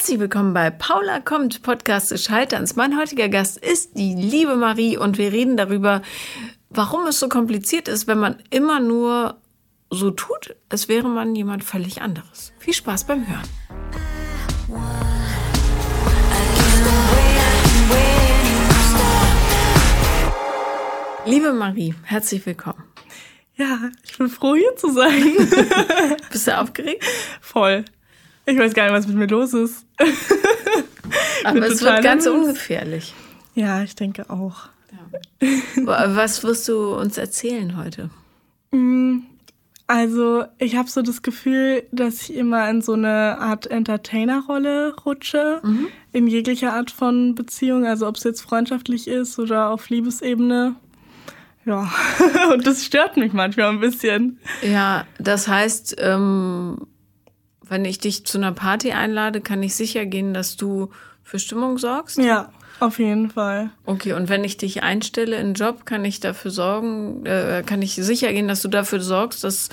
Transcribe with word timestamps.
Herzlich 0.00 0.18
willkommen 0.18 0.54
bei 0.54 0.70
Paula 0.70 1.20
kommt, 1.20 1.60
Podcast 1.60 2.10
des 2.10 2.24
Scheiterns. 2.24 2.74
Mein 2.74 2.98
heutiger 2.98 3.28
Gast 3.28 3.58
ist 3.58 3.98
die 3.98 4.14
liebe 4.14 4.56
Marie 4.56 4.96
und 4.96 5.18
wir 5.18 5.30
reden 5.30 5.58
darüber, 5.58 6.00
warum 6.70 7.06
es 7.06 7.20
so 7.20 7.28
kompliziert 7.28 7.86
ist, 7.86 8.06
wenn 8.06 8.18
man 8.18 8.42
immer 8.48 8.80
nur 8.80 9.36
so 9.90 10.10
tut, 10.10 10.56
als 10.70 10.88
wäre 10.88 11.06
man 11.06 11.34
jemand 11.34 11.64
völlig 11.64 12.00
anderes. 12.00 12.54
Viel 12.60 12.72
Spaß 12.72 13.04
beim 13.04 13.26
Hören. 13.28 13.46
Liebe 21.26 21.52
Marie, 21.52 21.94
herzlich 22.04 22.46
willkommen. 22.46 22.84
Ja, 23.54 23.90
ich 24.02 24.16
bin 24.16 24.30
froh, 24.30 24.54
hier 24.54 24.74
zu 24.76 24.94
sein. 24.94 25.34
Bist 26.32 26.46
du 26.46 26.58
aufgeregt? 26.58 27.04
Voll. 27.42 27.84
Ich 28.46 28.58
weiß 28.58 28.74
gar 28.74 28.84
nicht, 28.84 28.92
was 28.92 29.06
mit 29.06 29.16
mir 29.16 29.26
los 29.26 29.54
ist. 29.54 29.84
Aber 31.44 31.66
es 31.66 31.82
wird 31.82 32.02
ganz 32.02 32.26
ungefährlich. 32.26 33.14
Ja, 33.54 33.82
ich 33.82 33.94
denke 33.94 34.30
auch. 34.30 34.68
Ja. 35.40 36.06
Was 36.06 36.42
wirst 36.42 36.68
du 36.68 36.94
uns 36.94 37.18
erzählen 37.18 37.76
heute? 37.76 38.10
Mm, 38.70 39.20
also, 39.90 40.44
ich 40.58 40.76
habe 40.76 40.88
so 40.88 41.02
das 41.02 41.22
Gefühl, 41.22 41.82
dass 41.90 42.22
ich 42.22 42.34
immer 42.36 42.70
in 42.70 42.80
so 42.80 42.92
eine 42.92 43.38
Art 43.38 43.66
Entertainer-Rolle 43.66 44.94
rutsche, 45.04 45.60
mhm. 45.64 45.88
in 46.12 46.28
jeglicher 46.28 46.74
Art 46.74 46.92
von 46.92 47.34
Beziehung, 47.34 47.84
also 47.84 48.06
ob 48.06 48.16
es 48.16 48.22
jetzt 48.22 48.40
freundschaftlich 48.40 49.08
ist 49.08 49.38
oder 49.40 49.70
auf 49.70 49.88
Liebesebene. 49.88 50.76
Ja, 51.66 51.90
und 52.52 52.66
das 52.66 52.84
stört 52.84 53.16
mich 53.16 53.32
manchmal 53.32 53.70
ein 53.70 53.80
bisschen. 53.80 54.38
Ja, 54.62 55.06
das 55.18 55.48
heißt, 55.48 55.96
ähm, 55.98 56.86
wenn 57.70 57.84
ich 57.84 58.00
dich 58.00 58.26
zu 58.26 58.36
einer 58.36 58.52
Party 58.52 58.92
einlade, 58.92 59.40
kann 59.40 59.62
ich 59.62 59.76
sicher 59.76 60.04
gehen, 60.04 60.34
dass 60.34 60.56
du 60.56 60.90
für 61.22 61.38
Stimmung 61.38 61.78
sorgst? 61.78 62.18
Ja, 62.18 62.50
auf 62.80 62.98
jeden 62.98 63.30
Fall. 63.30 63.70
Okay, 63.86 64.12
und 64.14 64.28
wenn 64.28 64.42
ich 64.42 64.56
dich 64.56 64.82
einstelle 64.82 65.36
in 65.36 65.46
einen 65.46 65.54
Job, 65.54 65.86
kann 65.86 66.04
ich 66.04 66.18
dafür 66.18 66.50
sorgen, 66.50 67.24
äh, 67.24 67.62
kann 67.64 67.80
ich 67.80 67.94
sicher 67.94 68.32
gehen, 68.32 68.48
dass 68.48 68.60
du 68.62 68.68
dafür 68.68 69.00
sorgst, 69.00 69.44
dass 69.44 69.68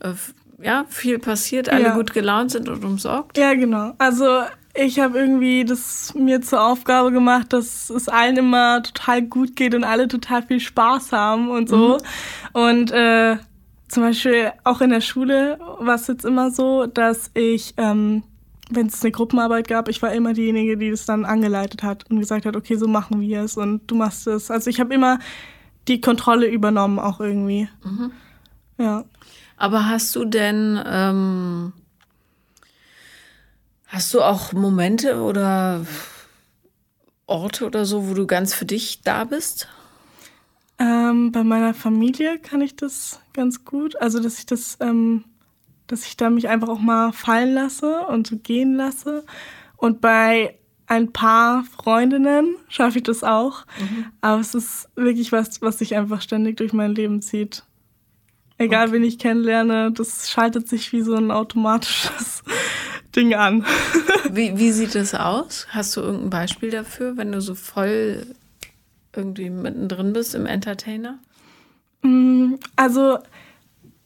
äh, 0.00 0.14
ja, 0.62 0.86
viel 0.88 1.18
passiert, 1.18 1.68
alle 1.68 1.84
ja. 1.84 1.94
gut 1.94 2.14
gelaunt 2.14 2.50
sind 2.50 2.70
und 2.70 2.82
umsorgt? 2.82 3.36
Ja, 3.36 3.52
genau. 3.52 3.92
Also 3.98 4.44
ich 4.72 4.98
habe 4.98 5.18
irgendwie 5.18 5.66
das 5.66 6.14
mir 6.14 6.40
zur 6.40 6.64
Aufgabe 6.64 7.12
gemacht, 7.12 7.52
dass 7.52 7.90
es 7.90 8.08
allen 8.08 8.38
immer 8.38 8.82
total 8.82 9.20
gut 9.20 9.54
geht 9.54 9.74
und 9.74 9.84
alle 9.84 10.08
total 10.08 10.42
viel 10.42 10.60
Spaß 10.60 11.12
haben 11.12 11.50
und 11.50 11.68
so. 11.68 11.98
Mhm. 12.54 12.60
Und 12.60 12.90
äh, 12.90 13.36
zum 13.94 14.02
Beispiel 14.02 14.52
auch 14.64 14.80
in 14.80 14.90
der 14.90 15.00
Schule 15.00 15.56
war 15.78 15.94
es 15.94 16.08
jetzt 16.08 16.24
immer 16.24 16.50
so, 16.50 16.86
dass 16.86 17.30
ich, 17.32 17.74
ähm, 17.76 18.24
wenn 18.68 18.88
es 18.88 19.02
eine 19.02 19.12
Gruppenarbeit 19.12 19.68
gab, 19.68 19.88
ich 19.88 20.02
war 20.02 20.12
immer 20.12 20.32
diejenige, 20.32 20.76
die 20.76 20.90
das 20.90 21.06
dann 21.06 21.24
angeleitet 21.24 21.84
hat 21.84 22.10
und 22.10 22.18
gesagt 22.18 22.44
hat, 22.44 22.56
okay, 22.56 22.74
so 22.74 22.88
machen 22.88 23.20
wir 23.20 23.42
es 23.42 23.56
und 23.56 23.88
du 23.88 23.94
machst 23.94 24.26
es. 24.26 24.50
Also 24.50 24.68
ich 24.68 24.80
habe 24.80 24.92
immer 24.92 25.20
die 25.86 26.00
Kontrolle 26.00 26.48
übernommen, 26.48 26.98
auch 26.98 27.20
irgendwie. 27.20 27.68
Mhm. 27.84 28.10
Ja. 28.78 29.04
Aber 29.56 29.88
hast 29.88 30.16
du 30.16 30.24
denn, 30.24 30.82
ähm, 30.84 31.72
hast 33.86 34.12
du 34.12 34.22
auch 34.22 34.52
Momente 34.52 35.20
oder 35.20 35.86
Orte 37.26 37.64
oder 37.64 37.84
so, 37.84 38.08
wo 38.08 38.14
du 38.14 38.26
ganz 38.26 38.54
für 38.54 38.64
dich 38.64 39.02
da 39.02 39.22
bist? 39.22 39.68
Ähm, 40.78 41.30
bei 41.32 41.44
meiner 41.44 41.74
Familie 41.74 42.38
kann 42.38 42.60
ich 42.60 42.76
das 42.76 43.20
ganz 43.32 43.64
gut. 43.64 44.00
Also, 44.00 44.20
dass 44.20 44.38
ich 44.38 44.46
das, 44.46 44.78
ähm, 44.80 45.24
dass 45.86 46.06
ich 46.06 46.16
da 46.16 46.30
mich 46.30 46.48
einfach 46.48 46.68
auch 46.68 46.80
mal 46.80 47.12
fallen 47.12 47.54
lasse 47.54 48.06
und 48.06 48.26
so 48.26 48.36
gehen 48.36 48.76
lasse. 48.76 49.24
Und 49.76 50.00
bei 50.00 50.58
ein 50.86 51.12
paar 51.12 51.64
Freundinnen 51.64 52.56
schaffe 52.68 52.98
ich 52.98 53.04
das 53.04 53.24
auch. 53.24 53.64
Mhm. 53.78 54.06
Aber 54.20 54.40
es 54.40 54.54
ist 54.54 54.88
wirklich 54.96 55.32
was, 55.32 55.62
was 55.62 55.78
sich 55.78 55.94
einfach 55.94 56.20
ständig 56.20 56.56
durch 56.56 56.72
mein 56.72 56.94
Leben 56.94 57.22
zieht. 57.22 57.64
Egal, 58.58 58.88
okay. 58.88 58.96
wen 58.96 59.04
ich 59.04 59.18
kennenlerne, 59.18 59.90
das 59.92 60.30
schaltet 60.30 60.68
sich 60.68 60.92
wie 60.92 61.02
so 61.02 61.14
ein 61.14 61.30
automatisches 61.30 62.44
Ding 63.16 63.34
an. 63.34 63.64
wie, 64.30 64.56
wie 64.58 64.72
sieht 64.72 64.94
das 64.94 65.14
aus? 65.14 65.66
Hast 65.70 65.96
du 65.96 66.00
irgendein 66.00 66.30
Beispiel 66.30 66.70
dafür, 66.70 67.16
wenn 67.16 67.32
du 67.32 67.40
so 67.40 67.54
voll 67.54 68.26
irgendwie 69.16 69.50
mittendrin 69.50 70.12
bist 70.12 70.34
im 70.34 70.46
Entertainer? 70.46 71.18
Mm, 72.02 72.54
also, 72.76 73.18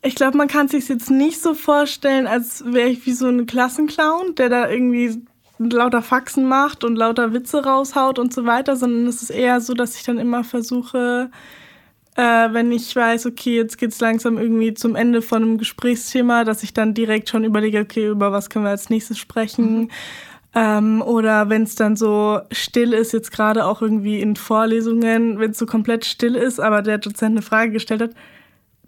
ich 0.02 0.14
glaube, 0.14 0.36
man 0.36 0.48
kann 0.48 0.66
es 0.66 0.72
sich 0.72 0.88
jetzt 0.88 1.10
nicht 1.10 1.40
so 1.40 1.54
vorstellen, 1.54 2.26
als 2.26 2.64
wäre 2.64 2.88
ich 2.88 3.04
wie 3.06 3.12
so 3.12 3.26
ein 3.28 3.46
Klassenclown, 3.46 4.34
der 4.36 4.48
da 4.48 4.70
irgendwie 4.70 5.22
lauter 5.58 6.02
Faxen 6.02 6.46
macht 6.46 6.84
und 6.84 6.96
lauter 6.96 7.32
Witze 7.32 7.64
raushaut 7.64 8.18
und 8.18 8.32
so 8.32 8.46
weiter, 8.46 8.76
sondern 8.76 9.06
es 9.06 9.22
ist 9.22 9.30
eher 9.30 9.60
so, 9.60 9.74
dass 9.74 9.96
ich 9.96 10.04
dann 10.04 10.18
immer 10.18 10.44
versuche, 10.44 11.30
äh, 12.16 12.52
wenn 12.52 12.72
ich 12.72 12.94
weiß, 12.94 13.26
okay, 13.26 13.56
jetzt 13.56 13.78
geht 13.78 13.92
es 13.92 14.00
langsam 14.00 14.38
irgendwie 14.38 14.74
zum 14.74 14.94
Ende 14.96 15.22
von 15.22 15.42
einem 15.42 15.58
Gesprächsthema, 15.58 16.44
dass 16.44 16.62
ich 16.62 16.74
dann 16.74 16.94
direkt 16.94 17.28
schon 17.28 17.44
überlege, 17.44 17.80
okay, 17.80 18.08
über 18.08 18.32
was 18.32 18.50
können 18.50 18.64
wir 18.64 18.70
als 18.70 18.90
nächstes 18.90 19.18
sprechen. 19.18 19.82
Mhm. 19.82 19.90
Ähm, 20.58 21.02
oder 21.02 21.48
wenn 21.50 21.62
es 21.62 21.76
dann 21.76 21.94
so 21.94 22.40
still 22.50 22.92
ist, 22.92 23.12
jetzt 23.12 23.30
gerade 23.30 23.64
auch 23.64 23.80
irgendwie 23.80 24.20
in 24.20 24.34
Vorlesungen, 24.34 25.38
wenn 25.38 25.52
es 25.52 25.58
so 25.58 25.66
komplett 25.66 26.04
still 26.04 26.34
ist, 26.34 26.58
aber 26.58 26.82
der 26.82 26.98
Dozent 26.98 27.36
eine 27.36 27.42
Frage 27.42 27.70
gestellt 27.70 28.02
hat, 28.02 28.10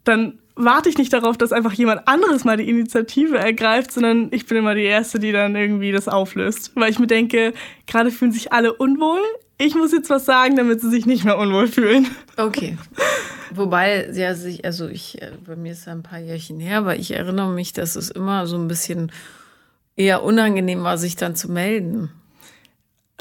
dann 0.02 0.40
warte 0.56 0.88
ich 0.88 0.98
nicht 0.98 1.12
darauf, 1.12 1.38
dass 1.38 1.52
einfach 1.52 1.72
jemand 1.74 2.08
anderes 2.08 2.42
mal 2.42 2.56
die 2.56 2.68
Initiative 2.68 3.38
ergreift, 3.38 3.92
sondern 3.92 4.32
ich 4.32 4.46
bin 4.46 4.58
immer 4.58 4.74
die 4.74 4.82
Erste, 4.82 5.20
die 5.20 5.30
dann 5.30 5.54
irgendwie 5.54 5.92
das 5.92 6.08
auflöst. 6.08 6.72
Weil 6.74 6.90
ich 6.90 6.98
mir 6.98 7.06
denke, 7.06 7.52
gerade 7.86 8.10
fühlen 8.10 8.32
sich 8.32 8.52
alle 8.52 8.72
unwohl. 8.72 9.20
Ich 9.56 9.76
muss 9.76 9.92
jetzt 9.92 10.10
was 10.10 10.24
sagen, 10.24 10.56
damit 10.56 10.80
sie 10.80 10.90
sich 10.90 11.06
nicht 11.06 11.24
mehr 11.24 11.38
unwohl 11.38 11.68
fühlen. 11.68 12.08
Okay. 12.36 12.76
Wobei, 13.54 14.10
ja, 14.12 14.34
also 14.64 14.88
ich, 14.88 15.22
äh, 15.22 15.30
bei 15.46 15.54
mir 15.54 15.70
ist 15.70 15.86
ja 15.86 15.92
ein 15.92 16.02
paar 16.02 16.18
Jährchen 16.18 16.58
her, 16.58 16.78
aber 16.78 16.96
ich 16.96 17.12
erinnere 17.12 17.52
mich, 17.52 17.72
dass 17.72 17.94
es 17.94 18.10
immer 18.10 18.48
so 18.48 18.56
ein 18.56 18.66
bisschen 18.66 19.12
eher 19.96 20.22
unangenehm 20.22 20.82
war, 20.82 20.98
sich 20.98 21.16
dann 21.16 21.36
zu 21.36 21.50
melden. 21.50 22.10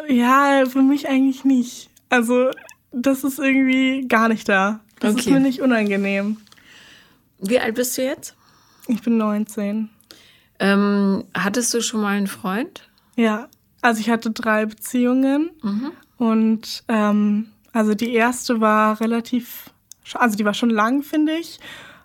Ja, 0.08 0.64
für 0.68 0.82
mich 0.82 1.08
eigentlich 1.08 1.44
nicht. 1.44 1.90
Also, 2.10 2.52
das 2.92 3.24
ist 3.24 3.40
irgendwie 3.40 4.08
gar 4.08 4.30
nicht 4.30 4.48
da. 4.50 4.80
Das 5.00 5.14
okay. 5.14 5.22
ist 5.22 5.30
mir 5.30 5.40
nicht 5.40 5.62
unangenehm. 5.62 6.38
Wie 7.40 7.60
alt 7.60 7.76
bist 7.76 7.98
du 7.98 8.04
jetzt? 8.04 8.36
Ich 8.88 9.02
bin 9.02 9.18
19. 9.18 9.90
Ähm, 10.60 11.24
hattest 11.34 11.74
du 11.74 11.82
schon 11.82 12.02
mal 12.02 12.18
einen 12.18 12.28
Freund? 12.28 12.90
Ja, 13.16 13.48
also 13.82 14.02
ich 14.02 14.10
hatte 14.10 14.32
drei 14.32 14.66
Beziehungen 14.66 15.52
mhm. 15.62 15.92
und 16.18 16.84
ähm, 16.90 17.48
also 17.72 17.94
die 17.94 18.14
erste 18.14 18.60
war 18.60 19.00
relativ, 19.00 19.70
also 20.14 20.36
die 20.36 20.44
war 20.44 20.54
schon 20.54 20.70
lang, 20.70 21.02
finde 21.04 21.34
ich. 21.34 21.60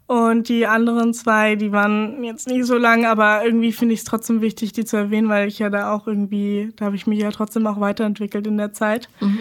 Und 0.07 0.49
die 0.51 0.67
anderen 0.67 1.15
zwei, 1.15 1.57
die 1.57 1.73
waren 1.73 2.23
jetzt 2.25 2.47
nicht 2.47 2.67
so 2.67 2.77
lang, 2.77 3.07
aber 3.07 3.45
irgendwie 3.45 3.73
finde 3.73 3.95
ich 3.95 4.01
es 4.01 4.05
trotzdem 4.05 4.43
wichtig, 4.43 4.73
die 4.73 4.85
zu 4.85 4.97
erwähnen, 4.99 5.31
weil 5.31 5.49
ich 5.49 5.59
ja 5.59 5.71
da 5.71 5.95
auch 5.95 6.07
irgendwie, 6.07 6.73
da 6.77 6.87
habe 6.87 6.97
ich 6.97 7.07
mich 7.07 7.21
ja 7.21 7.31
trotzdem 7.31 7.67
auch 7.67 7.81
weiterentwickelt 7.81 8.47
in 8.47 8.59
der 8.59 8.73
Zeit. 8.73 9.09
Mhm. 9.21 9.39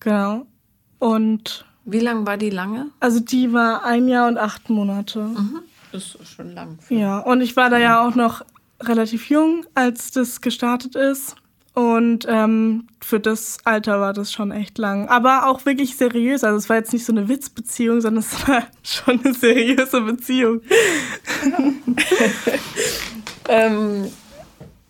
Genau. 0.00 0.46
Und. 0.98 1.64
Wie 1.84 2.00
lang 2.00 2.26
war 2.26 2.36
die 2.36 2.50
lange? 2.50 2.90
Also 3.00 3.20
die 3.20 3.52
war 3.52 3.84
ein 3.84 4.06
Jahr 4.06 4.28
und 4.28 4.38
acht 4.38 4.68
Monate. 4.68 5.20
Mhm. 5.20 5.60
Das 5.92 6.14
ist 6.14 6.28
schon 6.28 6.54
lang. 6.54 6.78
Ja, 6.90 7.18
und 7.18 7.40
ich 7.40 7.56
war 7.56 7.70
da 7.70 7.78
ja 7.78 8.06
auch 8.06 8.14
noch 8.14 8.42
relativ 8.80 9.28
jung, 9.30 9.64
als 9.74 10.10
das 10.10 10.40
gestartet 10.40 10.94
ist. 10.94 11.36
Und 11.74 12.26
ähm, 12.28 12.86
für 13.00 13.18
das 13.18 13.58
Alter 13.64 14.00
war 14.00 14.12
das 14.12 14.30
schon 14.30 14.50
echt 14.50 14.76
lang. 14.76 15.08
Aber 15.08 15.48
auch 15.48 15.64
wirklich 15.64 15.96
seriös. 15.96 16.44
Also 16.44 16.58
es 16.58 16.68
war 16.68 16.76
jetzt 16.76 16.92
nicht 16.92 17.06
so 17.06 17.12
eine 17.12 17.28
Witzbeziehung, 17.28 18.02
sondern 18.02 18.22
es 18.22 18.46
war 18.46 18.66
schon 18.82 19.24
eine 19.24 19.32
seriöse 19.32 20.02
Beziehung. 20.02 20.60
ähm, 23.48 24.10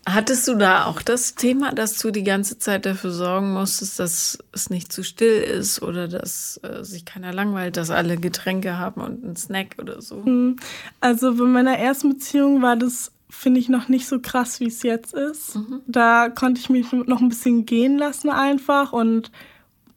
hattest 0.05 0.45
du 0.49 0.55
da 0.55 0.85
auch 0.85 1.01
das 1.01 1.35
Thema, 1.35 1.73
dass 1.73 1.97
du 1.99 2.11
die 2.11 2.25
ganze 2.25 2.59
Zeit 2.59 2.85
dafür 2.85 3.11
sorgen 3.11 3.53
musstest, 3.53 3.99
dass 3.99 4.37
es 4.51 4.69
nicht 4.69 4.91
zu 4.91 5.03
still 5.03 5.41
ist 5.41 5.81
oder 5.81 6.09
dass 6.09 6.59
äh, 6.63 6.83
sich 6.83 7.05
keiner 7.05 7.31
langweilt, 7.31 7.77
dass 7.77 7.91
alle 7.91 8.17
Getränke 8.17 8.77
haben 8.77 8.99
und 8.99 9.23
einen 9.23 9.37
Snack 9.37 9.77
oder 9.79 10.01
so? 10.01 10.25
Hm. 10.25 10.57
Also 10.99 11.33
bei 11.35 11.45
meiner 11.45 11.77
ersten 11.77 12.09
Beziehung 12.09 12.61
war 12.61 12.75
das 12.75 13.13
finde 13.33 13.59
ich 13.59 13.67
noch 13.69 13.89
nicht 13.89 14.07
so 14.07 14.19
krass, 14.19 14.59
wie 14.59 14.67
es 14.67 14.83
jetzt 14.83 15.13
ist. 15.13 15.55
Mhm. 15.55 15.81
Da 15.87 16.29
konnte 16.29 16.61
ich 16.61 16.69
mich 16.69 16.91
noch 16.91 17.21
ein 17.21 17.29
bisschen 17.29 17.65
gehen 17.65 17.97
lassen 17.97 18.29
einfach 18.29 18.93
und 18.93 19.31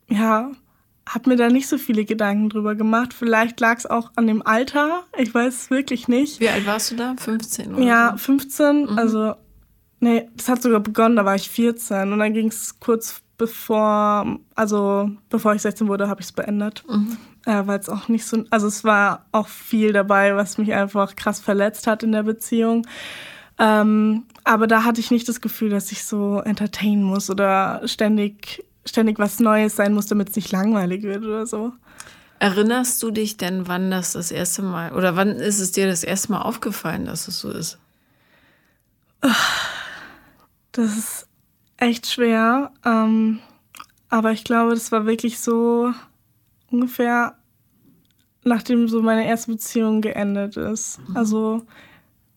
ja, 0.09 0.51
habe 1.09 1.31
mir 1.31 1.37
da 1.37 1.49
nicht 1.49 1.69
so 1.69 1.79
viele 1.79 2.05
Gedanken 2.05 2.49
drüber 2.49 2.75
gemacht. 2.75 3.13
Vielleicht 3.15 3.61
lag 3.61 3.79
es 3.79 3.87
auch 3.87 4.11
an 4.17 4.27
dem 4.27 4.45
Alter. 4.45 5.05
Ich 5.19 5.33
weiß 5.33 5.55
es 5.55 5.71
wirklich 5.71 6.09
nicht. 6.09 6.41
Wie 6.41 6.49
alt 6.49 6.67
warst 6.67 6.91
du 6.91 6.97
da? 6.97 7.15
15 7.17 7.75
oder 7.75 7.83
Ja, 7.85 8.11
so? 8.13 8.19
15. 8.19 8.83
Mhm. 8.91 8.99
Also, 8.99 9.35
nee, 10.01 10.29
das 10.35 10.49
hat 10.49 10.63
sogar 10.63 10.81
begonnen, 10.81 11.17
da 11.17 11.25
war 11.25 11.37
ich 11.37 11.49
14. 11.49 12.13
Und 12.13 12.19
dann 12.19 12.33
ging 12.33 12.49
es 12.49 12.81
kurz 12.81 13.21
bevor, 13.39 14.39
also 14.55 15.11
bevor 15.29 15.55
ich 15.55 15.63
16 15.63 15.87
wurde, 15.89 16.09
habe 16.09 16.21
ich 16.21 16.27
es 16.27 16.33
beendet. 16.33 16.83
Mhm. 16.89 17.17
Äh, 17.47 17.67
Weil 17.67 17.79
es 17.79 17.89
auch 17.89 18.09
nicht 18.09 18.27
so, 18.27 18.45
also 18.51 18.67
es 18.67 18.85
war 18.85 19.25
auch 19.33 19.49
viel 19.49 19.93
dabei, 19.93 20.37
was 20.37 20.59
mich 20.59 20.75
einfach 20.75 21.17
krass 21.17 21.41
verletzt 21.41 21.87
hat 21.87 22.03
in 22.03 22.13
der 22.13 22.25
Beziehung. 22.25 22.87
Ähm, 23.59 24.25
aber 24.45 24.67
da 24.67 24.85
hatte 24.85 25.01
ich 25.01 25.11
nicht 25.11 25.29
das 25.29 25.41
Gefühl, 25.41 25.71
dass 25.71 25.91
ich 25.93 26.05
so 26.05 26.41
entertainen 26.41 27.03
muss 27.03 27.31
oder 27.31 27.81
ständig, 27.87 28.65
ständig 28.85 29.19
was 29.19 29.41
Neues 29.41 29.77
sein 29.77 29.95
muss, 29.95 30.07
damit 30.07 30.31
es 30.31 30.37
nicht 30.37 30.53
langweilig 30.53 31.05
wird 31.05 31.25
oder 31.25 31.47
so. 31.47 31.73
Erinnerst 32.39 33.03
du 33.03 33.11
dich 33.11 33.39
denn, 33.39 33.67
wann 33.67 33.91
das 33.91 34.13
das 34.13 34.31
erste 34.31 34.61
Mal 34.61 34.93
oder 34.93 35.17
wann 35.17 35.31
ist 35.37 35.61
es 35.61 35.73
dir 35.73 35.87
das 35.87 36.05
erste 36.05 36.33
Mal 36.33 36.43
aufgefallen, 36.43 37.07
dass 37.07 37.29
es 37.29 37.41
so 37.41 37.51
ist? 37.51 37.79
Das 40.73 40.97
ist 40.97 41.29
echt 41.79 42.07
schwer. 42.07 42.73
Ähm, 42.85 43.39
aber 44.11 44.33
ich 44.33 44.45
glaube, 44.45 44.75
das 44.75 44.93
war 44.93 45.07
wirklich 45.07 45.39
so 45.41 45.95
ungefähr 46.77 47.37
nachdem 48.47 48.89
so 48.89 49.03
meine 49.03 49.27
erste 49.27 49.51
Beziehung 49.51 50.01
geendet 50.01 50.57
ist. 50.57 51.01
Mhm. 51.09 51.17
Also 51.17 51.63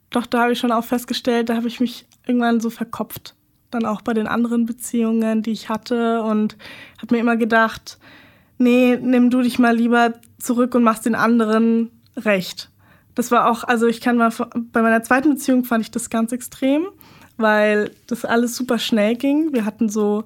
doch, 0.09 0.25
da 0.25 0.41
habe 0.41 0.53
ich 0.53 0.59
schon 0.59 0.71
auch 0.71 0.83
festgestellt, 0.83 1.49
da 1.49 1.55
habe 1.55 1.67
ich 1.67 1.79
mich 1.79 2.07
irgendwann 2.25 2.59
so 2.59 2.69
verkopft. 2.69 3.35
Dann 3.71 3.85
auch 3.85 4.01
bei 4.01 4.13
den 4.13 4.27
anderen 4.27 4.65
Beziehungen, 4.65 5.43
die 5.43 5.51
ich 5.51 5.69
hatte 5.69 6.23
und 6.23 6.57
habe 6.99 7.13
mir 7.13 7.21
immer 7.21 7.37
gedacht, 7.37 7.99
nee, 8.57 8.97
nimm 8.99 9.29
du 9.29 9.41
dich 9.41 9.59
mal 9.59 9.75
lieber 9.75 10.15
zurück 10.39 10.73
und 10.73 10.83
machst 10.83 11.05
den 11.05 11.13
anderen 11.13 11.91
recht. 12.17 12.71
Das 13.13 13.29
war 13.29 13.49
auch, 13.49 13.63
also 13.63 13.85
ich 13.85 14.01
kann 14.01 14.17
mal, 14.17 14.31
bei 14.71 14.81
meiner 14.81 15.03
zweiten 15.03 15.29
Beziehung 15.29 15.63
fand 15.63 15.83
ich 15.83 15.91
das 15.91 16.09
ganz 16.09 16.31
extrem, 16.31 16.87
weil 17.37 17.91
das 18.07 18.25
alles 18.25 18.55
super 18.55 18.79
schnell 18.79 19.15
ging. 19.15 19.53
Wir 19.53 19.65
hatten 19.65 19.89
so, 19.89 20.23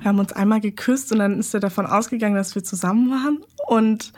wir 0.00 0.08
haben 0.08 0.18
uns 0.18 0.32
einmal 0.32 0.60
geküsst 0.60 1.12
und 1.12 1.18
dann 1.18 1.38
ist 1.38 1.54
er 1.54 1.60
davon 1.60 1.86
ausgegangen, 1.86 2.36
dass 2.36 2.54
wir 2.54 2.64
zusammen 2.64 3.10
waren 3.10 3.44
und 3.68 4.12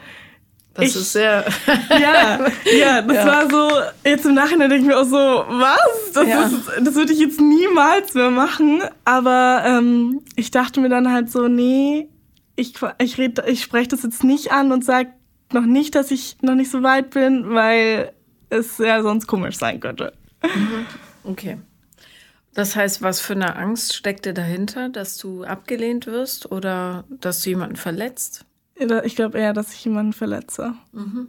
das 0.73 0.89
ich, 0.89 0.95
ist 0.95 1.13
sehr. 1.13 1.45
ja, 1.89 2.39
ja, 2.77 3.01
das 3.01 3.15
ja. 3.15 3.25
war 3.25 3.49
so. 3.49 3.69
Jetzt 4.05 4.25
im 4.25 4.33
Nachhinein 4.33 4.69
denke 4.69 4.85
ich 4.85 4.87
mir 4.87 4.99
auch 4.99 5.05
so, 5.05 5.17
was? 5.17 6.11
Das, 6.13 6.27
ja. 6.27 6.49
das 6.79 6.95
würde 6.95 7.11
ich 7.11 7.19
jetzt 7.19 7.41
niemals 7.41 8.13
mehr 8.13 8.29
machen. 8.29 8.81
Aber 9.03 9.63
ähm, 9.65 10.21
ich 10.35 10.51
dachte 10.51 10.79
mir 10.79 10.89
dann 10.89 11.11
halt 11.11 11.31
so, 11.31 11.47
nee, 11.47 12.07
ich, 12.55 12.75
ich, 12.99 13.17
red, 13.17 13.41
ich 13.47 13.63
spreche 13.63 13.89
das 13.89 14.03
jetzt 14.03 14.23
nicht 14.23 14.51
an 14.51 14.71
und 14.71 14.85
sage 14.85 15.09
noch 15.51 15.65
nicht, 15.65 15.95
dass 15.95 16.11
ich 16.11 16.37
noch 16.41 16.55
nicht 16.55 16.71
so 16.71 16.83
weit 16.83 17.09
bin, 17.09 17.49
weil 17.49 18.13
es 18.49 18.77
ja 18.77 19.01
sonst 19.01 19.27
komisch 19.27 19.57
sein 19.57 19.79
könnte. 19.79 20.13
Mhm. 20.43 20.85
Okay. 21.23 21.57
Das 22.53 22.75
heißt, 22.75 23.01
was 23.01 23.19
für 23.21 23.33
eine 23.33 23.55
Angst 23.55 23.95
steckt 23.95 24.25
dir 24.25 24.33
dahinter, 24.33 24.89
dass 24.89 25.17
du 25.17 25.43
abgelehnt 25.43 26.07
wirst 26.07 26.51
oder 26.51 27.05
dass 27.09 27.41
du 27.41 27.49
jemanden 27.49 27.75
verletzt? 27.75 28.45
Ich 29.03 29.15
glaube 29.15 29.37
eher, 29.37 29.53
dass 29.53 29.73
ich 29.73 29.83
jemanden 29.83 30.13
verletze. 30.13 30.73
Mhm. 30.93 31.27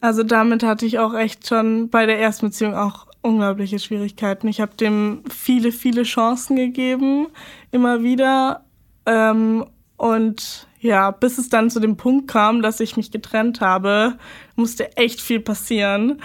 Also 0.00 0.22
damit 0.22 0.62
hatte 0.62 0.84
ich 0.84 0.98
auch 0.98 1.14
echt 1.14 1.46
schon 1.46 1.88
bei 1.88 2.06
der 2.06 2.20
ersten 2.20 2.46
Beziehung 2.46 2.74
auch 2.74 3.06
unglaubliche 3.22 3.78
Schwierigkeiten. 3.78 4.48
Ich 4.48 4.60
habe 4.60 4.76
dem 4.76 5.22
viele, 5.30 5.72
viele 5.72 6.02
Chancen 6.02 6.56
gegeben, 6.56 7.28
immer 7.70 8.02
wieder. 8.02 8.64
Ähm, 9.06 9.66
und 9.96 10.66
ja, 10.80 11.12
bis 11.12 11.38
es 11.38 11.48
dann 11.48 11.70
zu 11.70 11.78
dem 11.78 11.96
Punkt 11.96 12.28
kam, 12.28 12.62
dass 12.62 12.80
ich 12.80 12.96
mich 12.96 13.12
getrennt 13.12 13.60
habe, 13.60 14.18
musste 14.56 14.96
echt 14.96 15.20
viel 15.20 15.38
passieren. 15.40 16.20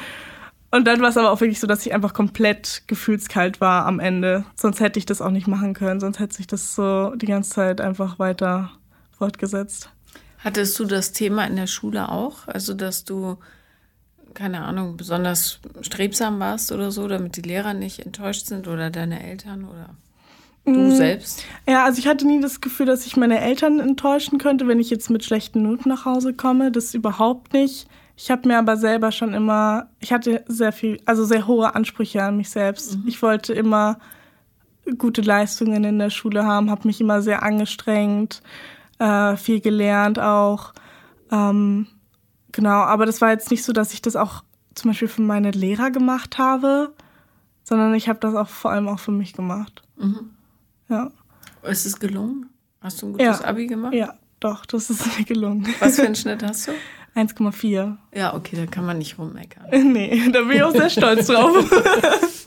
Und 0.69 0.85
dann 0.85 1.01
war 1.01 1.09
es 1.09 1.17
aber 1.17 1.31
auch 1.31 1.39
wirklich 1.39 1.59
so, 1.59 1.67
dass 1.67 1.85
ich 1.85 1.93
einfach 1.93 2.13
komplett 2.13 2.83
gefühlskalt 2.87 3.61
war 3.61 3.85
am 3.85 3.99
Ende. 3.99 4.43
Sonst 4.55 4.81
hätte 4.81 4.99
ich 4.99 5.05
das 5.05 5.21
auch 5.21 5.31
nicht 5.31 5.47
machen 5.47 5.73
können. 5.73 5.99
Sonst 5.99 6.19
hätte 6.19 6.35
sich 6.35 6.47
das 6.47 6.75
so 6.75 7.15
die 7.15 7.25
ganze 7.25 7.51
Zeit 7.51 7.79
einfach 7.79 8.19
weiter 8.19 8.71
fortgesetzt. 9.17 9.89
Hattest 10.39 10.77
du 10.79 10.85
das 10.85 11.13
Thema 11.13 11.45
in 11.47 11.55
der 11.55 11.67
Schule 11.67 12.09
auch? 12.09 12.47
Also, 12.47 12.73
dass 12.73 13.05
du, 13.05 13.37
keine 14.33 14.61
Ahnung, 14.65 14.97
besonders 14.97 15.59
strebsam 15.81 16.39
warst 16.39 16.71
oder 16.71 16.91
so, 16.91 17.07
damit 17.07 17.37
die 17.37 17.41
Lehrer 17.41 17.73
nicht 17.73 18.05
enttäuscht 18.05 18.45
sind 18.45 18.67
oder 18.67 18.89
deine 18.89 19.23
Eltern 19.23 19.65
oder 19.65 19.95
du 20.65 20.71
mm. 20.71 20.91
selbst? 20.91 21.43
Ja, 21.67 21.85
also 21.85 21.99
ich 21.99 22.07
hatte 22.07 22.27
nie 22.27 22.41
das 22.41 22.61
Gefühl, 22.61 22.85
dass 22.85 23.05
ich 23.05 23.17
meine 23.17 23.39
Eltern 23.39 23.79
enttäuschen 23.79 24.37
könnte, 24.37 24.67
wenn 24.67 24.79
ich 24.79 24.89
jetzt 24.89 25.09
mit 25.09 25.23
schlechten 25.23 25.63
Noten 25.63 25.89
nach 25.89 26.05
Hause 26.05 26.33
komme. 26.33 26.71
Das 26.71 26.93
überhaupt 26.93 27.53
nicht. 27.53 27.87
Ich 28.17 28.29
habe 28.29 28.47
mir 28.47 28.57
aber 28.57 28.75
selber 28.75 29.11
schon 29.13 29.33
immer, 29.33 29.87
ich 29.99 30.11
hatte 30.11 30.43
sehr 30.47 30.73
viel, 30.73 30.99
also 31.05 31.23
sehr 31.23 31.47
hohe 31.47 31.73
Ansprüche 31.75 32.23
an 32.23 32.35
mich 32.35 32.49
selbst. 32.49 32.97
Mhm. 32.97 33.03
Ich 33.07 33.21
wollte 33.21 33.53
immer 33.53 33.99
gute 34.97 35.21
Leistungen 35.21 35.83
in 35.83 35.99
der 35.99 36.09
Schule 36.09 36.45
haben, 36.45 36.69
habe 36.69 36.87
mich 36.87 36.99
immer 36.99 37.21
sehr 37.21 37.43
angestrengt 37.43 38.41
äh, 38.99 39.37
viel 39.37 39.61
gelernt 39.61 40.19
auch. 40.19 40.73
Ähm, 41.31 41.87
genau, 42.51 42.81
aber 42.81 43.05
das 43.05 43.21
war 43.21 43.31
jetzt 43.31 43.51
nicht 43.51 43.63
so, 43.63 43.73
dass 43.73 43.93
ich 43.93 44.01
das 44.01 44.15
auch 44.15 44.43
zum 44.75 44.91
Beispiel 44.91 45.07
für 45.07 45.21
meine 45.21 45.51
Lehrer 45.51 45.91
gemacht 45.91 46.37
habe, 46.37 46.93
sondern 47.63 47.93
ich 47.95 48.09
habe 48.09 48.19
das 48.19 48.35
auch 48.35 48.49
vor 48.49 48.71
allem 48.71 48.87
auch 48.87 48.99
für 48.99 49.11
mich 49.11 49.33
gemacht. 49.33 49.83
Mhm. 49.97 50.31
Ja. 50.89 51.11
Ist 51.63 51.85
es 51.85 51.99
gelungen? 51.99 52.49
Hast 52.81 53.01
du 53.01 53.07
ein 53.07 53.11
gutes 53.13 53.39
ja. 53.39 53.45
Abi 53.45 53.67
gemacht? 53.67 53.93
Ja, 53.93 54.13
doch, 54.39 54.65
das 54.65 54.89
ist 54.89 55.05
mir 55.17 55.25
gelungen. 55.25 55.67
Was 55.79 55.97
für 55.97 56.05
einen 56.05 56.15
Schnitt 56.15 56.43
hast 56.43 56.67
du? 56.67 56.71
1,4. 57.17 57.97
Ja, 58.13 58.35
okay, 58.35 58.55
da 58.55 58.65
kann 58.67 58.85
man 58.85 58.99
nicht 58.99 59.17
rummeckern. 59.17 59.65
nee, 59.91 60.21
da 60.31 60.41
bin 60.41 60.51
ich 60.51 60.63
auch 60.63 60.71
sehr 60.71 60.89
stolz 60.89 61.27
drauf. 61.27 61.65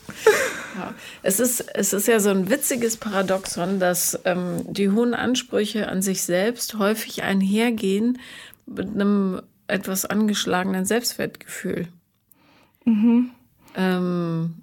Ja. 0.73 0.93
Es, 1.21 1.41
ist, 1.41 1.59
es 1.75 1.91
ist 1.91 2.07
ja 2.07 2.21
so 2.21 2.29
ein 2.29 2.49
witziges 2.49 2.95
Paradoxon, 2.95 3.79
dass 3.79 4.17
ähm, 4.23 4.61
die 4.65 4.89
hohen 4.89 5.13
Ansprüche 5.13 5.89
an 5.89 6.01
sich 6.01 6.23
selbst 6.23 6.77
häufig 6.79 7.23
einhergehen 7.23 8.19
mit 8.65 8.87
einem 8.87 9.41
etwas 9.67 10.05
angeschlagenen 10.05 10.85
Selbstwertgefühl. 10.85 11.89
Mhm. 12.85 13.31
Ähm, 13.75 14.53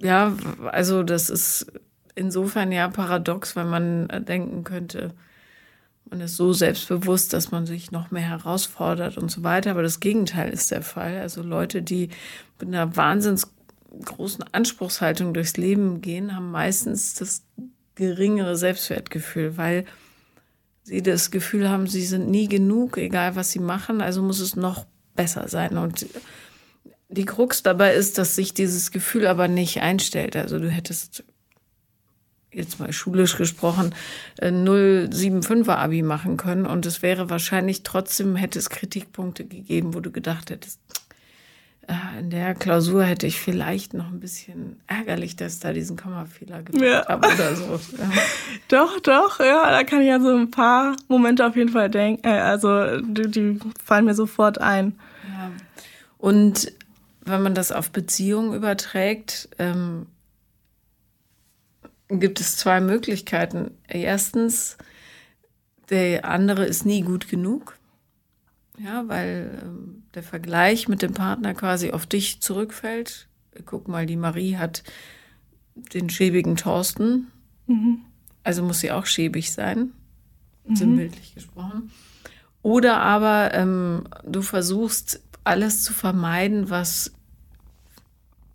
ja, 0.00 0.36
also 0.70 1.02
das 1.02 1.30
ist 1.30 1.66
insofern 2.14 2.70
ja 2.70 2.88
paradox, 2.88 3.56
weil 3.56 3.66
man 3.66 4.08
denken 4.26 4.62
könnte, 4.62 5.14
man 6.12 6.20
ist 6.20 6.36
so 6.36 6.52
selbstbewusst, 6.52 7.32
dass 7.32 7.52
man 7.52 7.64
sich 7.64 7.90
noch 7.90 8.10
mehr 8.10 8.22
herausfordert 8.28 9.16
und 9.16 9.30
so 9.30 9.42
weiter. 9.42 9.70
Aber 9.70 9.82
das 9.82 9.98
Gegenteil 9.98 10.52
ist 10.52 10.70
der 10.70 10.82
Fall. 10.82 11.18
Also 11.18 11.42
Leute, 11.42 11.80
die 11.80 12.10
mit 12.60 12.68
einer 12.68 12.94
wahnsinns 12.96 13.50
großen 14.04 14.44
Anspruchshaltung 14.52 15.32
durchs 15.32 15.56
Leben 15.56 16.02
gehen, 16.02 16.36
haben 16.36 16.50
meistens 16.50 17.14
das 17.14 17.44
geringere 17.94 18.58
Selbstwertgefühl, 18.58 19.56
weil 19.56 19.86
sie 20.82 21.02
das 21.02 21.30
Gefühl 21.30 21.70
haben, 21.70 21.86
sie 21.86 22.04
sind 22.04 22.28
nie 22.28 22.46
genug, 22.46 22.98
egal 22.98 23.34
was 23.34 23.50
sie 23.50 23.60
machen, 23.60 24.02
also 24.02 24.22
muss 24.22 24.40
es 24.40 24.54
noch 24.54 24.84
besser 25.16 25.48
sein. 25.48 25.78
Und 25.78 26.06
die 27.08 27.24
Krux 27.24 27.62
dabei 27.62 27.94
ist, 27.94 28.18
dass 28.18 28.36
sich 28.36 28.52
dieses 28.52 28.90
Gefühl 28.90 29.26
aber 29.26 29.48
nicht 29.48 29.80
einstellt. 29.80 30.36
Also 30.36 30.58
du 30.58 30.68
hättest 30.68 31.24
jetzt 32.52 32.78
mal 32.78 32.92
schulisch 32.92 33.36
gesprochen, 33.36 33.94
075er 34.40 35.68
äh, 35.68 35.72
Abi 35.72 36.02
machen 36.02 36.36
können. 36.36 36.66
Und 36.66 36.86
es 36.86 37.02
wäre 37.02 37.30
wahrscheinlich 37.30 37.82
trotzdem, 37.82 38.36
hätte 38.36 38.58
es 38.58 38.70
Kritikpunkte 38.70 39.44
gegeben, 39.44 39.94
wo 39.94 40.00
du 40.00 40.10
gedacht 40.10 40.50
hättest, 40.50 40.78
äh, 41.88 42.20
in 42.20 42.30
der 42.30 42.54
Klausur 42.54 43.02
hätte 43.02 43.26
ich 43.26 43.40
vielleicht 43.40 43.92
noch 43.94 44.06
ein 44.06 44.20
bisschen 44.20 44.80
ärgerlich, 44.86 45.34
dass 45.34 45.58
da 45.58 45.72
diesen 45.72 45.96
Kommafehler 45.96 46.62
gemacht 46.62 46.84
ja. 46.84 47.06
habe 47.08 47.28
oder 47.28 47.56
so. 47.56 47.80
Ja. 47.98 48.10
Doch, 48.68 49.00
doch, 49.00 49.40
ja, 49.40 49.70
da 49.70 49.84
kann 49.84 50.00
ich 50.00 50.08
ja 50.08 50.20
so 50.20 50.34
ein 50.34 50.50
paar 50.50 50.96
Momente 51.08 51.46
auf 51.46 51.56
jeden 51.56 51.70
Fall 51.70 51.90
denken. 51.90 52.26
Äh, 52.26 52.38
also 52.38 53.00
die, 53.00 53.30
die, 53.30 53.58
fallen 53.84 54.04
mir 54.04 54.14
sofort 54.14 54.60
ein. 54.60 54.98
Ja. 55.28 55.50
Und 56.18 56.72
wenn 57.24 57.42
man 57.42 57.54
das 57.54 57.72
auf 57.72 57.90
Beziehungen 57.90 58.54
überträgt, 58.54 59.48
ähm, 59.58 60.06
gibt 62.20 62.40
es 62.40 62.56
zwei 62.56 62.80
Möglichkeiten. 62.80 63.72
Erstens, 63.88 64.76
der 65.90 66.24
andere 66.24 66.64
ist 66.64 66.86
nie 66.86 67.02
gut 67.02 67.28
genug. 67.28 67.76
Ja, 68.78 69.06
weil 69.08 69.60
ähm, 69.62 70.02
der 70.14 70.22
Vergleich 70.22 70.88
mit 70.88 71.02
dem 71.02 71.12
Partner 71.12 71.54
quasi 71.54 71.92
auf 71.92 72.06
dich 72.06 72.40
zurückfällt. 72.40 73.28
Guck 73.66 73.86
mal, 73.86 74.06
die 74.06 74.16
Marie 74.16 74.56
hat 74.56 74.82
den 75.74 76.10
schäbigen 76.10 76.56
Thorsten. 76.56 77.30
Mhm. 77.66 78.00
Also 78.44 78.62
muss 78.62 78.80
sie 78.80 78.90
auch 78.90 79.06
schäbig 79.06 79.52
sein, 79.52 79.92
mhm. 80.66 80.76
sinnbildlich 80.76 81.34
gesprochen. 81.34 81.90
Oder 82.62 83.00
aber 83.00 83.52
ähm, 83.54 84.04
du 84.24 84.42
versuchst 84.42 85.20
alles 85.44 85.82
zu 85.84 85.92
vermeiden, 85.92 86.70
was 86.70 87.12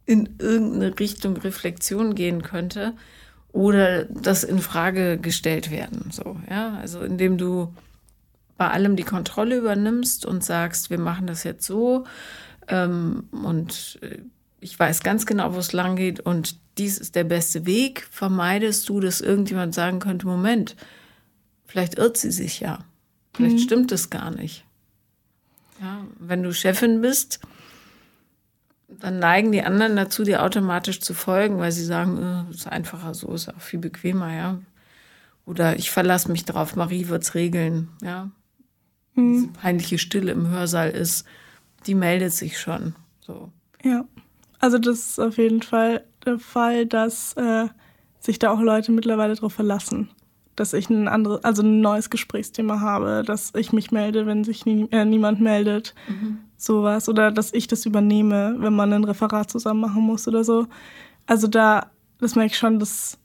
in 0.06 0.36
irgendeine 0.40 0.98
Richtung 1.00 1.38
Reflexion 1.38 2.16
gehen 2.16 2.42
könnte 2.42 2.96
oder 3.52 4.06
das 4.06 4.44
in 4.44 4.60
Frage 4.60 5.18
gestellt 5.18 5.72
werden. 5.72 6.12
So, 6.12 6.38
ja, 6.50 6.76
also 6.76 7.02
indem 7.02 7.38
du 7.38 7.74
bei 8.58 8.70
allem 8.70 8.96
die 8.96 9.04
Kontrolle 9.04 9.58
übernimmst 9.58 10.26
und 10.26 10.44
sagst, 10.44 10.90
wir 10.90 11.00
machen 11.00 11.28
das 11.28 11.44
jetzt 11.44 11.66
so 11.66 12.06
ähm, 12.68 13.26
und 13.32 14.00
äh, 14.02 14.20
ich 14.60 14.78
weiß 14.78 15.02
ganz 15.04 15.26
genau, 15.26 15.54
wo 15.54 15.60
es 15.60 15.74
lang 15.74 15.96
geht 15.96 16.20
und 16.20 16.58
dies 16.78 16.98
ist 16.98 17.16
der 17.16 17.24
beste 17.24 17.66
Weg, 17.66 18.08
vermeidest 18.12 18.90
du, 18.90 19.00
dass 19.00 19.22
irgendjemand 19.22 19.74
sagen 19.74 20.00
könnte, 20.00 20.28
Moment, 20.28 20.76
vielleicht 21.66 21.98
irrt 21.98 22.18
sie 22.18 22.32
sich 22.32 22.60
ja, 22.60 22.80
vielleicht 23.34 23.58
mhm. 23.58 23.62
stimmt 23.62 23.92
es 23.92 24.10
gar 24.10 24.32
nicht. 24.32 24.66
Ja, 25.82 26.06
wenn 26.20 26.42
du 26.42 26.54
Chefin 26.54 27.02
bist, 27.02 27.40
dann 28.88 29.20
neigen 29.20 29.52
die 29.52 29.64
anderen 29.64 29.96
dazu, 29.96 30.24
dir 30.24 30.44
automatisch 30.44 31.02
zu 31.02 31.14
folgen, 31.14 31.60
weil 31.60 31.72
sie 31.72 31.84
sagen, 31.84 32.18
es 32.50 32.56
äh, 32.56 32.58
ist 32.58 32.68
einfacher 32.68 33.14
so, 33.14 33.34
ist 33.34 33.50
auch 33.50 33.62
viel 33.62 33.80
bequemer, 33.80 34.34
ja. 34.34 34.60
Oder 35.46 35.78
ich 35.78 35.92
verlasse 35.92 36.32
mich 36.32 36.46
drauf, 36.46 36.76
Marie 36.76 37.08
wird's 37.10 37.36
regeln, 37.36 37.90
ja. 38.02 38.30
Mhm. 39.16 39.34
Diese 39.34 39.48
peinliche 39.48 39.98
Stille 39.98 40.32
im 40.32 40.48
Hörsaal 40.50 40.92
ist, 40.92 41.26
die 41.86 41.96
meldet 41.96 42.34
sich 42.34 42.60
schon. 42.60 42.96
So. 43.20 43.52
Ja. 43.84 44.06
Also 44.60 44.78
das 44.78 45.00
ist 45.00 45.20
auf 45.20 45.38
jeden 45.38 45.62
Fall 45.62 46.04
der 46.26 46.40
Fall, 46.40 46.86
dass 46.86 47.34
äh, 47.34 47.68
sich 48.20 48.40
da 48.40 48.52
auch 48.52 48.60
Leute 48.60 48.92
mittlerweile 48.92 49.36
darauf 49.36 49.54
verlassen, 49.54 50.10
dass 50.58 50.74
ich 50.74 50.90
ein 50.90 51.08
anderes, 51.08 51.44
also 51.44 51.62
ein 51.62 51.80
neues 51.80 52.10
Gesprächsthema 52.10 52.82
habe, 52.82 53.24
dass 53.26 53.54
ich 53.56 53.72
mich 53.72 53.92
melde, 53.92 54.26
wenn 54.26 54.44
sich 54.44 54.66
nie, 54.66 54.88
äh, 54.92 55.06
niemand 55.06 55.40
meldet, 55.40 55.96
mhm. 56.10 56.40
sowas 56.58 57.08
oder 57.08 57.32
dass 57.32 57.54
ich 57.54 57.68
das 57.68 57.86
übernehme, 57.86 58.56
wenn 58.58 58.74
man 58.74 58.92
ein 58.92 59.06
Referat 59.06 59.50
zusammen 59.50 59.80
machen 59.80 60.02
muss 60.02 60.28
oder 60.28 60.44
so. 60.44 60.68
Also 61.28 61.48
da, 61.48 61.92
das 62.20 62.36
merke 62.36 62.52
ich 62.52 62.58
schon, 62.58 62.80
das 62.80 63.20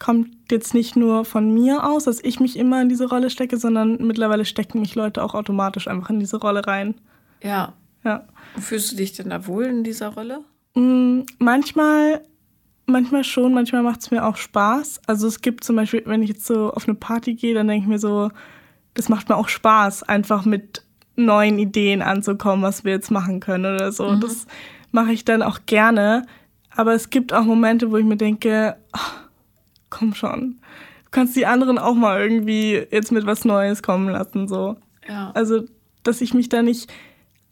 kommt 0.00 0.28
jetzt 0.50 0.74
nicht 0.74 0.96
nur 0.96 1.24
von 1.24 1.54
mir 1.54 1.88
aus, 1.88 2.04
dass 2.04 2.22
ich 2.22 2.40
mich 2.40 2.58
immer 2.58 2.82
in 2.82 2.88
diese 2.88 3.08
Rolle 3.08 3.30
stecke, 3.30 3.56
sondern 3.56 4.04
mittlerweile 4.04 4.44
stecken 4.44 4.80
mich 4.80 4.96
Leute 4.96 5.22
auch 5.22 5.34
automatisch 5.34 5.86
einfach 5.86 6.10
in 6.10 6.18
diese 6.18 6.38
Rolle 6.38 6.66
rein. 6.66 6.96
Ja. 7.42 7.74
Ja. 8.02 8.26
Fühlst 8.58 8.90
du 8.90 8.96
dich 8.96 9.12
denn 9.12 9.30
da 9.30 9.46
wohl 9.46 9.64
in 9.64 9.84
dieser 9.84 10.08
Rolle? 10.08 10.40
Mm, 10.74 11.20
manchmal 11.38 12.22
manchmal 12.86 13.24
schon, 13.24 13.54
manchmal 13.54 13.82
macht 13.82 14.00
es 14.00 14.10
mir 14.10 14.24
auch 14.24 14.36
Spaß. 14.36 15.00
Also 15.06 15.26
es 15.26 15.40
gibt 15.40 15.64
zum 15.64 15.76
Beispiel, 15.76 16.02
wenn 16.06 16.22
ich 16.22 16.30
jetzt 16.30 16.46
so 16.46 16.72
auf 16.72 16.86
eine 16.88 16.94
Party 16.94 17.34
gehe, 17.34 17.54
dann 17.54 17.68
denke 17.68 17.84
ich 17.84 17.88
mir 17.88 17.98
so, 17.98 18.30
das 18.94 19.08
macht 19.08 19.28
mir 19.28 19.36
auch 19.36 19.48
Spaß, 19.48 20.02
einfach 20.04 20.44
mit 20.44 20.84
neuen 21.16 21.58
Ideen 21.58 22.02
anzukommen, 22.02 22.62
was 22.62 22.84
wir 22.84 22.92
jetzt 22.92 23.10
machen 23.10 23.40
können 23.40 23.74
oder 23.74 23.92
so. 23.92 24.10
Mhm. 24.10 24.20
Das 24.20 24.46
mache 24.90 25.12
ich 25.12 25.24
dann 25.24 25.42
auch 25.42 25.60
gerne. 25.66 26.26
Aber 26.74 26.94
es 26.94 27.10
gibt 27.10 27.32
auch 27.32 27.44
Momente, 27.44 27.90
wo 27.90 27.96
ich 27.98 28.04
mir 28.04 28.16
denke, 28.16 28.76
ach, 28.92 29.22
komm 29.90 30.14
schon, 30.14 30.58
du 31.04 31.10
kannst 31.10 31.36
die 31.36 31.46
anderen 31.46 31.78
auch 31.78 31.94
mal 31.94 32.20
irgendwie 32.22 32.86
jetzt 32.90 33.12
mit 33.12 33.26
was 33.26 33.44
Neues 33.44 33.82
kommen 33.82 34.08
lassen, 34.08 34.48
so. 34.48 34.76
Ja. 35.06 35.32
Also, 35.34 35.64
dass 36.02 36.22
ich 36.22 36.32
mich 36.32 36.48
da 36.48 36.62
nicht, 36.62 36.90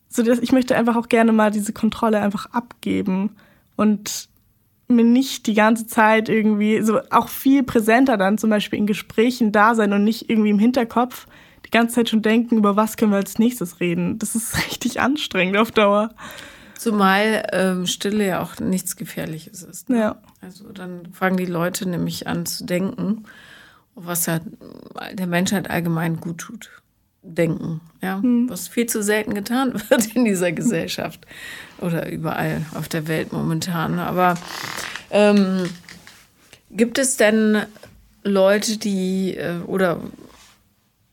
so 0.08 0.22
dass 0.22 0.38
ich 0.38 0.52
möchte 0.52 0.74
einfach 0.74 0.96
auch 0.96 1.08
gerne 1.08 1.32
mal 1.32 1.50
diese 1.50 1.74
Kontrolle 1.74 2.20
einfach 2.20 2.46
abgeben 2.46 3.36
und 3.76 4.29
mir 4.90 5.04
nicht 5.04 5.46
die 5.46 5.54
ganze 5.54 5.86
Zeit 5.86 6.28
irgendwie, 6.28 6.82
so 6.82 7.00
auch 7.10 7.28
viel 7.28 7.62
präsenter 7.62 8.16
dann 8.16 8.38
zum 8.38 8.50
Beispiel 8.50 8.78
in 8.78 8.86
Gesprächen 8.86 9.52
da 9.52 9.74
sein 9.74 9.92
und 9.92 10.04
nicht 10.04 10.28
irgendwie 10.28 10.50
im 10.50 10.58
Hinterkopf 10.58 11.26
die 11.66 11.70
ganze 11.70 11.96
Zeit 11.96 12.08
schon 12.08 12.22
denken, 12.22 12.56
über 12.56 12.76
was 12.76 12.96
können 12.96 13.12
wir 13.12 13.18
als 13.18 13.38
nächstes 13.38 13.80
reden. 13.80 14.18
Das 14.18 14.34
ist 14.34 14.56
richtig 14.66 15.00
anstrengend 15.00 15.56
auf 15.56 15.70
Dauer. 15.70 16.10
Zumal 16.76 17.46
ähm, 17.52 17.86
Stille 17.86 18.26
ja 18.26 18.42
auch 18.42 18.58
nichts 18.58 18.96
Gefährliches 18.96 19.62
ist. 19.62 19.90
Ne? 19.90 19.98
Ja. 19.98 20.16
Also 20.40 20.72
dann 20.72 21.12
fangen 21.12 21.36
die 21.36 21.46
Leute 21.46 21.86
nämlich 21.88 22.26
an 22.26 22.46
zu 22.46 22.64
denken, 22.64 23.24
was 23.94 24.26
ja 24.26 24.40
der 25.12 25.26
Menschheit 25.26 25.68
allgemein 25.68 26.20
gut 26.20 26.38
tut. 26.38 26.70
Denken, 27.22 27.80
ja, 28.00 28.20
hm. 28.22 28.48
was 28.48 28.68
viel 28.68 28.86
zu 28.86 29.02
selten 29.02 29.34
getan 29.34 29.74
wird 29.88 30.14
in 30.14 30.24
dieser 30.24 30.52
Gesellschaft 30.52 31.26
oder 31.78 32.10
überall 32.10 32.64
auf 32.74 32.88
der 32.88 33.08
Welt 33.08 33.32
momentan. 33.32 33.98
Aber 33.98 34.36
ähm, 35.10 35.68
gibt 36.70 36.98
es 36.98 37.16
denn 37.16 37.62
Leute, 38.22 38.78
die 38.78 39.36
äh, 39.36 39.58
oder 39.66 40.00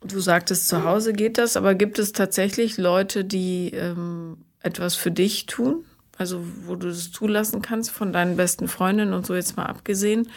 du 0.01 0.19
sagtest, 0.19 0.67
zu 0.67 0.83
Hause 0.83 1.13
geht 1.13 1.37
das, 1.37 1.57
aber 1.57 1.75
gibt 1.75 1.99
es 1.99 2.11
tatsächlich 2.11 2.77
Leute, 2.77 3.25
die 3.25 3.71
ähm, 3.71 4.37
etwas 4.61 4.95
für 4.95 5.11
dich 5.11 5.45
tun? 5.45 5.83
Also 6.17 6.43
wo 6.65 6.75
du 6.75 6.87
das 6.87 7.11
zulassen 7.11 7.61
kannst 7.61 7.91
von 7.91 8.11
deinen 8.11 8.37
besten 8.37 8.67
Freundinnen 8.67 9.13
und 9.13 9.25
so 9.25 9.35
jetzt 9.35 9.55
mal 9.55 9.65
abgesehen, 9.65 10.29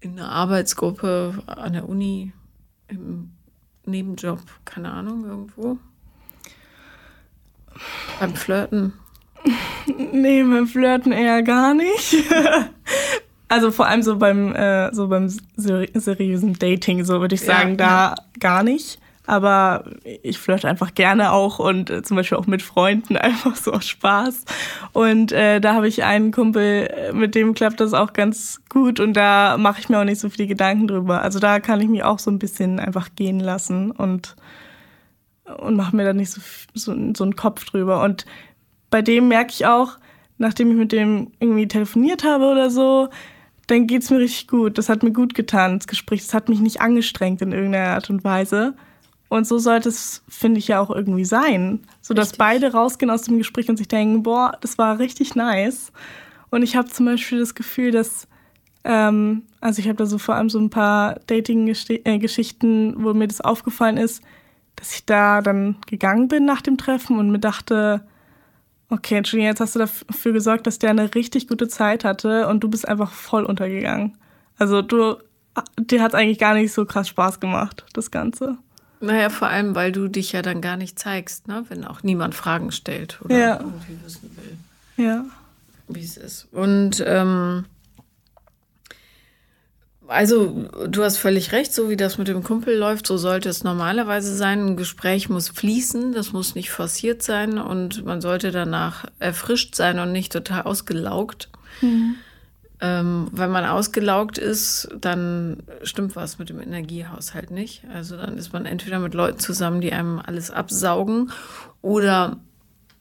in 0.00 0.18
einer 0.18 0.30
Arbeitsgruppe 0.30 1.42
an 1.46 1.72
der 1.72 1.88
Uni, 1.88 2.32
im 2.88 3.30
Nebenjob, 3.84 4.40
keine 4.64 4.92
Ahnung, 4.92 5.24
irgendwo? 5.24 5.78
Beim 8.20 8.34
Flirten? 8.34 8.92
Nee, 10.12 10.44
beim 10.44 10.68
Flirten 10.68 11.10
eher 11.10 11.42
gar 11.42 11.74
nicht. 11.74 12.14
also 13.48 13.72
vor 13.72 13.86
allem 13.86 14.02
so 14.02 14.16
beim, 14.16 14.54
äh, 14.54 14.94
so 14.94 15.08
beim 15.08 15.28
seriösen 15.56 16.54
Dating, 16.54 17.04
so 17.04 17.20
würde 17.20 17.34
ich 17.34 17.40
sagen, 17.40 17.70
ja, 17.70 17.76
da 17.76 17.86
ja. 17.86 18.14
gar 18.38 18.62
nicht. 18.62 19.00
Aber 19.26 19.84
ich 20.22 20.38
flirte 20.38 20.68
einfach 20.68 20.94
gerne 20.94 21.32
auch 21.32 21.60
und 21.60 21.90
äh, 21.90 22.02
zum 22.02 22.16
Beispiel 22.16 22.38
auch 22.38 22.46
mit 22.46 22.62
Freunden 22.62 23.16
einfach 23.18 23.54
so 23.56 23.72
aus 23.72 23.86
Spaß. 23.86 24.44
Und 24.92 25.32
äh, 25.32 25.60
da 25.60 25.74
habe 25.74 25.88
ich 25.88 26.02
einen 26.02 26.32
Kumpel, 26.32 26.88
äh, 26.88 27.12
mit 27.12 27.34
dem 27.34 27.54
klappt 27.54 27.80
das 27.80 27.94
auch 27.94 28.12
ganz 28.12 28.60
gut 28.68 28.98
und 28.98 29.14
da 29.14 29.56
mache 29.58 29.80
ich 29.80 29.88
mir 29.88 30.00
auch 30.00 30.04
nicht 30.04 30.20
so 30.20 30.28
viele 30.28 30.48
Gedanken 30.48 30.88
drüber. 30.88 31.22
Also 31.22 31.38
da 31.38 31.60
kann 31.60 31.80
ich 31.80 31.88
mich 31.88 32.02
auch 32.02 32.18
so 32.18 32.30
ein 32.30 32.38
bisschen 32.38 32.80
einfach 32.80 33.10
gehen 33.14 33.38
lassen 33.38 33.90
und 33.90 34.36
und 35.58 35.76
mache 35.76 35.94
mir 35.94 36.04
da 36.04 36.12
nicht 36.12 36.30
so, 36.30 36.40
so, 36.74 36.94
so 37.16 37.24
einen 37.24 37.36
Kopf 37.36 37.64
drüber. 37.64 38.02
Und 38.02 38.26
bei 38.90 39.02
dem 39.02 39.28
merke 39.28 39.50
ich 39.50 39.66
auch, 39.66 39.98
nachdem 40.38 40.70
ich 40.70 40.76
mit 40.76 40.92
dem 40.92 41.32
irgendwie 41.40 41.68
telefoniert 41.68 42.24
habe 42.24 42.46
oder 42.46 42.70
so, 42.70 43.08
dann 43.66 43.86
geht's 43.86 44.10
mir 44.10 44.18
richtig 44.18 44.48
gut. 44.48 44.78
Das 44.78 44.88
hat 44.88 45.02
mir 45.02 45.12
gut 45.12 45.34
getan, 45.34 45.78
das 45.78 45.86
Gespräch. 45.86 46.22
Das 46.22 46.34
hat 46.34 46.48
mich 46.48 46.60
nicht 46.60 46.80
angestrengt 46.80 47.42
in 47.42 47.52
irgendeiner 47.52 47.94
Art 47.94 48.10
und 48.10 48.24
Weise. 48.24 48.74
Und 49.32 49.46
so 49.46 49.56
sollte 49.56 49.88
es, 49.88 50.22
finde 50.28 50.58
ich, 50.58 50.68
ja 50.68 50.78
auch 50.78 50.90
irgendwie 50.90 51.24
sein. 51.24 51.80
So 52.02 52.12
dass 52.12 52.34
beide 52.34 52.72
rausgehen 52.72 53.10
aus 53.10 53.22
dem 53.22 53.38
Gespräch 53.38 53.70
und 53.70 53.78
sich 53.78 53.88
denken, 53.88 54.22
boah, 54.22 54.58
das 54.60 54.76
war 54.76 54.98
richtig 54.98 55.34
nice. 55.34 55.90
Und 56.50 56.60
ich 56.60 56.76
habe 56.76 56.90
zum 56.90 57.06
Beispiel 57.06 57.38
das 57.38 57.54
Gefühl, 57.54 57.92
dass, 57.92 58.28
ähm, 58.84 59.44
also 59.62 59.80
ich 59.80 59.88
habe 59.88 59.96
da 59.96 60.04
so 60.04 60.18
vor 60.18 60.34
allem 60.34 60.50
so 60.50 60.58
ein 60.58 60.68
paar 60.68 61.18
Dating-Geschichten, 61.28 63.02
wo 63.02 63.14
mir 63.14 63.26
das 63.26 63.40
aufgefallen 63.40 63.96
ist, 63.96 64.22
dass 64.76 64.92
ich 64.92 65.06
da 65.06 65.40
dann 65.40 65.76
gegangen 65.86 66.28
bin 66.28 66.44
nach 66.44 66.60
dem 66.60 66.76
Treffen 66.76 67.18
und 67.18 67.30
mir 67.30 67.38
dachte, 67.38 68.02
okay, 68.90 69.22
Julian, 69.24 69.48
jetzt 69.48 69.60
hast 69.60 69.76
du 69.76 69.78
dafür 69.78 70.34
gesorgt, 70.34 70.66
dass 70.66 70.78
der 70.78 70.90
eine 70.90 71.14
richtig 71.14 71.48
gute 71.48 71.68
Zeit 71.68 72.04
hatte 72.04 72.48
und 72.48 72.62
du 72.62 72.68
bist 72.68 72.86
einfach 72.86 73.12
voll 73.12 73.44
untergegangen. 73.44 74.18
Also 74.58 74.82
du, 74.82 75.16
dir 75.80 76.02
hat 76.02 76.14
eigentlich 76.14 76.38
gar 76.38 76.52
nicht 76.52 76.74
so 76.74 76.84
krass 76.84 77.08
Spaß 77.08 77.40
gemacht, 77.40 77.86
das 77.94 78.10
Ganze. 78.10 78.58
Naja, 79.02 79.30
vor 79.30 79.48
allem, 79.48 79.74
weil 79.74 79.90
du 79.90 80.06
dich 80.06 80.30
ja 80.30 80.42
dann 80.42 80.60
gar 80.60 80.76
nicht 80.76 80.96
zeigst, 80.96 81.48
ne? 81.48 81.64
wenn 81.68 81.84
auch 81.84 82.04
niemand 82.04 82.36
Fragen 82.36 82.70
stellt 82.70 83.20
oder 83.22 83.36
ja. 83.36 83.56
irgendwie 83.56 83.98
wissen 84.04 84.30
will. 84.36 85.04
Ja. 85.04 85.24
Wie 85.88 86.04
es 86.04 86.16
ist. 86.16 86.46
Und 86.52 87.02
ähm, 87.04 87.64
also, 90.06 90.68
du 90.86 91.02
hast 91.02 91.16
völlig 91.16 91.50
recht, 91.50 91.72
so 91.72 91.90
wie 91.90 91.96
das 91.96 92.16
mit 92.16 92.28
dem 92.28 92.44
Kumpel 92.44 92.76
läuft, 92.76 93.08
so 93.08 93.16
sollte 93.16 93.48
es 93.48 93.64
normalerweise 93.64 94.36
sein. 94.36 94.66
Ein 94.66 94.76
Gespräch 94.76 95.28
muss 95.28 95.48
fließen, 95.48 96.12
das 96.12 96.32
muss 96.32 96.54
nicht 96.54 96.70
forciert 96.70 97.22
sein 97.22 97.58
und 97.58 98.04
man 98.04 98.20
sollte 98.20 98.52
danach 98.52 99.06
erfrischt 99.18 99.74
sein 99.74 99.98
und 99.98 100.12
nicht 100.12 100.32
total 100.32 100.62
ausgelaugt. 100.62 101.48
Mhm. 101.80 102.14
Ähm, 102.84 103.28
wenn 103.30 103.52
man 103.52 103.64
ausgelaugt 103.64 104.38
ist, 104.38 104.88
dann 105.00 105.62
stimmt 105.84 106.16
was 106.16 106.40
mit 106.40 106.48
dem 106.48 106.60
Energiehaushalt 106.60 107.52
nicht. 107.52 107.84
Also 107.94 108.16
dann 108.16 108.36
ist 108.36 108.52
man 108.52 108.66
entweder 108.66 108.98
mit 108.98 109.14
Leuten 109.14 109.38
zusammen, 109.38 109.80
die 109.80 109.92
einem 109.92 110.18
alles 110.18 110.50
absaugen, 110.50 111.30
oder 111.80 112.40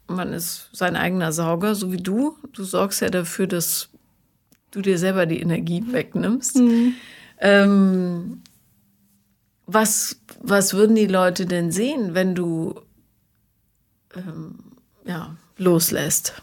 man 0.05 0.33
ist 0.33 0.69
sein 0.71 0.95
eigener 0.95 1.31
Sauger, 1.31 1.73
so 1.73 1.91
wie 1.91 1.97
du. 1.97 2.38
Du 2.53 2.63
sorgst 2.63 3.01
ja 3.01 3.09
dafür, 3.09 3.47
dass 3.47 3.89
du 4.69 4.81
dir 4.81 5.00
selber 5.00 5.25
die 5.25 5.41
Energie 5.41 5.83
wegnimmst. 5.88 6.57
Mhm. 6.57 6.93
Ähm, 7.39 8.43
was, 9.65 10.21
was 10.41 10.75
würden 10.75 10.95
die 10.95 11.07
Leute 11.07 11.47
denn 11.47 11.71
sehen, 11.71 12.13
wenn 12.13 12.35
du 12.35 12.79
ähm, 14.15 14.59
ja, 15.05 15.35
loslässt? 15.57 16.39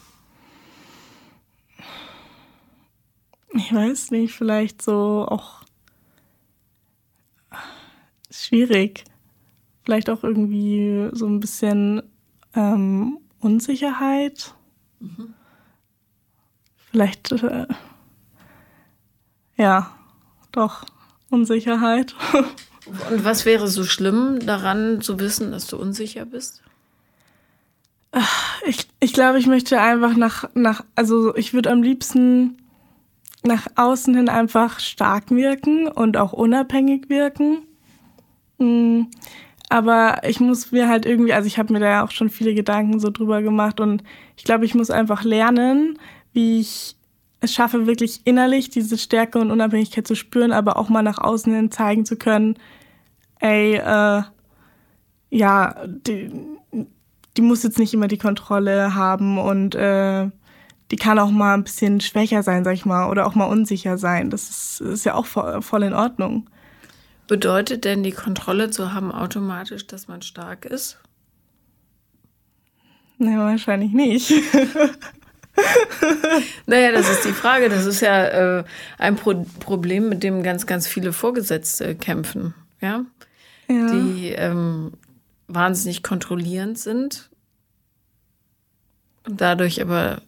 Ich 3.55 3.73
weiß 3.73 4.11
nicht, 4.11 4.35
vielleicht 4.35 4.83
so 4.83 5.27
auch 5.29 5.63
schwierig. 8.31 9.05
Vielleicht 9.85 10.11
auch 10.11 10.23
irgendwie 10.23 11.09
so 11.13 11.27
ein 11.27 11.41
bisschen 11.41 12.03
ähm, 12.55 13.19
Unsicherheit. 13.41 14.55
Mhm. 15.01 15.35
Vielleicht 16.91 17.33
äh, 17.33 17.67
ja, 19.57 19.91
doch, 20.53 20.85
Unsicherheit. 21.31 22.15
Und 23.11 23.25
was 23.25 23.45
wäre 23.45 23.69
so 23.69 23.85
schlimm 23.85 24.39
daran 24.47 25.03
zu 25.03 25.19
wissen, 25.19 25.51
dass 25.51 25.67
du 25.67 25.77
unsicher 25.77 26.25
bist? 26.25 26.63
Ich, 28.67 28.89
ich 29.01 29.13
glaube, 29.13 29.39
ich 29.39 29.47
möchte 29.47 29.81
einfach 29.81 30.17
nach, 30.17 30.49
nach, 30.55 30.85
also 30.95 31.37
ich 31.37 31.53
würde 31.53 31.71
am 31.71 31.83
liebsten 31.83 32.57
nach 33.45 33.67
außen 33.77 34.15
hin 34.15 34.29
einfach 34.29 34.81
stark 34.81 35.31
wirken 35.31 35.89
und 35.89 36.17
auch 36.17 36.33
unabhängig 36.33 37.09
wirken. 37.09 37.59
Mm, 38.59 39.03
Aber 39.69 40.23
ich 40.29 40.41
muss 40.41 40.73
mir 40.73 40.89
halt 40.89 41.07
irgendwie, 41.07 41.33
also 41.33 41.47
ich 41.47 41.59
habe 41.59 41.73
mir 41.73 41.81
da 41.81 42.05
auch 42.05 42.11
schon 42.11 42.31
viele 42.31 42.55
Gedanken 42.55 43.01
so 43.01 43.11
drüber 43.11 43.43
gemacht 43.43 43.81
und 43.81 44.03
ich 44.37 44.45
glaube, 44.45 44.65
ich 44.65 44.75
muss 44.75 44.91
einfach 44.91 45.25
lernen, 45.25 45.99
wie 46.33 46.61
ich 46.61 46.97
es 47.41 47.55
schaffe, 47.55 47.87
wirklich 47.87 48.23
innerlich 48.25 48.71
diese 48.71 48.99
Stärke 48.99 49.39
und 49.39 49.51
Unabhängigkeit 49.51 50.07
zu 50.07 50.17
spüren, 50.17 50.53
aber 50.53 50.77
auch 50.77 50.89
mal 50.89 51.03
nach 51.03 51.19
außen 51.19 51.55
hin 51.55 51.71
zeigen 51.71 52.05
zu 52.05 52.17
können, 52.17 52.57
ey, 53.41 53.77
äh, 53.77 54.23
ja, 55.31 55.75
die, 55.87 56.31
die 57.37 57.43
muss 57.43 57.63
jetzt 57.63 57.79
nicht 57.79 57.95
immer 57.95 58.09
die 58.09 58.19
Kontrolle 58.19 58.95
haben 58.95 59.39
und 59.39 59.75
äh, 59.75 60.29
die 60.91 60.97
kann 60.97 61.19
auch 61.19 61.31
mal 61.31 61.55
ein 61.55 61.65
bisschen 61.65 62.01
schwächer 62.01 62.43
sein, 62.43 62.65
sag 62.65 62.75
ich 62.75 62.85
mal, 62.85 63.11
oder 63.11 63.27
auch 63.27 63.35
mal 63.35 63.45
unsicher 63.45 63.99
sein. 63.99 64.31
Das 64.31 64.49
ist, 64.49 64.81
ist 64.81 65.05
ja 65.05 65.15
auch 65.15 65.27
voll, 65.27 65.61
voll 65.63 65.83
in 65.83 65.95
Ordnung. 65.95 66.49
Bedeutet 67.27 67.85
denn 67.85 68.03
die 68.03 68.13
Kontrolle 68.13 68.71
zu 68.71 68.95
haben 68.95 69.13
automatisch, 69.13 69.87
dass 69.87 70.09
man 70.09 70.23
stark 70.23 70.65
ist? 70.65 70.99
Nee, 73.19 73.37
wahrscheinlich 73.37 73.93
nicht. 73.93 74.31
naja, 76.67 76.93
das 76.93 77.11
ist 77.11 77.27
die 77.27 77.33
Frage. 77.33 77.69
Das 77.69 77.85
ist 77.85 78.01
ja 78.01 78.59
äh, 78.59 78.65
ein 78.97 79.17
Pro 79.17 79.45
Problem, 79.61 80.09
mit 80.09 80.23
dem 80.23 80.43
ganz, 80.43 80.67
ganz 80.67 80.87
viele 80.87 81.13
Vorgesetzte 81.13 81.97
kämpfen. 81.97 82.55
Ja. 82.81 83.05
ja. 83.69 83.91
Die 83.91 84.29
ähm, 84.29 84.93
wahnsinnig 85.49 86.03
kontrollierend 86.03 86.79
sind 86.79 87.29
und 89.27 89.41
dadurch 89.41 89.83
aber 89.83 90.23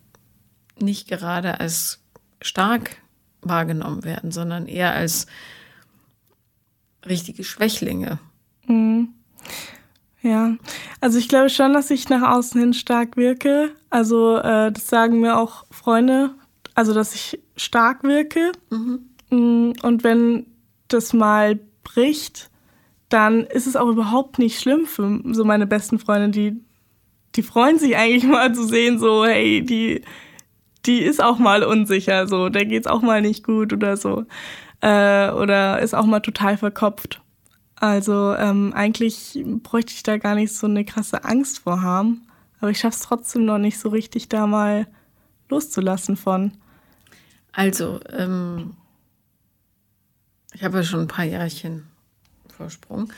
nicht 0.83 1.09
gerade 1.09 1.61
als 1.61 2.01
stark 2.41 2.97
wahrgenommen 3.43 4.05
werden, 4.05 4.33
sondern 4.33 4.67
eher 4.67 4.93
als 4.95 5.27
richtige 7.07 7.45
Schwächlinge. 7.45 8.19
Mhm. 8.67 9.15
Ja, 10.23 10.57
also 11.01 11.19
ich 11.19 11.29
glaube 11.29 11.49
schon, 11.49 11.73
dass 11.73 11.91
ich 11.91 12.09
nach 12.11 12.37
außen 12.37 12.61
hin 12.61 12.75
stark 12.75 13.17
wirke. 13.17 13.71
Also 13.89 14.37
äh, 14.37 14.71
das 14.71 14.87
sagen 14.87 15.21
mir 15.21 15.39
auch 15.39 15.65
Freunde, 15.71 16.35
also 16.75 16.93
dass 16.93 17.15
ich 17.15 17.41
stark 17.57 18.03
wirke. 18.03 18.53
Mhm. 18.69 19.01
Mm, 19.31 19.73
und 19.83 20.05
wenn 20.05 20.47
das 20.89 21.15
mal 21.15 21.59
bricht, 21.85 22.51
dann 23.09 23.45
ist 23.45 23.67
es 23.67 23.77
auch 23.77 23.89
überhaupt 23.89 24.39
nicht 24.39 24.61
schlimm 24.61 24.87
für 24.87 25.21
so 25.33 25.45
meine 25.45 25.67
besten 25.67 25.99
Freunde, 25.99 26.29
die, 26.29 26.61
die 27.35 27.43
freuen 27.43 27.79
sich 27.79 27.97
eigentlich 27.97 28.25
mal 28.31 28.55
zu 28.55 28.67
sehen, 28.67 28.99
so, 28.99 29.25
hey, 29.25 29.63
die, 29.65 30.03
die 30.87 31.01
ist 31.01 31.23
auch 31.23 31.39
mal 31.39 31.63
unsicher, 31.63 32.27
so, 32.27 32.49
der 32.49 32.65
geht's 32.65 32.87
auch 32.87 33.03
mal 33.03 33.23
nicht 33.23 33.45
gut 33.45 33.73
oder 33.73 33.97
so 33.97 34.27
äh, 34.81 35.31
oder 35.31 35.81
ist 35.81 35.95
auch 35.95 36.07
mal 36.07 36.21
total 36.21 36.57
verkopft. 36.57 37.21
Also 37.77 38.35
ähm, 38.35 38.73
eigentlich 38.75 39.43
bräuchte 39.63 39.93
ich 39.95 40.03
da 40.03 40.19
gar 40.19 40.35
nicht 40.35 40.55
so 40.55 40.67
eine 40.67 40.85
krasse 40.85 41.25
Angst 41.25 41.61
vor 41.61 41.83
haben, 41.83 42.27
aber 42.61 42.71
ich 42.71 42.79
schaffe 42.79 42.97
es 42.97 43.03
trotzdem 43.03 43.45
noch 43.45 43.59
nicht 43.59 43.79
so 43.79 43.89
richtig, 43.89 44.29
da 44.29 44.47
mal 44.47 44.87
loszulassen 45.49 46.17
von. 46.17 46.53
Also, 47.53 48.01
ähm, 48.11 48.77
ich 50.53 50.63
habe 50.63 50.79
ja 50.79 50.83
schon 50.85 51.01
ein 51.01 51.09
paar 51.09 51.25
Jährchen 51.25 51.87
Vorsprung. 52.57 53.13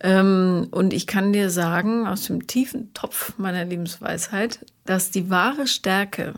Ähm, 0.00 0.68
und 0.70 0.92
ich 0.92 1.06
kann 1.06 1.32
dir 1.32 1.50
sagen, 1.50 2.06
aus 2.06 2.26
dem 2.26 2.46
tiefen 2.46 2.94
Topf 2.94 3.36
meiner 3.36 3.64
Lebensweisheit, 3.64 4.64
dass 4.84 5.10
die 5.10 5.28
wahre 5.28 5.66
Stärke 5.66 6.34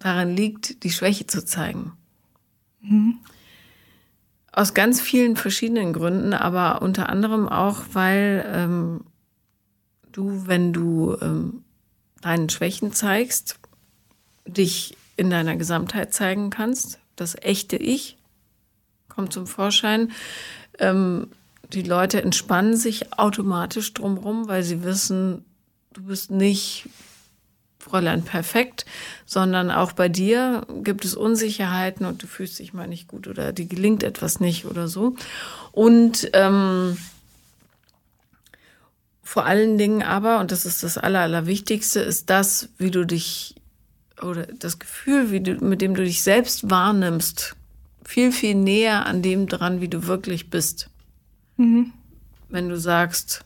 darin 0.00 0.34
liegt, 0.34 0.82
die 0.82 0.90
Schwäche 0.90 1.28
zu 1.28 1.44
zeigen. 1.44 1.92
Mhm. 2.80 3.18
Aus 4.52 4.74
ganz 4.74 5.00
vielen 5.00 5.36
verschiedenen 5.36 5.92
Gründen, 5.92 6.34
aber 6.34 6.82
unter 6.82 7.08
anderem 7.08 7.48
auch, 7.48 7.82
weil 7.92 8.44
ähm, 8.52 9.04
du, 10.10 10.48
wenn 10.48 10.72
du 10.72 11.16
ähm, 11.20 11.62
deinen 12.20 12.48
Schwächen 12.48 12.92
zeigst, 12.92 13.60
dich 14.46 14.96
in 15.16 15.30
deiner 15.30 15.56
Gesamtheit 15.56 16.12
zeigen 16.12 16.50
kannst. 16.50 16.98
Das 17.14 17.36
echte 17.36 17.76
Ich 17.76 18.16
kommt 19.08 19.32
zum 19.34 19.46
Vorschein. 19.46 20.12
Ähm, 20.78 21.28
die 21.72 21.82
Leute 21.82 22.22
entspannen 22.22 22.76
sich 22.76 23.18
automatisch 23.18 23.92
drumherum, 23.92 24.48
weil 24.48 24.62
sie 24.62 24.82
wissen, 24.82 25.44
du 25.92 26.02
bist 26.04 26.30
nicht 26.30 26.88
Fräulein 27.80 28.22
perfekt, 28.22 28.84
sondern 29.26 29.70
auch 29.70 29.92
bei 29.92 30.08
dir 30.08 30.66
gibt 30.82 31.04
es 31.04 31.14
Unsicherheiten 31.14 32.06
und 32.06 32.22
du 32.22 32.26
fühlst 32.26 32.58
dich 32.58 32.72
mal 32.72 32.86
nicht 32.86 33.08
gut 33.08 33.26
oder 33.26 33.52
dir 33.52 33.66
gelingt 33.66 34.02
etwas 34.02 34.38
nicht 34.38 34.66
oder 34.66 34.86
so. 34.86 35.16
Und 35.72 36.30
ähm, 36.34 36.96
vor 39.22 39.46
allen 39.46 39.78
Dingen 39.78 40.02
aber, 40.02 40.40
und 40.40 40.52
das 40.52 40.66
ist 40.66 40.82
das 40.82 40.98
Aller, 40.98 41.20
Allerwichtigste, 41.20 42.00
ist 42.00 42.30
das, 42.30 42.68
wie 42.78 42.90
du 42.90 43.06
dich 43.06 43.54
oder 44.22 44.46
das 44.46 44.78
Gefühl, 44.78 45.30
wie 45.30 45.40
du, 45.40 45.54
mit 45.64 45.80
dem 45.80 45.94
du 45.94 46.04
dich 46.04 46.22
selbst 46.22 46.68
wahrnimmst, 46.68 47.56
viel, 48.04 48.32
viel 48.32 48.54
näher 48.54 49.06
an 49.06 49.22
dem 49.22 49.46
dran, 49.46 49.80
wie 49.80 49.88
du 49.88 50.06
wirklich 50.06 50.50
bist. 50.50 50.90
Mhm. 51.56 51.92
Wenn 52.48 52.68
du 52.68 52.78
sagst, 52.78 53.44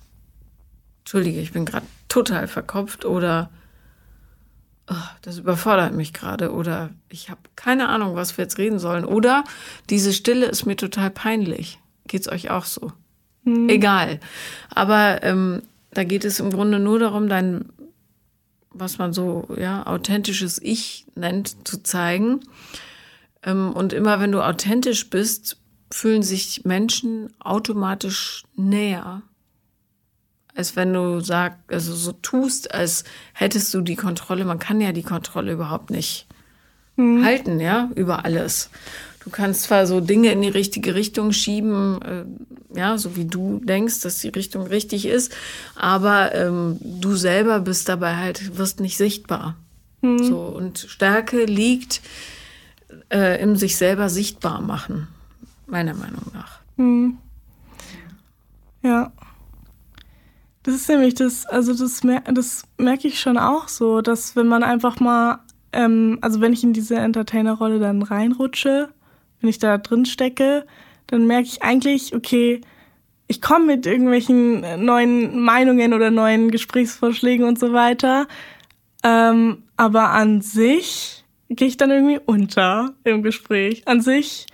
Entschuldige, 1.00 1.40
ich 1.40 1.52
bin 1.52 1.66
gerade 1.66 1.86
total 2.08 2.48
verkopft 2.48 3.04
oder 3.04 3.50
oh, 4.90 4.94
das 5.22 5.38
überfordert 5.38 5.94
mich 5.94 6.12
gerade 6.12 6.52
oder 6.52 6.90
ich 7.08 7.30
habe 7.30 7.40
keine 7.56 7.88
Ahnung, 7.88 8.16
was 8.16 8.36
wir 8.36 8.44
jetzt 8.44 8.58
reden 8.58 8.78
sollen 8.78 9.04
oder 9.04 9.44
diese 9.90 10.12
Stille 10.12 10.46
ist 10.46 10.66
mir 10.66 10.76
total 10.76 11.10
peinlich. 11.10 11.78
Geht's 12.06 12.28
euch 12.28 12.50
auch 12.50 12.64
so? 12.64 12.92
Mhm. 13.44 13.68
Egal. 13.68 14.20
Aber 14.70 15.22
ähm, 15.22 15.62
da 15.92 16.04
geht 16.04 16.24
es 16.24 16.40
im 16.40 16.50
Grunde 16.50 16.78
nur 16.78 16.98
darum, 16.98 17.28
dein, 17.28 17.66
was 18.70 18.98
man 18.98 19.12
so, 19.12 19.48
ja, 19.56 19.86
authentisches 19.86 20.60
Ich 20.60 21.06
nennt, 21.14 21.66
zu 21.66 21.82
zeigen. 21.82 22.40
Ähm, 23.42 23.72
und 23.72 23.92
immer 23.92 24.20
wenn 24.20 24.32
du 24.32 24.42
authentisch 24.42 25.08
bist, 25.08 25.58
fühlen 25.90 26.22
sich 26.22 26.64
Menschen 26.64 27.32
automatisch 27.38 28.42
näher 28.56 29.22
als 30.54 30.76
wenn 30.76 30.92
du 30.92 31.20
sagst, 31.20 31.58
also 31.68 31.94
so 31.94 32.12
tust, 32.12 32.72
als 32.72 33.04
hättest 33.32 33.72
du 33.74 33.80
die 33.80 33.96
Kontrolle. 33.96 34.44
Man 34.44 34.58
kann 34.58 34.80
ja 34.80 34.92
die 34.92 35.02
Kontrolle 35.02 35.52
überhaupt 35.52 35.90
nicht 35.90 36.26
mhm. 36.96 37.24
halten, 37.24 37.60
ja, 37.60 37.90
über 37.94 38.24
alles. 38.24 38.70
Du 39.24 39.30
kannst 39.30 39.62
zwar 39.62 39.86
so 39.86 40.00
Dinge 40.00 40.30
in 40.32 40.42
die 40.42 40.48
richtige 40.48 40.94
Richtung 40.94 41.32
schieben, 41.32 42.00
äh, 42.02 42.78
ja, 42.78 42.98
so 42.98 43.16
wie 43.16 43.24
du 43.24 43.60
denkst, 43.64 44.00
dass 44.00 44.18
die 44.18 44.28
Richtung 44.28 44.66
richtig 44.66 45.06
ist, 45.06 45.34
aber 45.76 46.34
ähm, 46.34 46.78
du 46.80 47.16
selber 47.16 47.60
bist 47.60 47.88
dabei 47.88 48.16
halt, 48.16 48.58
wirst 48.58 48.80
nicht 48.80 48.98
sichtbar. 48.98 49.56
Mhm. 50.02 50.22
So, 50.22 50.40
und 50.40 50.78
Stärke 50.78 51.46
liegt 51.46 52.02
äh, 53.10 53.40
im 53.42 53.56
sich 53.56 53.76
selber 53.76 54.10
sichtbar 54.10 54.60
machen, 54.60 55.08
meiner 55.66 55.94
Meinung 55.94 56.30
nach. 56.34 56.60
Mhm. 56.76 57.16
Ja. 58.82 59.10
Das 60.64 60.74
ist 60.74 60.88
nämlich 60.88 61.14
das, 61.14 61.46
also 61.46 61.74
das, 61.74 62.00
das 62.32 62.64
merke 62.78 63.06
ich 63.06 63.20
schon 63.20 63.36
auch 63.36 63.68
so, 63.68 64.00
dass 64.00 64.34
wenn 64.34 64.48
man 64.48 64.62
einfach 64.62 64.98
mal, 64.98 65.40
ähm, 65.72 66.18
also 66.22 66.40
wenn 66.40 66.54
ich 66.54 66.64
in 66.64 66.72
diese 66.72 66.96
Entertainer-Rolle 66.96 67.78
dann 67.78 68.02
reinrutsche, 68.02 68.88
wenn 69.40 69.50
ich 69.50 69.58
da 69.58 69.76
drin 69.76 70.06
stecke, 70.06 70.66
dann 71.06 71.26
merke 71.26 71.48
ich 71.48 71.62
eigentlich, 71.62 72.14
okay, 72.14 72.62
ich 73.28 73.42
komme 73.42 73.66
mit 73.66 73.84
irgendwelchen 73.84 74.84
neuen 74.84 75.38
Meinungen 75.40 75.92
oder 75.92 76.10
neuen 76.10 76.50
Gesprächsvorschlägen 76.50 77.46
und 77.46 77.58
so 77.58 77.74
weiter. 77.74 78.26
Ähm, 79.02 79.64
aber 79.76 80.10
an 80.10 80.40
sich 80.40 81.24
gehe 81.50 81.68
ich 81.68 81.76
dann 81.76 81.90
irgendwie 81.90 82.20
unter 82.24 82.94
im 83.04 83.22
Gespräch. 83.22 83.86
An 83.86 84.00
sich 84.00 84.46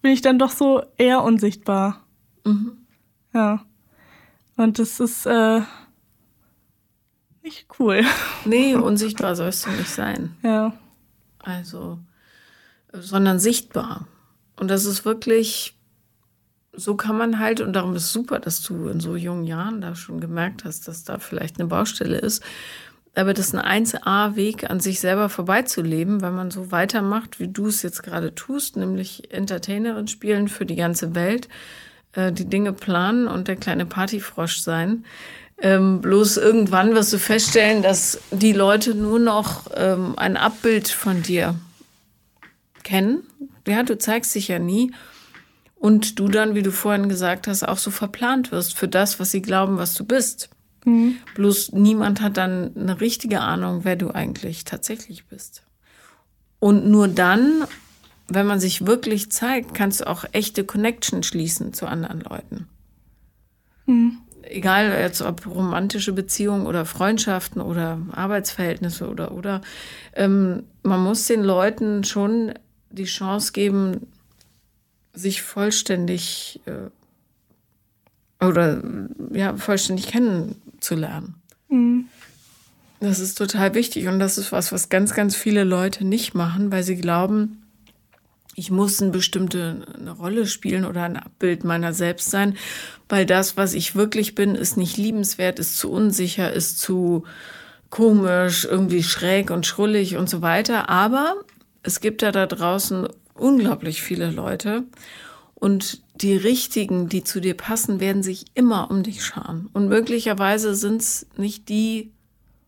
bin 0.00 0.12
ich 0.12 0.22
dann 0.22 0.38
doch 0.38 0.50
so 0.50 0.82
eher 0.96 1.22
unsichtbar. 1.22 2.06
Mhm. 2.44 2.78
Ja. 3.34 3.67
Und 4.58 4.80
das 4.80 4.98
ist 4.98 5.24
äh, 5.24 5.60
nicht 7.42 7.66
cool. 7.78 8.02
Nee, 8.44 8.74
unsichtbar 8.74 9.36
sollst 9.36 9.66
du 9.66 9.70
nicht 9.70 9.88
sein. 9.88 10.36
Ja. 10.42 10.72
Also, 11.38 11.98
sondern 12.92 13.38
sichtbar. 13.38 14.08
Und 14.56 14.68
das 14.68 14.84
ist 14.84 15.04
wirklich, 15.04 15.76
so 16.72 16.96
kann 16.96 17.16
man 17.16 17.38
halt, 17.38 17.60
und 17.60 17.72
darum 17.74 17.94
ist 17.94 18.04
es 18.04 18.12
super, 18.12 18.40
dass 18.40 18.60
du 18.62 18.88
in 18.88 19.00
so 19.00 19.14
jungen 19.14 19.44
Jahren 19.44 19.80
da 19.80 19.94
schon 19.94 20.20
gemerkt 20.20 20.64
hast, 20.64 20.88
dass 20.88 21.04
da 21.04 21.18
vielleicht 21.18 21.60
eine 21.60 21.68
Baustelle 21.68 22.18
ist. 22.18 22.42
Aber 23.14 23.34
das 23.34 23.48
ist 23.48 23.54
ein 23.54 23.84
1A-Weg, 23.84 24.68
an 24.68 24.80
sich 24.80 24.98
selber 24.98 25.28
vorbeizuleben, 25.28 26.20
weil 26.20 26.32
man 26.32 26.50
so 26.50 26.72
weitermacht, 26.72 27.38
wie 27.38 27.48
du 27.48 27.66
es 27.66 27.82
jetzt 27.82 28.02
gerade 28.02 28.34
tust, 28.34 28.76
nämlich 28.76 29.32
Entertainerin 29.32 30.08
spielen 30.08 30.48
für 30.48 30.66
die 30.66 30.76
ganze 30.76 31.14
Welt 31.14 31.48
äh, 32.12 32.32
die 32.32 32.46
Dinge 32.46 32.72
planen 32.72 33.28
und 33.28 33.48
der 33.48 33.56
kleine 33.56 33.86
Partyfrosch 33.86 34.58
sein. 34.60 35.04
Ähm, 35.60 36.00
bloß 36.00 36.36
irgendwann 36.36 36.94
wirst 36.94 37.12
du 37.12 37.18
feststellen, 37.18 37.82
dass 37.82 38.20
die 38.30 38.52
Leute 38.52 38.94
nur 38.94 39.18
noch 39.18 39.66
ähm, 39.74 40.14
ein 40.16 40.36
Abbild 40.36 40.88
von 40.88 41.22
dir 41.22 41.56
kennen. 42.84 43.24
Ja, 43.66 43.82
du 43.82 43.98
zeigst 43.98 44.34
dich 44.34 44.48
ja 44.48 44.58
nie. 44.58 44.92
Und 45.74 46.18
du 46.18 46.28
dann, 46.28 46.54
wie 46.54 46.62
du 46.62 46.72
vorhin 46.72 47.08
gesagt 47.08 47.46
hast, 47.46 47.62
auch 47.62 47.78
so 47.78 47.90
verplant 47.90 48.50
wirst 48.50 48.76
für 48.76 48.88
das, 48.88 49.20
was 49.20 49.30
sie 49.30 49.42
glauben, 49.42 49.78
was 49.78 49.94
du 49.94 50.04
bist. 50.04 50.50
Mhm. 50.84 51.16
Bloß 51.34 51.72
niemand 51.72 52.20
hat 52.20 52.36
dann 52.36 52.72
eine 52.76 53.00
richtige 53.00 53.40
Ahnung, 53.40 53.80
wer 53.84 53.94
du 53.94 54.10
eigentlich 54.10 54.64
tatsächlich 54.64 55.26
bist. 55.26 55.62
Und 56.58 56.86
nur 56.86 57.06
dann, 57.06 57.64
wenn 58.28 58.46
man 58.46 58.60
sich 58.60 58.86
wirklich 58.86 59.32
zeigt, 59.32 59.74
kannst 59.74 60.00
du 60.00 60.06
auch 60.06 60.24
echte 60.32 60.64
Connection 60.64 61.22
schließen 61.22 61.72
zu 61.72 61.86
anderen 61.86 62.20
Leuten. 62.20 62.68
Mhm. 63.86 64.18
Egal 64.42 64.90
jetzt 65.00 65.20
ob 65.22 65.46
romantische 65.46 66.12
Beziehungen 66.12 66.66
oder 66.66 66.84
Freundschaften 66.84 67.60
oder 67.60 67.98
Arbeitsverhältnisse 68.12 69.08
oder 69.08 69.32
oder. 69.32 69.60
Ähm, 70.14 70.64
man 70.82 71.00
muss 71.00 71.26
den 71.26 71.42
Leuten 71.42 72.04
schon 72.04 72.54
die 72.90 73.04
Chance 73.04 73.52
geben, 73.52 74.06
sich 75.12 75.42
vollständig 75.42 76.60
äh, 76.66 78.44
oder 78.44 78.82
ja, 79.32 79.56
vollständig 79.56 80.06
kennenzulernen. 80.06 81.34
Mhm. 81.68 82.06
Das 83.00 83.20
ist 83.20 83.36
total 83.36 83.74
wichtig 83.74 84.08
und 84.08 84.18
das 84.18 84.38
ist 84.38 84.50
was, 84.50 84.72
was 84.72 84.88
ganz, 84.88 85.14
ganz 85.14 85.36
viele 85.36 85.64
Leute 85.64 86.04
nicht 86.04 86.34
machen, 86.34 86.72
weil 86.72 86.82
sie 86.82 86.96
glauben, 86.96 87.62
ich 88.58 88.70
muss 88.70 89.00
eine 89.00 89.12
bestimmte 89.12 89.86
eine 89.96 90.10
Rolle 90.10 90.46
spielen 90.46 90.84
oder 90.84 91.04
ein 91.04 91.16
Abbild 91.16 91.62
meiner 91.62 91.92
selbst 91.92 92.30
sein, 92.30 92.56
weil 93.08 93.24
das, 93.24 93.56
was 93.56 93.72
ich 93.72 93.94
wirklich 93.94 94.34
bin, 94.34 94.56
ist 94.56 94.76
nicht 94.76 94.96
liebenswert, 94.96 95.58
ist 95.58 95.78
zu 95.78 95.90
unsicher, 95.90 96.52
ist 96.52 96.80
zu 96.80 97.24
komisch, 97.90 98.64
irgendwie 98.64 99.02
schräg 99.02 99.50
und 99.50 99.64
schrullig 99.64 100.16
und 100.16 100.28
so 100.28 100.42
weiter. 100.42 100.88
Aber 100.88 101.36
es 101.82 102.00
gibt 102.00 102.20
ja 102.22 102.32
da 102.32 102.46
draußen 102.46 103.08
unglaublich 103.34 104.02
viele 104.02 104.30
Leute 104.30 104.82
und 105.54 106.02
die 106.16 106.36
richtigen, 106.36 107.08
die 107.08 107.22
zu 107.22 107.40
dir 107.40 107.56
passen, 107.56 108.00
werden 108.00 108.24
sich 108.24 108.46
immer 108.54 108.90
um 108.90 109.04
dich 109.04 109.24
scharen. 109.24 109.70
Und 109.72 109.88
möglicherweise 109.88 110.74
sind 110.74 111.00
es 111.00 111.26
nicht 111.36 111.68
die, 111.68 112.10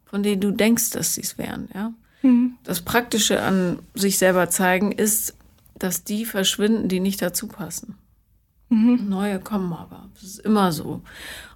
von 0.05 0.23
denen 0.23 0.41
du 0.41 0.53
denkst, 0.53 0.91
dass 0.91 1.15
sie 1.15 1.23
es 1.23 1.37
wären. 1.37 1.69
Ja? 1.75 1.93
Mhm. 2.23 2.55
Das 2.63 2.81
Praktische 2.81 3.43
an 3.43 3.81
sich 3.95 4.19
selber 4.19 4.51
zeigen 4.51 4.93
ist, 4.93 5.35
dass 5.83 6.05
die 6.05 6.25
verschwinden, 6.25 6.89
die 6.89 7.01
nicht 7.01 7.21
dazu 7.21 7.49
passen. 7.49 7.99
Mhm. 8.69 9.09
Neue 9.09 9.41
kommen 9.41 9.73
aber. 9.73 10.09
Das 10.15 10.23
ist 10.23 10.39
immer 10.39 10.71
so. 10.71 11.03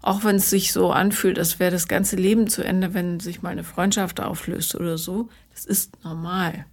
Auch 0.03 0.25
wenn 0.25 0.37
es 0.37 0.51
sich 0.51 0.73
so 0.73 0.91
anfühlt, 0.91 1.39
als 1.39 1.61
wäre 1.61 1.71
das 1.71 1.87
ganze 1.87 2.17
Leben 2.17 2.49
zu 2.49 2.63
Ende, 2.63 2.93
wenn 2.93 3.21
sich 3.21 3.41
mal 3.41 3.51
eine 3.51 3.63
Freundschaft 3.63 4.21
auflöst 4.21 4.75
oder 4.75 4.99
so. 4.99 5.29
Das 5.53 5.65
ist 5.65 6.03
normal. 6.03 6.67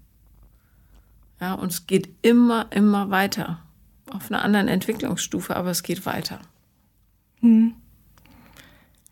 Ja, 1.40 1.54
und 1.54 1.72
es 1.72 1.86
geht 1.86 2.10
immer, 2.24 2.68
immer 2.72 3.12
weiter 3.12 3.60
auf 4.10 4.30
einer 4.32 4.44
anderen 4.44 4.68
Entwicklungsstufe, 4.68 5.56
aber 5.56 5.70
es 5.70 5.84
geht 5.84 6.06
weiter. 6.06 6.40
Hm. 7.40 7.76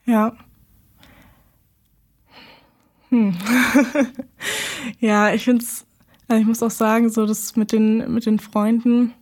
Ja. 0.05 0.35
Hm. 3.09 3.37
ja, 4.99 5.33
ich 5.33 5.43
finde 5.43 5.63
es, 5.63 5.85
ich 6.37 6.45
muss 6.45 6.63
auch 6.63 6.71
sagen, 6.71 7.09
so 7.09 7.25
das 7.25 7.55
mit 7.55 7.71
den, 7.71 8.13
mit 8.13 8.25
den 8.25 8.39
Freunden, 8.39 9.13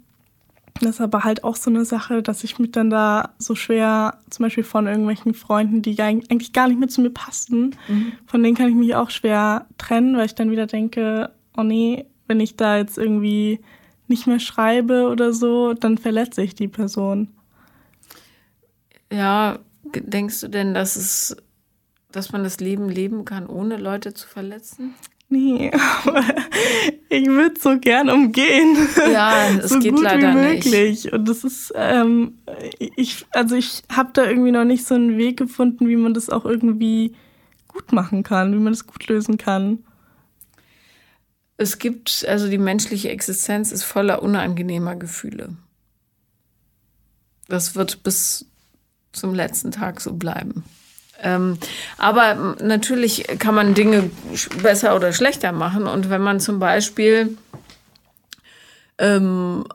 das 0.81 0.95
ist 0.95 1.01
aber 1.01 1.23
halt 1.23 1.43
auch 1.43 1.55
so 1.55 1.69
eine 1.69 1.85
Sache, 1.85 2.21
dass 2.21 2.43
ich 2.43 2.59
mich 2.59 2.71
dann 2.71 2.89
da 2.89 3.33
so 3.37 3.55
schwer, 3.55 4.19
zum 4.29 4.43
Beispiel 4.43 4.63
von 4.63 4.87
irgendwelchen 4.87 5.33
Freunden, 5.33 5.81
die 5.81 5.99
eigentlich 6.01 6.53
gar 6.53 6.67
nicht 6.67 6.79
mehr 6.79 6.89
zu 6.89 7.01
mir 7.01 7.09
passen, 7.09 7.75
mhm. 7.87 8.13
von 8.25 8.43
denen 8.43 8.55
kann 8.55 8.69
ich 8.69 8.75
mich 8.75 8.95
auch 8.95 9.09
schwer 9.09 9.65
trennen, 9.77 10.17
weil 10.17 10.25
ich 10.25 10.35
dann 10.35 10.51
wieder 10.51 10.67
denke, 10.67 11.31
oh 11.55 11.63
nee, 11.63 12.05
wenn 12.27 12.39
ich 12.39 12.55
da 12.55 12.77
jetzt 12.77 12.97
irgendwie 12.97 13.59
nicht 14.07 14.27
mehr 14.27 14.39
schreibe 14.39 15.07
oder 15.09 15.33
so, 15.33 15.73
dann 15.73 15.97
verletze 15.97 16.41
ich 16.41 16.55
die 16.55 16.67
Person. 16.67 17.29
Ja, 19.11 19.59
denkst 19.83 20.41
du 20.41 20.47
denn, 20.49 20.73
dass 20.73 20.95
es, 20.95 21.37
dass 22.11 22.31
man 22.31 22.43
das 22.43 22.59
Leben 22.59 22.89
leben 22.89 23.25
kann, 23.25 23.47
ohne 23.47 23.77
Leute 23.77 24.13
zu 24.13 24.27
verletzen? 24.27 24.93
Nee, 25.29 25.71
aber 26.05 26.23
ich 27.09 27.27
würde 27.27 27.59
so 27.59 27.77
gern 27.79 28.09
umgehen. 28.09 28.77
Ja, 29.11 29.49
es 29.59 29.71
so 29.71 29.79
geht 29.79 29.93
gut 29.93 30.03
leider 30.03 30.31
wie 30.31 30.37
möglich. 30.37 31.03
Nicht. 31.03 31.13
Und 31.13 31.27
das 31.27 31.43
ist, 31.43 31.73
ähm, 31.75 32.39
ich, 32.79 33.25
also 33.31 33.55
ich 33.55 33.83
habe 33.91 34.11
da 34.13 34.25
irgendwie 34.25 34.51
noch 34.51 34.65
nicht 34.65 34.85
so 34.85 34.95
einen 34.95 35.17
Weg 35.17 35.37
gefunden, 35.37 35.87
wie 35.87 35.97
man 35.97 36.13
das 36.13 36.29
auch 36.29 36.45
irgendwie 36.45 37.15
gut 37.67 37.91
machen 37.91 38.23
kann, 38.23 38.53
wie 38.53 38.59
man 38.59 38.71
das 38.71 38.87
gut 38.87 39.07
lösen 39.07 39.37
kann 39.37 39.83
es 41.57 41.79
gibt, 41.79 42.25
also 42.27 42.49
die 42.49 42.59
menschliche 42.59 43.09
Existenz 43.09 43.71
ist 43.71 43.83
voller 43.83 44.21
unangenehmer 44.21 44.95
Gefühle. 44.95 45.55
Das 47.47 47.75
wird 47.75 48.03
bis 48.03 48.45
zum 49.11 49.33
letzten 49.33 49.71
Tag 49.71 49.99
so 49.99 50.13
bleiben. 50.13 50.63
Ähm, 51.21 51.57
aber 51.97 52.55
natürlich 52.61 53.25
kann 53.39 53.55
man 53.55 53.73
Dinge 53.73 54.09
besser 54.61 54.95
oder 54.95 55.13
schlechter 55.13 55.51
machen. 55.51 55.87
Und 55.87 56.09
wenn 56.09 56.21
man 56.21 56.39
zum 56.39 56.59
Beispiel 56.59 57.37
ähm, 58.97 59.65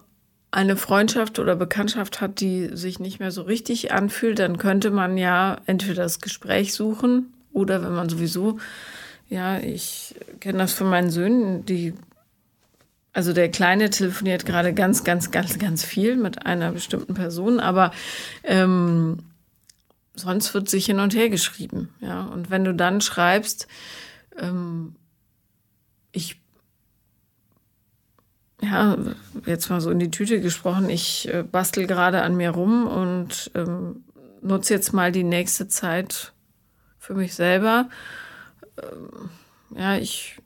eine 0.51 0.77
Freundschaft 0.77 1.39
oder 1.39 1.57
Bekanntschaft 1.57 2.21
hat, 2.21 2.41
die 2.41 2.71
sich 2.73 3.01
nicht 3.01 3.21
mehr 3.21 3.31
so 3.31 3.43
richtig 3.43 3.93
anfühlt, 3.93 4.39
dann 4.39 4.59
könnte 4.59 4.91
man 4.91 5.17
ja 5.17 5.59
entweder 5.67 6.03
das 6.03 6.21
Gespräch 6.21 6.75
suchen 6.75 7.33
oder 7.53 7.83
wenn 7.83 7.93
man 7.93 8.09
sowieso 8.09 8.59
ja, 9.33 9.59
ich 9.61 10.15
kenne 10.41 10.59
das 10.59 10.75
von 10.75 10.91
meinen 10.91 11.11
Söhnen, 11.11 11.65
die 11.65 11.95
also 13.15 13.33
der 13.33 13.51
Kleine 13.51 13.89
telefoniert 13.89 14.45
gerade 14.45 14.75
ganz, 14.75 15.05
ganz, 15.05 15.31
ganz, 15.31 15.59
ganz 15.59 15.85
viel 15.85 16.17
mit 16.17 16.45
einer 16.45 16.73
bestimmten 16.73 17.15
Person, 17.15 17.59
aber 17.59 17.93
ähm, 18.45 19.21
sonst 20.15 20.53
wird 20.55 20.69
sich 20.69 20.87
hin 20.87 21.01
und 21.01 21.15
her 21.15 21.29
geschrieben. 21.29 21.95
Ja, 22.01 22.23
und 22.25 22.51
wenn 22.51 22.65
du 22.65 22.75
dann 22.75 23.01
schreibst, 23.01 23.67
ähm, 24.39 24.97
ich, 26.13 26.41
ja, 28.61 28.97
jetzt 29.47 29.71
mal 29.71 29.81
so 29.81 29.91
in 29.91 29.99
die 29.99 30.11
Tüte 30.11 30.41
gesprochen, 30.41 30.91
ich 30.91 31.33
äh, 31.33 31.43
bastel 31.43 31.87
gerade 31.87 32.23
an 32.23 32.37
mir 32.37 32.51
rum 32.51 32.87
und 32.87 33.51
ähm, 33.55 34.05
nutze 34.43 34.75
jetzt 34.75 34.93
mal 34.93 35.13
die 35.13 35.25
nächste 35.25 35.69
Zeit 35.69 36.33
für 36.99 37.15
mich 37.15 37.35
selber 37.35 37.89
ähm, 38.81 39.31
ja, 39.77 39.97
ich 39.97 40.37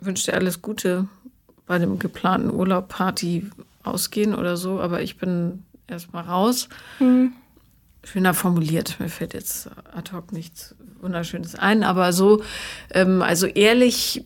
wünsche 0.00 0.30
dir 0.30 0.36
alles 0.36 0.62
Gute 0.62 1.08
bei 1.66 1.78
dem 1.78 1.98
geplanten 1.98 2.50
Urlaub, 2.50 2.88
Party, 2.88 3.50
Ausgehen 3.82 4.34
oder 4.34 4.56
so, 4.56 4.80
aber 4.80 5.02
ich 5.02 5.16
bin 5.16 5.64
erstmal 5.86 6.24
raus. 6.24 6.68
Mhm. 6.98 7.32
Schöner 8.04 8.34
formuliert, 8.34 8.98
mir 8.98 9.08
fällt 9.08 9.34
jetzt 9.34 9.68
ad 9.92 10.12
hoc 10.12 10.32
nichts 10.32 10.74
Wunderschönes 11.00 11.54
ein, 11.54 11.82
aber 11.82 12.12
so, 12.12 12.42
ähm, 12.92 13.22
also 13.22 13.46
ehrlich 13.46 14.24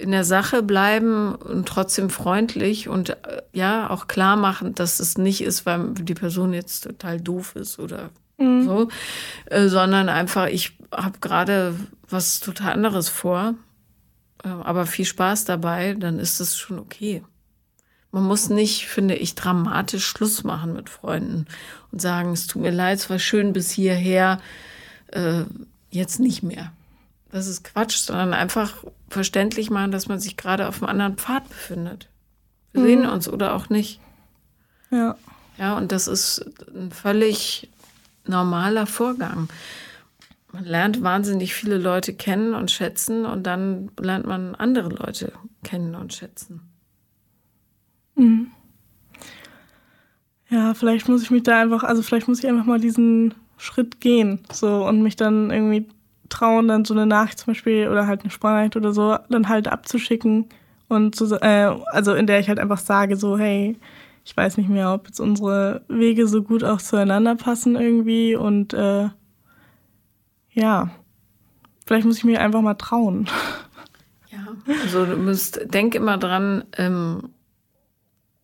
in 0.00 0.10
der 0.10 0.24
Sache 0.24 0.62
bleiben 0.62 1.34
und 1.34 1.68
trotzdem 1.68 2.10
freundlich 2.10 2.88
und 2.88 3.10
äh, 3.10 3.42
ja, 3.52 3.90
auch 3.90 4.08
klar 4.08 4.36
machen, 4.36 4.74
dass 4.74 5.00
es 5.00 5.18
nicht 5.18 5.42
ist, 5.42 5.66
weil 5.66 5.92
die 5.94 6.14
Person 6.14 6.52
jetzt 6.52 6.84
total 6.84 7.20
doof 7.20 7.56
ist 7.56 7.78
oder 7.78 8.10
mhm. 8.38 8.64
so, 8.64 8.88
äh, 9.46 9.68
sondern 9.68 10.08
einfach, 10.08 10.46
ich 10.46 10.78
habe 10.92 11.18
gerade 11.20 11.74
was 12.08 12.40
total 12.40 12.72
anderes 12.72 13.08
vor, 13.08 13.54
äh, 14.44 14.48
aber 14.48 14.86
viel 14.86 15.04
Spaß 15.04 15.44
dabei, 15.44 15.94
dann 15.94 16.18
ist 16.18 16.40
es 16.40 16.56
schon 16.56 16.78
okay. 16.78 17.22
Man 18.12 18.24
muss 18.24 18.48
nicht, 18.48 18.86
finde 18.86 19.14
ich, 19.14 19.34
dramatisch 19.34 20.04
Schluss 20.04 20.42
machen 20.42 20.72
mit 20.72 20.88
Freunden 20.88 21.46
und 21.92 22.02
sagen, 22.02 22.32
es 22.32 22.46
tut 22.46 22.62
mir 22.62 22.72
leid, 22.72 22.98
es 22.98 23.10
war 23.10 23.18
schön 23.18 23.52
bis 23.52 23.70
hierher, 23.70 24.40
äh, 25.08 25.44
jetzt 25.90 26.18
nicht 26.18 26.42
mehr. 26.42 26.72
Das 27.30 27.46
ist 27.46 27.62
Quatsch, 27.62 27.96
sondern 27.96 28.34
einfach 28.34 28.84
verständlich 29.08 29.70
machen, 29.70 29.92
dass 29.92 30.08
man 30.08 30.18
sich 30.18 30.36
gerade 30.36 30.66
auf 30.66 30.82
einem 30.82 30.90
anderen 30.90 31.16
Pfad 31.16 31.48
befindet. 31.48 32.08
Wir 32.72 32.82
mhm. 32.82 32.86
sehen 32.86 33.06
uns 33.06 33.28
oder 33.28 33.54
auch 33.54 33.68
nicht. 33.68 34.00
Ja. 34.90 35.16
Ja, 35.58 35.76
und 35.76 35.92
das 35.92 36.08
ist 36.08 36.44
ein 36.74 36.90
völlig 36.90 37.68
normaler 38.24 38.86
Vorgang 38.86 39.48
man 40.52 40.64
lernt 40.64 41.02
wahnsinnig 41.02 41.54
viele 41.54 41.78
Leute 41.78 42.14
kennen 42.14 42.54
und 42.54 42.70
schätzen 42.70 43.24
und 43.24 43.44
dann 43.44 43.90
lernt 43.98 44.26
man 44.26 44.54
andere 44.54 44.88
Leute 44.88 45.32
kennen 45.62 45.94
und 45.94 46.12
schätzen. 46.12 46.62
Mhm. 48.20 48.50
Ja, 50.50 50.74
vielleicht 50.74 51.08
muss 51.08 51.22
ich 51.22 51.30
mich 51.30 51.44
da 51.44 51.60
einfach, 51.60 51.84
also 51.84 52.02
vielleicht 52.02 52.28
muss 52.28 52.40
ich 52.40 52.48
einfach 52.48 52.64
mal 52.64 52.80
diesen 52.80 53.34
Schritt 53.56 54.00
gehen, 54.00 54.40
so 54.52 54.86
und 54.86 55.02
mich 55.02 55.16
dann 55.16 55.50
irgendwie 55.50 55.86
trauen, 56.28 56.68
dann 56.68 56.84
so 56.84 56.92
eine 56.92 57.06
Nachricht 57.06 57.38
zum 57.38 57.52
Beispiel 57.52 57.88
oder 57.88 58.06
halt 58.06 58.22
eine 58.22 58.30
Sprachnachricht 58.30 58.76
oder 58.76 58.92
so, 58.92 59.16
dann 59.28 59.48
halt 59.48 59.68
abzuschicken 59.68 60.48
und 60.88 61.14
so, 61.14 61.34
äh, 61.36 61.74
also 61.92 62.14
in 62.14 62.26
der 62.26 62.40
ich 62.40 62.48
halt 62.48 62.58
einfach 62.58 62.78
sage 62.78 63.16
so, 63.16 63.38
hey, 63.38 63.76
ich 64.24 64.36
weiß 64.36 64.56
nicht 64.56 64.68
mehr, 64.68 64.92
ob 64.92 65.06
jetzt 65.06 65.20
unsere 65.20 65.82
Wege 65.88 66.26
so 66.26 66.42
gut 66.42 66.64
auch 66.64 66.80
zueinander 66.80 67.36
passen 67.36 67.76
irgendwie 67.76 68.34
und 68.34 68.74
äh, 68.74 69.08
ja, 70.52 70.90
vielleicht 71.86 72.06
muss 72.06 72.18
ich 72.18 72.24
mir 72.24 72.40
einfach 72.40 72.60
mal 72.60 72.74
trauen. 72.74 73.28
Ja, 74.30 74.46
also 74.82 75.06
du 75.06 75.16
musst, 75.16 75.60
denk 75.72 75.94
immer 75.94 76.18
dran, 76.18 76.64
ähm, 76.76 77.30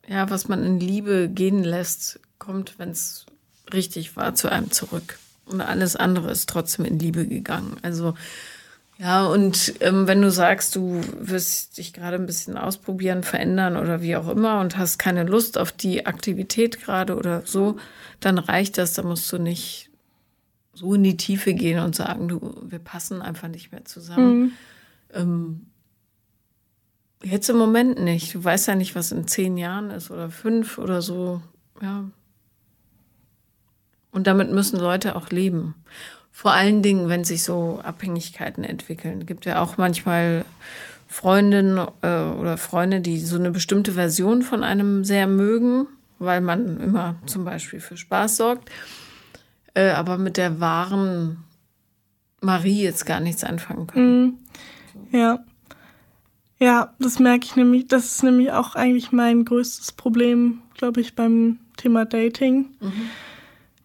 ja, 0.09 0.31
was 0.31 0.49
man 0.49 0.65
in 0.65 0.81
Liebe 0.81 1.29
gehen 1.29 1.65
lässt, 1.65 2.21
kommt, 2.39 2.79
wenn 2.79 2.91
es 2.91 3.27
richtig 3.73 4.17
war, 4.17 4.35
zu 4.35 4.51
einem 4.51 4.71
zurück. 4.71 5.19
Und 5.47 5.61
alles 5.61 5.97
andere 5.97 6.31
ist 6.31 6.49
trotzdem 6.49 6.85
in 6.85 6.99
Liebe 6.99 7.27
gegangen. 7.27 7.77
Also 7.83 8.15
ja, 8.99 9.27
und 9.27 9.75
ähm, 9.81 10.07
wenn 10.07 10.23
du 10.23 10.31
sagst, 10.31 10.75
du 10.75 11.03
wirst 11.21 11.77
dich 11.77 11.93
gerade 11.93 12.17
ein 12.17 12.25
bisschen 12.25 12.57
ausprobieren, 12.57 13.23
verändern 13.23 13.77
oder 13.77 14.01
wie 14.01 14.17
auch 14.17 14.29
immer 14.29 14.61
und 14.61 14.79
hast 14.79 14.99
keine 14.99 15.25
Lust 15.25 15.59
auf 15.59 15.71
die 15.71 16.07
Aktivität 16.07 16.81
gerade 16.81 17.17
oder 17.17 17.43
so, 17.45 17.77
dann 18.21 18.39
reicht 18.39 18.79
das. 18.79 18.95
Da 18.95 19.03
musst 19.03 19.31
du 19.33 19.39
nicht 19.39 19.91
so 20.73 20.95
in 20.95 21.05
die 21.05 21.17
Tiefe 21.17 21.53
gehen 21.53 21.79
und 21.79 21.95
sagen, 21.95 22.29
du, 22.29 22.57
wir 22.67 22.79
passen 22.79 23.21
einfach 23.21 23.49
nicht 23.49 23.71
mehr 23.71 23.85
zusammen. 23.85 24.41
Mhm. 24.41 24.53
Ähm, 25.13 25.67
jetzt 27.23 27.49
im 27.49 27.57
Moment 27.57 27.99
nicht. 27.99 28.35
Du 28.35 28.43
weißt 28.43 28.69
ja 28.69 28.75
nicht, 28.75 28.95
was 28.95 29.13
in 29.13 29.27
zehn 29.27 29.57
Jahren 29.57 29.91
ist 29.91 30.11
oder 30.11 30.31
fünf 30.31 30.79
oder 30.79 31.03
so. 31.03 31.43
Ja. 31.81 32.05
Und 34.11 34.27
damit 34.27 34.51
müssen 34.51 34.79
Leute 34.79 35.17
auch 35.17 35.31
leben. 35.31 35.75
Vor 36.33 36.53
allen 36.53 36.83
Dingen, 36.83 37.09
wenn 37.09 37.25
sich 37.25 37.43
so 37.43 37.81
Abhängigkeiten 37.83 38.65
entwickeln. 38.65 39.21
Es 39.23 39.27
gibt 39.27 39.47
ja 39.47 39.63
auch 39.63 39.79
manchmal 39.79 40.45
Freundinnen 41.07 41.79
äh, 42.03 42.21
oder 42.23 42.57
Freunde, 42.59 43.01
die 43.01 43.19
so 43.21 43.37
eine 43.37 43.51
bestimmte 43.51 43.93
Version 43.93 44.43
von 44.43 44.63
einem 44.63 45.05
sehr 45.05 45.27
mögen, 45.27 45.87
weil 46.19 46.41
man 46.41 46.81
immer 46.81 47.17
zum 47.27 47.45
Beispiel 47.45 47.81
für 47.81 47.97
Spaß 47.97 48.37
sorgt, 48.37 48.71
äh, 49.75 49.91
aber 49.91 50.19
mit 50.19 50.37
der 50.37 50.61
wahren 50.61 51.45
Marie 52.41 52.83
jetzt 52.83 53.07
gar 53.07 53.21
nichts 53.21 53.45
anfangen 53.45 53.87
können. 53.87 54.39
Mhm. 55.11 55.19
Ja. 55.19 55.39
Ja, 56.59 56.95
das 56.99 57.19
merke 57.19 57.45
ich 57.45 57.57
nämlich. 57.57 57.87
Das 57.87 58.07
ist 58.07 58.23
nämlich 58.23 58.53
auch 58.53 58.75
eigentlich 58.75 59.13
mein 59.13 59.45
größtes 59.45 59.93
Problem, 59.93 60.63
glaube 60.75 61.01
ich, 61.01 61.15
beim 61.15 61.59
Thema 61.77 62.05
Dating. 62.05 62.71
Mhm. 62.81 63.11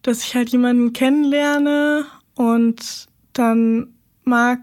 Dass 0.01 0.23
ich 0.23 0.35
halt 0.35 0.49
jemanden 0.49 0.93
kennenlerne 0.93 2.05
und 2.35 3.07
dann 3.33 3.93
mag 4.23 4.59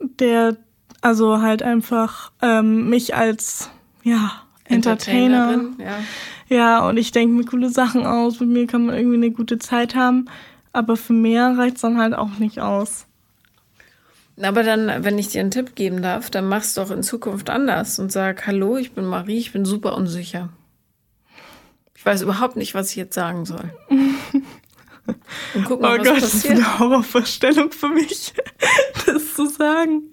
der 0.00 0.56
also 1.00 1.42
halt 1.42 1.62
einfach 1.62 2.32
ähm, 2.40 2.88
mich 2.88 3.14
als 3.14 3.70
ja 4.02 4.42
Entertainer. 4.64 5.60
Ja. 5.78 5.98
ja, 6.48 6.88
und 6.88 6.96
ich 6.96 7.12
denke 7.12 7.34
mir 7.34 7.44
coole 7.44 7.68
Sachen 7.68 8.06
aus. 8.06 8.40
Mit 8.40 8.48
mir 8.48 8.66
kann 8.66 8.86
man 8.86 8.96
irgendwie 8.96 9.16
eine 9.16 9.30
gute 9.30 9.58
Zeit 9.58 9.94
haben. 9.94 10.26
Aber 10.72 10.96
für 10.96 11.12
mehr 11.12 11.58
reicht 11.58 11.76
es 11.76 11.82
dann 11.82 11.98
halt 11.98 12.14
auch 12.14 12.38
nicht 12.38 12.60
aus. 12.60 13.06
Aber 14.44 14.62
dann, 14.62 15.04
wenn 15.04 15.18
ich 15.18 15.28
dir 15.28 15.40
einen 15.40 15.50
Tipp 15.50 15.74
geben 15.74 16.02
darf, 16.02 16.30
dann 16.30 16.46
mach's 16.48 16.74
doch 16.74 16.90
in 16.90 17.02
Zukunft 17.02 17.50
anders 17.50 17.98
und 17.98 18.10
sag, 18.10 18.46
hallo, 18.46 18.76
ich 18.76 18.92
bin 18.92 19.04
Marie, 19.04 19.38
ich 19.38 19.52
bin 19.52 19.64
super 19.64 19.96
unsicher. 19.96 20.48
Ich 21.94 22.04
weiß 22.04 22.22
überhaupt 22.22 22.56
nicht, 22.56 22.74
was 22.74 22.90
ich 22.90 22.96
jetzt 22.96 23.14
sagen 23.14 23.44
soll. 23.44 23.72
Und 25.54 25.64
guck 25.64 25.80
mal, 25.80 25.96
oh 25.96 25.98
was 26.00 26.06
Gott, 26.06 26.20
passiert. 26.20 26.22
das 26.22 26.34
ist 26.34 26.50
eine 26.50 26.78
Horrorvorstellung 26.78 27.72
für 27.72 27.88
mich, 27.88 28.32
das 29.06 29.34
zu 29.34 29.46
sagen. 29.48 30.12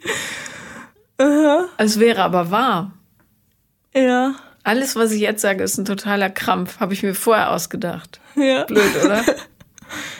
Uh 1.22 1.66
Es 1.78 2.00
wäre 2.00 2.24
aber 2.24 2.50
wahr. 2.50 2.94
Ja. 3.94 4.36
Alles, 4.64 4.96
was 4.96 5.12
ich 5.12 5.22
jetzt 5.22 5.42
sage, 5.42 5.64
ist 5.64 5.78
ein 5.78 5.86
totaler 5.86 6.30
Krampf. 6.30 6.80
Habe 6.80 6.94
ich 6.94 7.04
mir 7.04 7.14
vorher 7.14 7.52
ausgedacht. 7.52 8.20
Ja. 8.36 8.66
Blöd, 8.66 8.92
oder? 9.04 9.24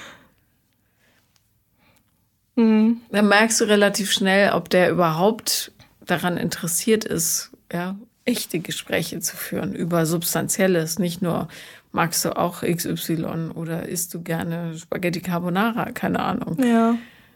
mhm. 2.60 3.02
Dann 3.12 3.28
merkst 3.28 3.60
du 3.62 3.66
relativ 3.66 4.12
schnell, 4.12 4.52
ob 4.54 4.70
der 4.70 4.90
überhaupt 4.90 5.72
daran 6.06 6.38
interessiert 6.38 7.06
ist, 7.06 7.52
ja, 7.72 7.96
echte 8.26 8.60
Gespräche 8.60 9.20
zu 9.20 9.36
führen 9.36 9.74
über 9.74 10.06
Substanzielles, 10.06 11.00
nicht 11.00 11.22
nur 11.22 11.48
magst 11.92 12.24
du 12.26 12.38
auch 12.38 12.62
XY 12.62 13.52
oder 13.56 13.88
isst 13.88 14.14
du 14.14 14.22
gerne 14.22 14.78
Spaghetti 14.78 15.22
Carbonara, 15.22 15.92
keine 15.92 16.20
Ahnung. 16.20 16.58
Ja. 16.64 16.96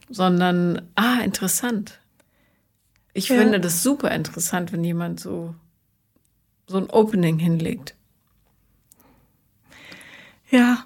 Sondern, 0.09 0.81
ah, 0.95 1.21
interessant. 1.23 1.99
Ich 3.13 3.29
ja. 3.29 3.37
finde 3.37 3.59
das 3.59 3.83
super 3.83 4.11
interessant, 4.11 4.71
wenn 4.71 4.83
jemand 4.83 5.19
so, 5.19 5.55
so 6.67 6.77
ein 6.77 6.89
Opening 6.89 7.39
hinlegt. 7.39 7.95
Ja, 10.49 10.85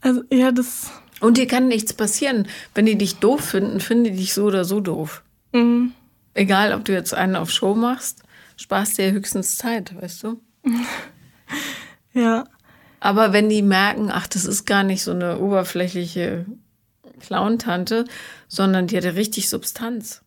also, 0.00 0.22
ja, 0.30 0.52
das. 0.52 0.90
Und 1.20 1.36
dir 1.36 1.46
kann 1.46 1.68
nichts 1.68 1.92
passieren. 1.92 2.46
Wenn 2.74 2.86
die 2.86 2.96
dich 2.96 3.16
doof 3.16 3.40
finden, 3.40 3.80
finden 3.80 4.04
die 4.04 4.16
dich 4.16 4.34
so 4.34 4.44
oder 4.44 4.64
so 4.64 4.80
doof. 4.80 5.22
Mhm. 5.52 5.92
Egal, 6.34 6.72
ob 6.72 6.84
du 6.84 6.92
jetzt 6.92 7.14
einen 7.14 7.36
auf 7.36 7.50
Show 7.50 7.74
machst, 7.74 8.22
sparst 8.56 8.98
dir 8.98 9.10
höchstens 9.12 9.56
Zeit, 9.56 9.94
weißt 10.00 10.22
du? 10.22 10.40
ja. 12.12 12.44
Aber 13.00 13.32
wenn 13.32 13.48
die 13.48 13.62
merken, 13.62 14.10
ach, 14.10 14.26
das 14.26 14.44
ist 14.44 14.64
gar 14.64 14.82
nicht 14.82 15.02
so 15.02 15.12
eine 15.12 15.38
oberflächliche 15.38 16.46
Clown-Tante, 17.20 18.04
sondern 18.48 18.86
die 18.86 18.96
hat 18.96 19.04
ja 19.04 19.10
richtig 19.10 19.48
Substanz. 19.48 20.22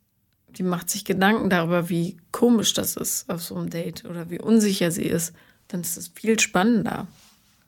Die 0.50 0.64
macht 0.64 0.90
sich 0.90 1.06
Gedanken 1.06 1.50
darüber, 1.50 1.90
wie 1.90 2.18
komisch 2.32 2.74
das 2.74 2.98
ist 2.98 3.30
auf 3.30 3.42
so 3.42 3.56
einem 3.56 3.70
Date 3.70 4.06
oder 4.06 4.30
wie 4.30 4.40
unsicher 4.40 4.92
sie 4.92 5.06
ist, 5.06 5.34
dann 5.70 5.82
ist 5.82 5.96
das 5.96 6.10
viel 6.10 6.40
spannender, 6.40 7.08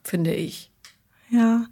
finde 0.04 0.34
ich. 0.34 0.73
Ja, 1.34 1.66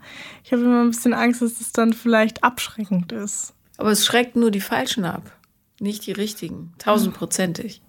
ich 0.44 0.52
habe 0.52 0.64
immer 0.64 0.82
ein 0.82 0.90
bisschen 0.90 1.14
Angst, 1.14 1.44
dass 1.44 1.62
es 1.62 1.72
dann 1.72 1.94
vielleicht 1.94 2.44
abschreckend 2.44 3.12
ist. 3.12 3.54
Aber 3.78 3.92
es 3.92 4.04
schreckt 4.04 4.36
nur 4.36 4.50
die 4.50 4.60
Falschen 4.60 5.06
ab, 5.06 5.38
nicht 5.80 6.08
die 6.08 6.14
richtigen. 6.14 6.74
Tausendprozentig. 6.80 7.84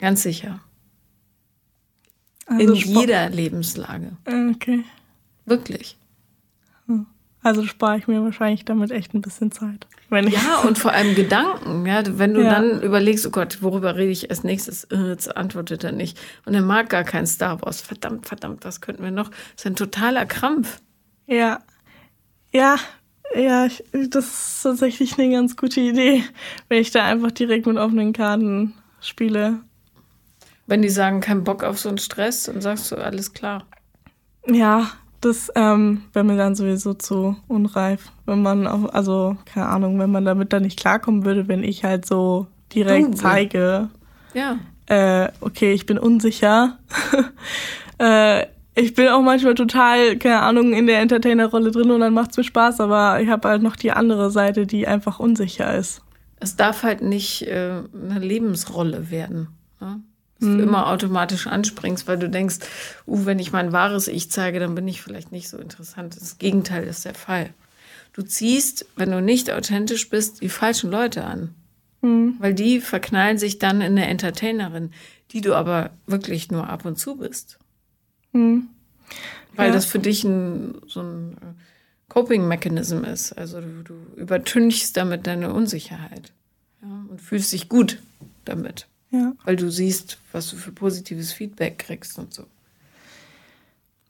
Ganz 0.00 0.24
sicher. 0.24 0.60
Also 2.46 2.60
in 2.60 2.74
jeder 2.74 3.30
Lebenslage. 3.30 4.16
Okay. 4.26 4.84
Wirklich. 5.44 5.96
Hm. 6.86 7.06
Also 7.42 7.64
spare 7.64 7.98
ich 7.98 8.06
mir 8.06 8.22
wahrscheinlich 8.22 8.64
damit 8.64 8.92
echt 8.92 9.14
ein 9.14 9.20
bisschen 9.20 9.50
Zeit. 9.50 9.86
ja, 10.10 10.58
und 10.64 10.78
vor 10.78 10.92
allem 10.92 11.14
Gedanken. 11.14 11.86
Ja, 11.86 12.02
wenn 12.18 12.34
du 12.34 12.42
ja. 12.42 12.50
dann 12.50 12.82
überlegst, 12.82 13.26
oh 13.26 13.30
Gott, 13.30 13.62
worüber 13.62 13.96
rede 13.96 14.12
ich 14.12 14.30
als 14.30 14.44
nächstes? 14.44 14.84
Äh, 14.84 15.08
jetzt 15.08 15.36
antwortet 15.36 15.82
er 15.82 15.92
nicht. 15.92 16.20
Und 16.46 16.54
er 16.54 16.62
mag 16.62 16.88
gar 16.88 17.02
kein 17.02 17.26
Star 17.26 17.60
Wars. 17.62 17.80
Verdammt, 17.80 18.26
verdammt, 18.26 18.64
was 18.64 18.80
könnten 18.80 19.02
wir 19.02 19.10
noch? 19.10 19.30
Das 19.30 19.64
ist 19.64 19.66
ein 19.66 19.76
totaler 19.76 20.26
Krampf. 20.26 20.80
Ja. 21.26 21.58
Ja, 22.52 22.76
ja, 23.34 23.68
das 23.92 24.26
ist 24.26 24.62
tatsächlich 24.62 25.18
eine 25.18 25.32
ganz 25.32 25.56
gute 25.56 25.80
Idee, 25.80 26.22
wenn 26.68 26.80
ich 26.80 26.90
da 26.90 27.04
einfach 27.04 27.30
direkt 27.30 27.66
mit 27.66 27.78
offenen 27.78 28.12
Karten 28.12 28.74
spiele. 29.00 29.60
Wenn 30.66 30.82
die 30.82 30.90
sagen, 30.90 31.20
kein 31.20 31.42
Bock 31.42 31.64
auf 31.64 31.78
so 31.78 31.88
einen 31.88 31.98
Stress, 31.98 32.44
dann 32.44 32.60
sagst 32.60 32.92
du, 32.92 32.96
alles 32.96 33.32
klar. 33.32 33.66
Ja, 34.46 34.90
das 35.22 35.50
ähm, 35.54 36.02
wäre 36.12 36.24
mir 36.24 36.36
dann 36.36 36.54
sowieso 36.54 36.94
zu 36.94 37.36
unreif. 37.48 38.12
Wenn 38.26 38.42
man, 38.42 38.66
auch, 38.66 38.92
also, 38.92 39.36
keine 39.46 39.68
Ahnung, 39.68 39.98
wenn 39.98 40.10
man 40.10 40.24
damit 40.24 40.52
dann 40.52 40.62
nicht 40.62 40.78
klarkommen 40.78 41.24
würde, 41.24 41.48
wenn 41.48 41.64
ich 41.64 41.84
halt 41.84 42.06
so 42.06 42.46
direkt 42.74 43.08
du, 43.08 43.16
zeige, 43.16 43.88
ja. 44.34 44.58
Äh, 44.86 45.28
okay, 45.40 45.72
ich 45.72 45.86
bin 45.86 45.98
unsicher. 45.98 46.78
äh, 47.98 48.46
ich 48.74 48.94
bin 48.94 49.08
auch 49.08 49.22
manchmal 49.22 49.54
total, 49.54 50.16
keine 50.16 50.40
Ahnung, 50.40 50.72
in 50.72 50.86
der 50.86 51.00
Entertainer-Rolle 51.00 51.70
drin 51.70 51.90
und 51.90 52.00
dann 52.00 52.14
macht 52.14 52.30
es 52.30 52.36
mir 52.38 52.44
Spaß, 52.44 52.80
aber 52.80 53.20
ich 53.20 53.28
habe 53.28 53.48
halt 53.48 53.62
noch 53.62 53.76
die 53.76 53.92
andere 53.92 54.30
Seite, 54.30 54.66
die 54.66 54.86
einfach 54.86 55.20
unsicher 55.20 55.74
ist. 55.74 56.02
Es 56.40 56.56
darf 56.56 56.82
halt 56.82 57.02
nicht 57.02 57.42
äh, 57.42 57.82
eine 57.92 58.18
Lebensrolle 58.18 59.10
werden. 59.10 59.48
Ja? 59.80 60.00
Dass 60.42 60.50
mhm. 60.50 60.58
du 60.58 60.64
immer 60.64 60.88
automatisch 60.88 61.46
anspringst, 61.46 62.08
weil 62.08 62.18
du 62.18 62.28
denkst, 62.28 62.58
uh, 63.06 63.24
wenn 63.24 63.38
ich 63.38 63.52
mein 63.52 63.72
wahres 63.72 64.08
Ich 64.08 64.30
zeige, 64.30 64.58
dann 64.58 64.74
bin 64.74 64.88
ich 64.88 65.00
vielleicht 65.00 65.32
nicht 65.32 65.48
so 65.48 65.56
interessant. 65.56 66.16
Das 66.20 66.38
Gegenteil 66.38 66.84
ist 66.84 67.04
der 67.04 67.14
Fall. 67.14 67.50
Du 68.12 68.22
ziehst, 68.22 68.86
wenn 68.96 69.10
du 69.10 69.22
nicht 69.22 69.50
authentisch 69.50 70.10
bist, 70.10 70.42
die 70.42 70.48
falschen 70.48 70.90
Leute 70.90 71.24
an. 71.24 71.54
Mhm. 72.02 72.36
Weil 72.40 72.54
die 72.54 72.80
verknallen 72.80 73.38
sich 73.38 73.58
dann 73.58 73.80
in 73.80 73.92
eine 73.92 74.08
Entertainerin, 74.08 74.90
die 75.30 75.40
du 75.40 75.54
aber 75.54 75.90
wirklich 76.06 76.50
nur 76.50 76.68
ab 76.68 76.84
und 76.84 76.98
zu 76.98 77.16
bist. 77.16 77.58
Mhm. 78.32 78.68
Weil 79.54 79.68
ja. 79.68 79.74
das 79.74 79.86
für 79.86 80.00
dich 80.00 80.24
ein, 80.24 80.74
so 80.88 81.00
ein 81.00 81.36
äh, 81.40 82.08
Coping-Mechanism 82.08 83.04
ist. 83.04 83.32
Also 83.32 83.60
du, 83.60 83.82
du 83.84 83.94
übertünchst 84.16 84.96
damit 84.96 85.26
deine 85.26 85.52
Unsicherheit 85.52 86.32
ja, 86.82 87.06
und 87.08 87.20
fühlst 87.20 87.52
dich 87.52 87.68
gut 87.68 88.02
damit. 88.44 88.88
Ja. 89.12 89.34
Weil 89.44 89.56
du 89.56 89.70
siehst, 89.70 90.18
was 90.32 90.50
du 90.50 90.56
für 90.56 90.72
positives 90.72 91.32
Feedback 91.32 91.78
kriegst 91.78 92.18
und 92.18 92.34
so. 92.34 92.46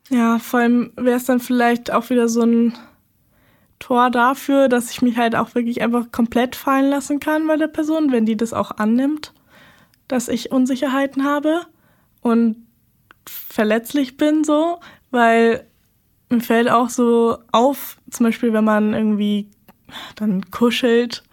Ja, 0.09 0.39
vor 0.39 0.61
allem 0.61 0.93
wäre 0.97 1.17
es 1.17 1.25
dann 1.25 1.41
vielleicht 1.41 1.93
auch 1.93 2.09
wieder 2.09 2.29
so 2.29 2.43
ein 2.43 2.75
Tor 3.79 4.11
dafür, 4.11 4.69
dass 4.69 4.91
ich 4.91 5.03
mich 5.03 5.17
halt 5.17 5.35
auch 5.35 5.55
wirklich 5.55 5.83
einfach 5.83 6.13
komplett 6.13 6.55
fallen 6.55 6.89
lassen 6.89 7.19
kann 7.19 7.47
bei 7.47 7.57
der 7.57 7.67
Person, 7.67 8.13
wenn 8.13 8.27
die 8.27 8.37
das 8.37 8.53
auch 8.53 8.71
annimmt, 8.71 9.33
dass 10.07 10.29
ich 10.29 10.53
Unsicherheiten 10.53 11.25
habe 11.25 11.63
und 12.21 12.57
verletzlich 13.27 14.17
bin 14.17 14.45
so, 14.45 14.79
weil 15.11 15.67
mir 16.29 16.41
fällt 16.41 16.71
auch 16.71 16.91
so 16.91 17.39
auf, 17.51 17.97
zum 18.11 18.25
Beispiel, 18.25 18.53
wenn 18.53 18.65
man 18.65 18.95
irgendwie 18.95 19.49
dann 20.15 20.51
kuschelt 20.51 21.25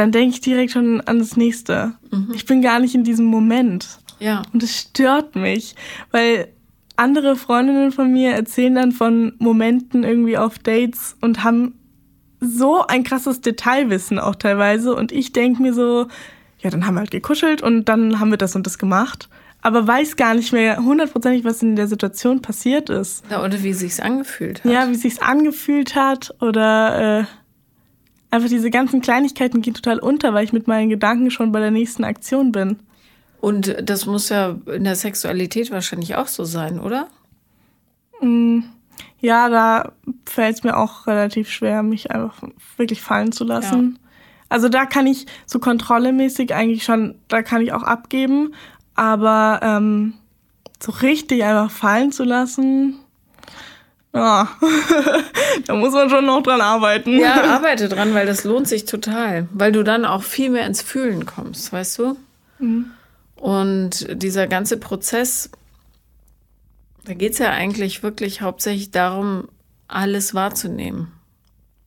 dann 0.00 0.12
denke 0.12 0.34
ich 0.34 0.40
direkt 0.40 0.72
schon 0.72 1.02
an 1.02 1.18
das 1.18 1.36
nächste. 1.36 1.92
Mhm. 2.10 2.32
Ich 2.34 2.46
bin 2.46 2.62
gar 2.62 2.80
nicht 2.80 2.94
in 2.94 3.04
diesem 3.04 3.26
Moment. 3.26 3.98
Ja. 4.18 4.40
Und 4.50 4.62
es 4.62 4.74
stört 4.80 5.36
mich, 5.36 5.74
weil 6.10 6.48
andere 6.96 7.36
Freundinnen 7.36 7.92
von 7.92 8.10
mir 8.10 8.30
erzählen 8.30 8.74
dann 8.74 8.92
von 8.92 9.34
Momenten 9.38 10.02
irgendwie 10.02 10.38
auf 10.38 10.58
Dates 10.58 11.18
und 11.20 11.44
haben 11.44 11.74
so 12.40 12.86
ein 12.86 13.04
krasses 13.04 13.42
Detailwissen 13.42 14.18
auch 14.18 14.36
teilweise. 14.36 14.94
Und 14.94 15.12
ich 15.12 15.32
denke 15.32 15.60
mir 15.60 15.74
so, 15.74 16.06
ja, 16.60 16.70
dann 16.70 16.86
haben 16.86 16.94
wir 16.94 17.00
halt 17.00 17.10
gekuschelt 17.10 17.62
und 17.62 17.84
dann 17.90 18.20
haben 18.20 18.30
wir 18.30 18.38
das 18.38 18.56
und 18.56 18.66
das 18.66 18.78
gemacht. 18.78 19.28
Aber 19.60 19.86
weiß 19.86 20.16
gar 20.16 20.32
nicht 20.32 20.54
mehr 20.54 20.78
hundertprozentig, 20.78 21.44
was 21.44 21.62
in 21.62 21.76
der 21.76 21.88
Situation 21.88 22.40
passiert 22.40 22.88
ist. 22.88 23.22
Ja, 23.30 23.44
oder 23.44 23.62
wie 23.62 23.74
sich's 23.74 24.00
angefühlt 24.00 24.64
hat. 24.64 24.72
Ja, 24.72 24.88
wie 24.88 24.94
sich's 24.94 25.20
angefühlt 25.20 25.94
hat 25.94 26.34
oder 26.40 27.20
äh, 27.20 27.24
einfach 28.30 28.48
diese 28.48 28.70
ganzen 28.70 29.00
Kleinigkeiten 29.00 29.62
gehen 29.62 29.74
total 29.74 29.98
unter, 29.98 30.34
weil 30.34 30.44
ich 30.44 30.52
mit 30.52 30.68
meinen 30.68 30.88
Gedanken 30.88 31.30
schon 31.30 31.52
bei 31.52 31.60
der 31.60 31.70
nächsten 31.70 32.04
Aktion 32.04 32.52
bin. 32.52 32.78
Und 33.40 33.76
das 33.82 34.06
muss 34.06 34.28
ja 34.28 34.56
in 34.66 34.84
der 34.84 34.96
Sexualität 34.96 35.70
wahrscheinlich 35.70 36.14
auch 36.16 36.26
so 36.26 36.44
sein, 36.44 36.78
oder? 36.78 37.08
Mm, 38.20 38.60
ja, 39.20 39.48
da 39.48 39.92
fällt 40.26 40.56
es 40.56 40.62
mir 40.62 40.76
auch 40.76 41.06
relativ 41.06 41.50
schwer, 41.50 41.82
mich 41.82 42.10
einfach 42.10 42.42
wirklich 42.76 43.00
fallen 43.02 43.32
zu 43.32 43.44
lassen. 43.44 43.98
Ja. 44.00 44.08
Also 44.50 44.68
da 44.68 44.84
kann 44.84 45.06
ich 45.06 45.26
so 45.46 45.58
kontrollemäßig 45.58 46.54
eigentlich 46.54 46.84
schon, 46.84 47.14
da 47.28 47.42
kann 47.42 47.62
ich 47.62 47.72
auch 47.72 47.82
abgeben, 47.82 48.54
aber 48.94 49.60
ähm, 49.62 50.14
so 50.82 50.92
richtig 50.92 51.44
einfach 51.44 51.70
fallen 51.70 52.12
zu 52.12 52.24
lassen, 52.24 52.99
ja, 54.12 54.48
da 55.66 55.74
muss 55.74 55.92
man 55.92 56.10
schon 56.10 56.26
noch 56.26 56.42
dran 56.42 56.60
arbeiten. 56.60 57.18
Ja, 57.18 57.54
arbeite 57.54 57.88
dran, 57.88 58.12
weil 58.14 58.26
das 58.26 58.44
lohnt 58.44 58.66
sich 58.68 58.84
total, 58.84 59.48
weil 59.52 59.72
du 59.72 59.84
dann 59.84 60.04
auch 60.04 60.22
viel 60.22 60.50
mehr 60.50 60.66
ins 60.66 60.82
Fühlen 60.82 61.26
kommst, 61.26 61.72
weißt 61.72 61.98
du? 61.98 62.16
Mhm. 62.58 62.90
Und 63.36 64.06
dieser 64.22 64.46
ganze 64.46 64.76
Prozess, 64.76 65.50
da 67.04 67.14
geht 67.14 67.32
es 67.32 67.38
ja 67.38 67.50
eigentlich 67.50 68.02
wirklich 68.02 68.42
hauptsächlich 68.42 68.90
darum, 68.90 69.48
alles 69.88 70.34
wahrzunehmen. 70.34 71.12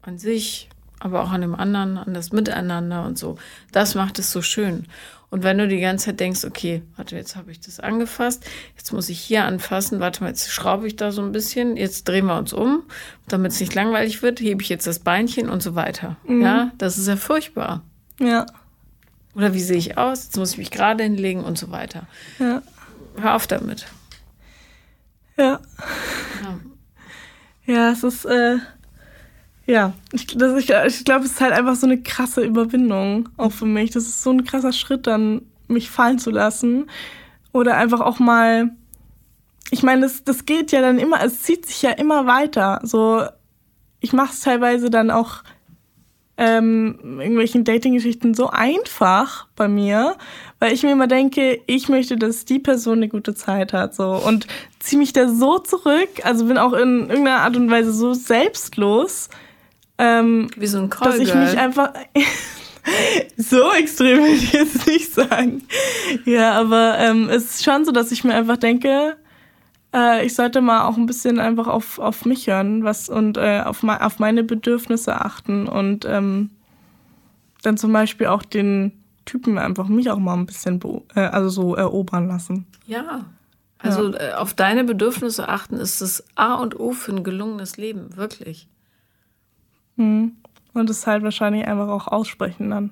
An 0.01 0.17
sich, 0.17 0.69
aber 0.99 1.23
auch 1.23 1.31
an 1.31 1.41
dem 1.41 1.55
anderen, 1.55 1.97
an 1.97 2.13
das 2.13 2.31
Miteinander 2.31 3.05
und 3.05 3.17
so. 3.17 3.37
Das 3.71 3.95
macht 3.95 4.19
es 4.19 4.31
so 4.31 4.41
schön. 4.41 4.87
Und 5.33 5.41
wenn 5.41 5.57
du 5.57 5.67
die 5.67 5.79
ganze 5.79 6.05
Zeit 6.05 6.19
denkst, 6.19 6.45
okay, 6.45 6.83
warte, 6.95 7.15
jetzt 7.15 7.35
habe 7.35 7.49
ich 7.51 7.59
das 7.59 7.79
angefasst, 7.79 8.45
jetzt 8.77 8.93
muss 8.93 9.09
ich 9.09 9.19
hier 9.19 9.45
anfassen, 9.45 9.99
warte 9.99 10.21
mal, 10.21 10.29
jetzt 10.29 10.51
schraube 10.51 10.85
ich 10.85 10.95
da 10.95 11.11
so 11.11 11.23
ein 11.23 11.31
bisschen, 11.31 11.75
jetzt 11.75 12.07
drehen 12.07 12.27
wir 12.27 12.37
uns 12.37 12.53
um, 12.53 12.83
damit 13.29 13.51
es 13.51 13.59
nicht 13.59 13.73
langweilig 13.73 14.21
wird, 14.21 14.39
hebe 14.39 14.61
ich 14.61 14.69
jetzt 14.69 14.85
das 14.85 14.99
Beinchen 14.99 15.49
und 15.49 15.63
so 15.63 15.73
weiter. 15.73 16.17
Mhm. 16.27 16.43
Ja, 16.43 16.71
das 16.77 16.99
ist 16.99 17.07
ja 17.07 17.15
furchtbar. 17.15 17.81
Ja. 18.19 18.45
Oder 19.33 19.55
wie 19.55 19.61
sehe 19.61 19.77
ich 19.77 19.97
aus? 19.97 20.25
Jetzt 20.25 20.37
muss 20.37 20.51
ich 20.51 20.59
mich 20.59 20.69
gerade 20.69 21.03
hinlegen 21.03 21.43
und 21.43 21.57
so 21.57 21.71
weiter. 21.71 22.05
Ja. 22.37 22.61
Hör 23.19 23.33
auf 23.33 23.47
damit. 23.47 23.87
Ja. 25.35 25.59
Ja, 26.43 26.59
ja 27.65 27.91
es 27.91 28.03
ist, 28.03 28.25
äh, 28.25 28.57
ja, 29.65 29.93
ich, 30.11 30.27
ich, 30.35 30.69
ich 30.69 31.05
glaube, 31.05 31.25
es 31.25 31.31
ist 31.31 31.41
halt 31.41 31.53
einfach 31.53 31.75
so 31.75 31.85
eine 31.85 32.01
krasse 32.01 32.41
Überwindung, 32.41 33.29
auch 33.37 33.51
für 33.51 33.65
mich. 33.65 33.91
Das 33.91 34.03
ist 34.03 34.23
so 34.23 34.31
ein 34.31 34.43
krasser 34.43 34.73
Schritt, 34.73 35.07
dann 35.07 35.43
mich 35.67 35.89
fallen 35.89 36.19
zu 36.19 36.31
lassen. 36.31 36.89
Oder 37.53 37.77
einfach 37.77 38.01
auch 38.01 38.19
mal, 38.19 38.71
ich 39.71 39.83
meine, 39.83 40.01
das, 40.01 40.23
das 40.23 40.45
geht 40.45 40.71
ja 40.71 40.81
dann 40.81 40.99
immer, 40.99 41.23
es 41.23 41.43
zieht 41.43 41.65
sich 41.65 41.81
ja 41.81 41.91
immer 41.91 42.25
weiter. 42.25 42.81
So, 42.83 43.23
ich 44.01 44.11
mache 44.11 44.33
es 44.33 44.41
teilweise 44.41 44.89
dann 44.89 45.11
auch 45.11 45.43
ähm, 46.35 47.19
irgendwelchen 47.19 47.63
Dating-Geschichten 47.63 48.33
so 48.33 48.49
einfach 48.49 49.47
bei 49.55 49.67
mir, 49.67 50.15
weil 50.59 50.73
ich 50.73 50.83
mir 50.83 50.91
immer 50.91 51.07
denke, 51.07 51.61
ich 51.67 51.89
möchte, 51.89 52.17
dass 52.17 52.45
die 52.45 52.59
Person 52.59 52.97
eine 52.97 53.07
gute 53.07 53.35
Zeit 53.35 53.71
hat, 53.71 53.93
so 53.93 54.15
und 54.15 54.47
ziehe 54.79 54.97
mich 54.97 55.13
da 55.13 55.29
so 55.29 55.59
zurück, 55.59 56.09
also 56.23 56.45
bin 56.45 56.57
auch 56.57 56.73
in 56.73 57.01
irgendeiner 57.09 57.41
Art 57.41 57.55
und 57.55 57.69
Weise 57.69 57.93
so 57.93 58.13
selbstlos, 58.13 59.29
ähm, 59.97 60.49
wie 60.57 60.67
so 60.67 60.79
ein 60.79 60.89
Call 60.89 61.11
dass 61.11 61.19
ich 61.19 61.33
mich 61.33 61.57
einfach 61.57 61.93
so 63.37 63.71
extrem 63.73 64.23
will 64.23 64.33
ich 64.33 64.51
jetzt 64.53 64.87
nicht 64.87 65.13
sagen, 65.13 65.63
ja, 66.25 66.53
aber 66.53 66.97
ähm, 66.99 67.29
es 67.29 67.55
ist 67.55 67.63
schon 67.63 67.85
so, 67.85 67.91
dass 67.91 68.11
ich 68.11 68.23
mir 68.23 68.33
einfach 68.33 68.57
denke, 68.57 69.15
äh, 69.93 70.25
ich 70.25 70.35
sollte 70.35 70.61
mal 70.61 70.85
auch 70.87 70.97
ein 70.97 71.05
bisschen 71.05 71.39
einfach 71.39 71.67
auf, 71.67 71.99
auf 71.99 72.25
mich 72.25 72.47
hören 72.47 72.83
was, 72.83 73.09
und 73.09 73.37
äh, 73.37 73.61
auf, 73.61 73.83
auf 73.83 74.19
meine 74.19 74.43
Bedürfnisse 74.43 75.21
achten 75.21 75.67
und 75.67 76.05
ähm, 76.05 76.49
dann 77.61 77.77
zum 77.77 77.93
Beispiel 77.93 78.27
auch 78.27 78.43
den 78.43 78.91
Typen 79.25 79.57
einfach 79.57 79.87
mich 79.87 80.09
auch 80.09 80.19
mal 80.19 80.33
ein 80.33 80.45
bisschen 80.45 80.81
äh, 81.15 81.21
also 81.21 81.49
so 81.49 81.75
erobern 81.75 82.27
lassen. 82.27 82.65
Ja. 82.85 83.25
Also 83.79 84.11
ja. 84.11 84.19
Äh, 84.19 84.33
auf 84.33 84.53
deine 84.53 84.83
Bedürfnisse 84.83 85.47
achten 85.47 85.77
ist 85.77 86.01
das 86.01 86.23
A 86.35 86.55
und 86.55 86.79
O 86.79 86.91
für 86.91 87.13
ein 87.13 87.23
gelungenes 87.23 87.77
Leben, 87.77 88.17
wirklich. 88.17 88.67
Mhm. 89.95 90.33
Und 90.73 90.89
es 90.89 91.05
halt 91.05 91.23
wahrscheinlich 91.23 91.67
einfach 91.67 91.87
auch 91.87 92.07
aussprechen 92.07 92.71
dann. 92.71 92.91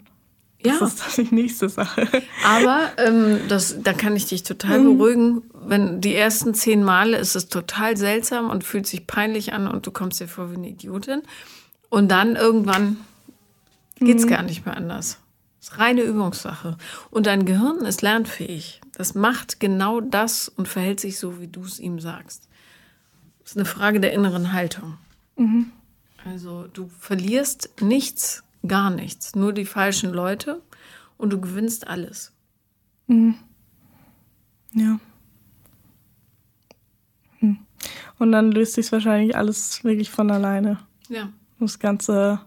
Ja. 0.63 0.77
Das 0.79 0.93
ist 0.93 1.17
dann 1.17 1.25
die 1.25 1.35
nächste 1.35 1.69
Sache. 1.69 2.07
Aber 2.45 2.91
ähm, 2.97 3.39
das, 3.47 3.77
da 3.81 3.93
kann 3.93 4.15
ich 4.15 4.27
dich 4.27 4.43
total 4.43 4.79
mhm. 4.79 4.97
beruhigen. 4.97 5.41
Wenn 5.53 6.01
die 6.01 6.15
ersten 6.15 6.53
zehn 6.53 6.83
Male 6.83 7.17
ist 7.17 7.35
es 7.35 7.47
total 7.47 7.97
seltsam 7.97 8.49
und 8.49 8.63
fühlt 8.63 8.85
sich 8.85 9.07
peinlich 9.07 9.53
an 9.53 9.67
und 9.67 9.87
du 9.87 9.91
kommst 9.91 10.19
dir 10.19 10.27
vor 10.27 10.51
wie 10.51 10.55
eine 10.55 10.69
Idiotin. 10.69 11.23
Und 11.89 12.09
dann 12.09 12.35
irgendwann 12.35 12.97
geht 13.95 14.17
es 14.17 14.25
mhm. 14.25 14.29
gar 14.29 14.43
nicht 14.43 14.65
mehr 14.65 14.77
anders. 14.77 15.19
Das 15.59 15.69
ist 15.69 15.79
reine 15.79 16.01
Übungssache. 16.01 16.77
Und 17.09 17.25
dein 17.25 17.45
Gehirn 17.45 17.85
ist 17.85 18.01
lernfähig. 18.01 18.81
Das 18.93 19.15
macht 19.15 19.59
genau 19.59 19.99
das 19.99 20.47
und 20.49 20.67
verhält 20.67 20.99
sich 20.99 21.17
so, 21.17 21.39
wie 21.39 21.47
du 21.47 21.63
es 21.63 21.79
ihm 21.79 21.99
sagst. 21.99 22.47
Das 23.41 23.51
ist 23.51 23.57
eine 23.57 23.65
Frage 23.65 23.99
der 23.99 24.13
inneren 24.13 24.53
Haltung. 24.53 24.97
Mhm. 25.37 25.71
Also 26.25 26.67
du 26.67 26.87
verlierst 26.87 27.81
nichts 27.81 28.43
gar 28.67 28.89
nichts, 28.89 29.35
nur 29.35 29.53
die 29.53 29.65
falschen 29.65 30.11
Leute 30.11 30.61
und 31.17 31.31
du 31.31 31.41
gewinnst 31.41 31.87
alles. 31.87 32.33
Mhm. 33.07 33.35
Ja. 34.73 34.99
Hm. 37.39 37.59
Und 38.19 38.31
dann 38.31 38.51
löst 38.51 38.73
sich 38.73 38.91
wahrscheinlich 38.91 39.35
alles 39.35 39.83
wirklich 39.83 40.09
von 40.09 40.31
alleine. 40.31 40.77
Ja. 41.09 41.29
Das 41.59 41.79
ganze, 41.79 42.41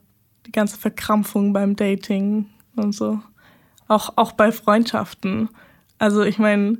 die 0.46 0.52
ganze 0.52 0.78
Verkrampfung 0.78 1.52
beim 1.52 1.76
Dating 1.76 2.46
und 2.76 2.92
so. 2.92 3.20
Auch, 3.88 4.12
auch 4.16 4.32
bei 4.32 4.52
Freundschaften. 4.52 5.50
Also 5.98 6.22
ich 6.22 6.38
meine, 6.38 6.78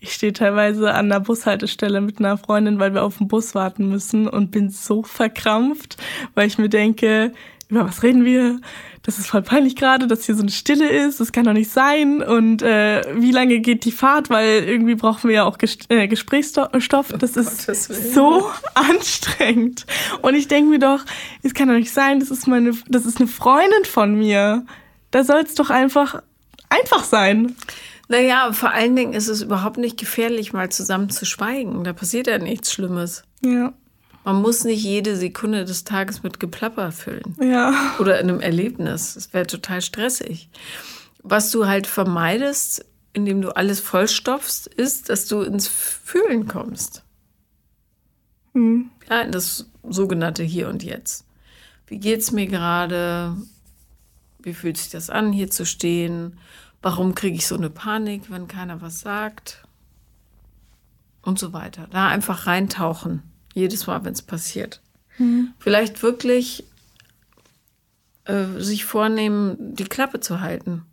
ich 0.00 0.12
stehe 0.12 0.32
teilweise 0.32 0.94
an 0.94 1.08
der 1.08 1.20
Bushaltestelle 1.20 2.00
mit 2.00 2.18
einer 2.18 2.38
Freundin, 2.38 2.78
weil 2.78 2.94
wir 2.94 3.02
auf 3.02 3.18
den 3.18 3.28
Bus 3.28 3.54
warten 3.54 3.88
müssen 3.88 4.28
und 4.28 4.50
bin 4.50 4.70
so 4.70 5.02
verkrampft, 5.02 5.96
weil 6.34 6.46
ich 6.46 6.58
mir 6.58 6.68
denke, 6.68 7.32
über 7.68 7.84
was 7.84 8.02
reden 8.02 8.24
wir? 8.24 8.60
Das 9.02 9.18
ist 9.18 9.26
voll 9.26 9.42
peinlich 9.42 9.76
gerade, 9.76 10.06
dass 10.06 10.24
hier 10.24 10.34
so 10.34 10.42
eine 10.42 10.50
Stille 10.50 10.88
ist. 10.88 11.20
Das 11.20 11.32
kann 11.32 11.44
doch 11.44 11.52
nicht 11.52 11.70
sein. 11.70 12.22
Und 12.22 12.62
äh, 12.62 13.02
wie 13.20 13.30
lange 13.30 13.58
geht 13.60 13.84
die 13.84 13.92
Fahrt? 13.92 14.30
Weil 14.30 14.64
irgendwie 14.64 14.94
brauchen 14.94 15.28
wir 15.28 15.36
ja 15.36 15.44
auch 15.44 15.58
Ges 15.58 15.78
äh, 15.88 16.08
Gesprächsstoff. 16.08 17.12
Das 17.18 17.36
oh 17.36 17.40
ist 17.40 18.14
so 18.14 18.50
anstrengend. 18.74 19.84
Und 20.22 20.34
ich 20.34 20.48
denke 20.48 20.70
mir 20.70 20.78
doch, 20.78 21.04
es 21.42 21.52
kann 21.52 21.68
doch 21.68 21.74
nicht 21.74 21.92
sein. 21.92 22.20
Das 22.20 22.30
ist 22.30 22.46
meine, 22.46 22.72
das 22.88 23.04
ist 23.04 23.18
eine 23.18 23.28
Freundin 23.28 23.84
von 23.84 24.14
mir. 24.14 24.64
Da 25.10 25.24
soll 25.24 25.40
es 25.40 25.54
doch 25.54 25.68
einfach 25.68 26.22
einfach 26.70 27.04
sein. 27.04 27.54
Naja, 28.08 28.52
vor 28.52 28.70
allen 28.72 28.96
Dingen 28.96 29.12
ist 29.12 29.28
es 29.28 29.42
überhaupt 29.42 29.76
nicht 29.76 29.98
gefährlich, 29.98 30.52
mal 30.52 30.70
zusammen 30.70 31.10
zu 31.10 31.26
schweigen. 31.26 31.84
Da 31.84 31.92
passiert 31.92 32.26
ja 32.26 32.38
nichts 32.38 32.72
Schlimmes. 32.72 33.22
Ja. 33.42 33.74
Man 34.24 34.42
muss 34.42 34.64
nicht 34.64 34.82
jede 34.82 35.16
Sekunde 35.16 35.64
des 35.64 35.84
Tages 35.84 36.22
mit 36.22 36.40
Geplapper 36.40 36.90
füllen. 36.90 37.36
Ja. 37.40 37.94
Oder 37.98 38.18
in 38.20 38.28
einem 38.28 38.40
Erlebnis. 38.40 39.14
Das 39.14 39.32
wäre 39.32 39.46
total 39.46 39.82
stressig. 39.82 40.48
Was 41.22 41.50
du 41.50 41.66
halt 41.66 41.86
vermeidest, 41.86 42.84
indem 43.12 43.42
du 43.42 43.54
alles 43.54 43.80
vollstopfst, 43.80 44.66
ist, 44.66 45.10
dass 45.10 45.26
du 45.26 45.42
ins 45.42 45.68
Fühlen 45.68 46.48
kommst. 46.48 47.04
Mhm. 48.54 48.90
Ja, 49.08 49.20
in 49.22 49.32
das 49.32 49.70
sogenannte 49.82 50.42
Hier 50.42 50.68
und 50.68 50.82
Jetzt. 50.82 51.24
Wie 51.86 51.98
geht's 51.98 52.32
mir 52.32 52.46
gerade? 52.46 53.36
Wie 54.40 54.54
fühlt 54.54 54.76
sich 54.76 54.90
das 54.90 55.10
an, 55.10 55.32
hier 55.32 55.50
zu 55.50 55.64
stehen? 55.66 56.38
Warum 56.82 57.14
kriege 57.14 57.36
ich 57.36 57.46
so 57.46 57.56
eine 57.56 57.70
Panik, 57.70 58.30
wenn 58.30 58.48
keiner 58.48 58.80
was 58.80 59.00
sagt? 59.00 59.64
Und 61.22 61.38
so 61.38 61.52
weiter. 61.52 61.88
Da 61.90 62.08
einfach 62.08 62.46
reintauchen. 62.46 63.22
Jedes 63.54 63.86
Mal, 63.86 64.04
wenn 64.04 64.12
es 64.12 64.22
passiert. 64.22 64.80
Mhm. 65.18 65.52
Vielleicht 65.58 66.02
wirklich 66.02 66.64
äh, 68.24 68.46
sich 68.58 68.84
vornehmen, 68.84 69.74
die 69.74 69.84
Klappe 69.84 70.20
zu 70.20 70.40
halten. 70.40 70.84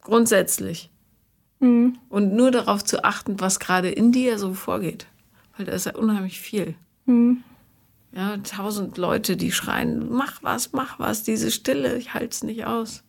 Grundsätzlich. 0.00 0.90
Mhm. 1.60 1.98
Und 2.08 2.34
nur 2.34 2.50
darauf 2.50 2.84
zu 2.84 3.04
achten, 3.04 3.38
was 3.40 3.60
gerade 3.60 3.90
in 3.90 4.12
dir 4.12 4.38
so 4.38 4.54
vorgeht. 4.54 5.06
Weil 5.56 5.66
da 5.66 5.72
ist 5.72 5.86
ja 5.86 5.94
unheimlich 5.94 6.40
viel. 6.40 6.74
Mhm. 7.04 7.44
Ja, 8.12 8.38
tausend 8.38 8.96
Leute, 8.96 9.36
die 9.36 9.52
schreien, 9.52 10.10
mach 10.10 10.42
was, 10.42 10.72
mach 10.72 10.98
was, 10.98 11.22
diese 11.22 11.50
Stille, 11.50 11.96
ich 11.96 12.12
halte 12.12 12.34
es 12.34 12.42
nicht 12.42 12.64
aus. 12.64 13.04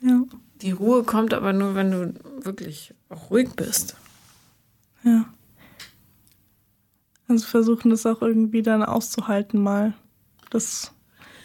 Ja. 0.00 0.22
Die 0.64 0.70
Ruhe 0.70 1.02
kommt 1.02 1.34
aber 1.34 1.52
nur, 1.52 1.74
wenn 1.74 1.90
du 1.90 2.14
wirklich 2.42 2.94
auch 3.10 3.30
ruhig 3.30 3.50
bist. 3.54 3.96
Ja. 5.02 5.26
Also 7.28 7.46
versuchen 7.46 7.90
das 7.90 8.06
auch 8.06 8.22
irgendwie 8.22 8.62
dann 8.62 8.82
auszuhalten 8.82 9.62
mal. 9.62 9.92
Das, 10.48 10.94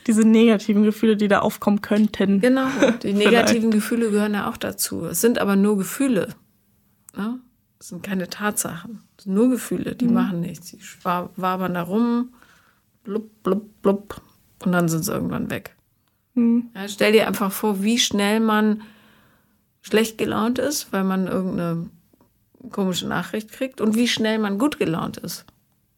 diese 0.08 0.22
negativen 0.26 0.84
Gefühle, 0.84 1.18
die 1.18 1.28
da 1.28 1.40
aufkommen 1.40 1.82
könnten. 1.82 2.40
Genau, 2.40 2.70
die 3.04 3.12
negativen 3.12 3.72
Gefühle 3.72 4.10
gehören 4.10 4.36
ja 4.36 4.50
auch 4.50 4.56
dazu. 4.56 5.06
Es 5.08 5.20
sind 5.20 5.38
aber 5.38 5.58
nur 5.58 5.78
Gefühle. 5.78 6.30
Ne? 7.18 7.42
Es 7.78 7.90
sind 7.90 8.02
keine 8.04 8.30
Tatsachen. 8.30 9.02
Es 9.18 9.26
sind 9.26 9.34
nur 9.34 9.50
Gefühle, 9.50 9.96
die 9.96 10.08
mhm. 10.08 10.14
machen 10.14 10.40
nichts. 10.40 10.72
Die 10.72 10.80
wabern 11.04 11.74
da 11.74 11.82
rum, 11.82 12.34
blub, 13.04 13.44
blub, 13.44 13.82
blub, 13.82 14.22
und 14.64 14.72
dann 14.72 14.88
sind 14.88 15.04
sie 15.04 15.12
irgendwann 15.12 15.50
weg. 15.50 15.76
Mhm. 16.36 16.70
Ja, 16.74 16.88
stell 16.88 17.12
dir 17.12 17.28
einfach 17.28 17.52
vor, 17.52 17.84
wie 17.84 18.00
schnell 18.00 18.40
man 18.40 18.82
schlecht 19.82 20.18
gelaunt 20.18 20.60
ist, 20.60 20.92
weil 20.92 21.04
man 21.04 21.28
irgendeine 21.28 21.90
komische 22.72 23.08
Nachricht 23.08 23.52
kriegt 23.52 23.82
und 23.82 23.96
wie 23.96 24.08
schnell 24.08 24.38
man 24.40 24.60
gut 24.60 24.78
gelaunt 24.78 25.18
ist. 25.18 25.46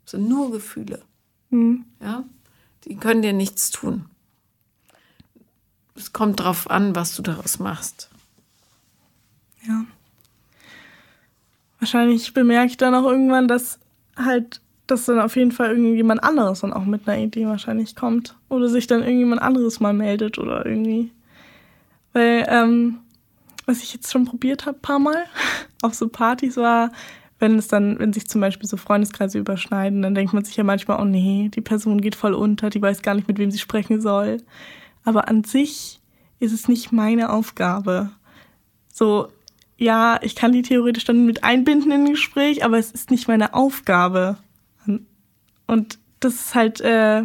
Das 0.06 0.12
sind 0.12 0.30
nur 0.30 0.52
Gefühle. 0.52 1.02
Mhm. 1.50 1.86
Ja? 2.02 2.24
Die 2.86 2.96
können 2.96 3.22
dir 3.22 3.34
nichts 3.34 3.70
tun. 3.70 4.06
Es 5.96 6.14
kommt 6.14 6.40
darauf 6.40 6.70
an, 6.70 6.96
was 6.96 7.16
du 7.16 7.22
daraus 7.22 7.60
machst. 7.60 8.10
Ja. 9.68 9.86
Wahrscheinlich 11.80 12.34
bemerke 12.34 12.72
ich 12.72 12.78
dann 12.78 12.96
auch 12.96 13.10
irgendwann, 13.10 13.48
dass 13.48 13.80
halt, 14.16 14.62
dass 14.88 15.06
dann 15.06 15.20
auf 15.20 15.36
jeden 15.36 15.52
Fall 15.52 15.72
irgendjemand 15.72 16.24
anderes 16.24 16.62
dann 16.62 16.74
auch 16.74 16.86
mit 16.86 17.08
einer 17.08 17.22
Idee 17.22 17.46
wahrscheinlich 17.46 17.96
kommt. 17.96 18.36
Oder 18.50 18.70
sich 18.70 18.88
dann 18.88 19.02
irgendjemand 19.02 19.42
anderes 19.42 19.80
mal 19.80 19.94
meldet 19.94 20.38
oder 20.38 20.66
irgendwie. 20.66 21.12
Weil, 22.14 22.46
ähm, 22.48 23.00
was 23.66 23.84
ich 23.84 23.93
jetzt 23.93 24.12
schon 24.12 24.26
probiert 24.26 24.66
habe, 24.66 24.78
paar 24.80 24.99
Mal, 24.99 25.24
auf 25.82 25.93
so 25.93 26.07
Partys 26.07 26.57
war, 26.57 26.91
wenn 27.39 27.57
es 27.57 27.68
dann, 27.68 27.97
wenn 27.99 28.14
sich 28.14 28.28
zum 28.30 28.39
Beispiel 28.39 28.70
so 28.70 28.78
Freundeskreise 28.78 29.39
überschneiden, 29.39 30.03
dann 30.03 30.14
denkt 30.14 30.32
man 30.34 30.45
sich 30.45 30.55
ja 30.55 30.64
manchmal, 30.64 31.01
oh 31.01 31.05
nee, 31.05 31.49
die 31.49 31.62
Person 31.62 31.99
geht 31.99 32.16
voll 32.16 32.36
unter, 32.36 32.70
die 32.70 32.82
weiß 32.82 33.01
gar 33.01 33.16
nicht, 33.16 33.28
mit 33.28 33.39
wem 33.39 33.49
sie 33.49 33.57
sprechen 33.57 33.99
soll. 33.99 34.38
Aber 35.03 35.28
an 35.28 35.43
sich 35.43 35.99
ist 36.39 36.51
es 36.51 36.68
nicht 36.68 36.91
meine 36.91 37.32
Aufgabe. 37.32 38.12
So, 38.93 39.30
ja, 39.78 40.20
ich 40.22 40.36
kann 40.36 40.51
die 40.51 40.62
theoretisch 40.62 41.05
dann 41.05 41.26
mit 41.26 41.43
einbinden 41.43 41.91
in 41.91 42.01
ein 42.01 42.12
Gespräch, 42.12 42.64
aber 42.64 42.78
es 42.78 42.91
ist 42.91 43.09
nicht 43.09 43.28
meine 43.28 43.55
Aufgabe. 43.55 44.38
Und 45.66 45.97
das 46.20 46.36
ist 46.36 46.55
halt, 46.55 46.82
äh, 46.82 47.24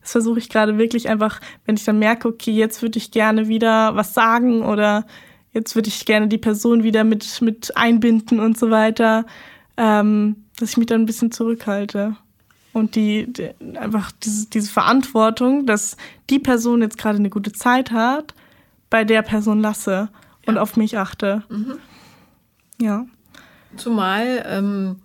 das 0.00 0.12
versuche 0.12 0.38
ich 0.38 0.48
gerade 0.48 0.78
wirklich 0.78 1.08
einfach, 1.08 1.40
wenn 1.64 1.76
ich 1.76 1.84
dann 1.84 1.98
merke, 1.98 2.28
okay, 2.28 2.52
jetzt 2.52 2.82
würde 2.82 2.98
ich 2.98 3.10
gerne 3.10 3.48
wieder 3.48 3.96
was 3.96 4.14
sagen 4.14 4.62
oder 4.62 5.06
jetzt 5.52 5.74
würde 5.74 5.88
ich 5.88 6.04
gerne 6.04 6.28
die 6.28 6.38
Person 6.38 6.82
wieder 6.82 7.04
mit, 7.04 7.40
mit 7.42 7.76
einbinden 7.76 8.40
und 8.40 8.58
so 8.58 8.70
weiter, 8.70 9.26
ähm, 9.76 10.44
dass 10.58 10.70
ich 10.70 10.76
mich 10.76 10.86
dann 10.86 11.02
ein 11.02 11.06
bisschen 11.06 11.32
zurückhalte. 11.32 12.16
Und 12.72 12.94
die, 12.94 13.32
die 13.32 13.50
einfach 13.76 14.12
diese, 14.12 14.48
diese 14.48 14.70
Verantwortung, 14.70 15.66
dass 15.66 15.96
die 16.30 16.38
Person 16.38 16.82
jetzt 16.82 16.98
gerade 16.98 17.18
eine 17.18 17.30
gute 17.30 17.52
Zeit 17.52 17.90
hat, 17.90 18.34
bei 18.90 19.04
der 19.04 19.22
Person 19.22 19.60
lasse 19.60 20.08
und 20.46 20.56
ja. 20.56 20.60
auf 20.60 20.76
mich 20.76 20.96
achte. 20.96 21.42
Mhm. 21.48 21.78
Ja. 22.80 23.06
Zumal 23.76 24.44
ähm, 24.46 24.96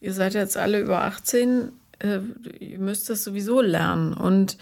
ihr 0.00 0.12
seid 0.12 0.34
jetzt 0.34 0.56
alle 0.56 0.80
über 0.80 1.04
18, 1.04 1.72
äh, 1.98 2.20
ihr 2.58 2.78
müsst 2.78 3.10
das 3.10 3.24
sowieso 3.24 3.60
lernen. 3.60 4.14
Und 4.14 4.56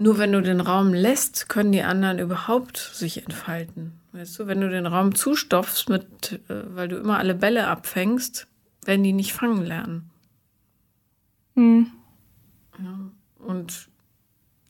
nur 0.00 0.16
wenn 0.16 0.32
du 0.32 0.40
den 0.40 0.62
Raum 0.62 0.94
lässt, 0.94 1.50
können 1.50 1.72
die 1.72 1.82
anderen 1.82 2.18
überhaupt 2.18 2.78
sich 2.78 3.22
entfalten. 3.22 3.92
Weißt 4.12 4.38
du, 4.38 4.46
wenn 4.46 4.62
du 4.62 4.70
den 4.70 4.86
Raum 4.86 5.14
zustopfst, 5.14 5.90
mit, 5.90 6.40
äh, 6.48 6.62
weil 6.74 6.88
du 6.88 6.96
immer 6.96 7.18
alle 7.18 7.34
Bälle 7.34 7.68
abfängst, 7.68 8.46
werden 8.86 9.02
die 9.02 9.12
nicht 9.12 9.34
fangen 9.34 9.62
lernen. 9.62 10.08
Mhm. 11.54 11.88
Ja, 12.78 12.98
und 13.46 13.88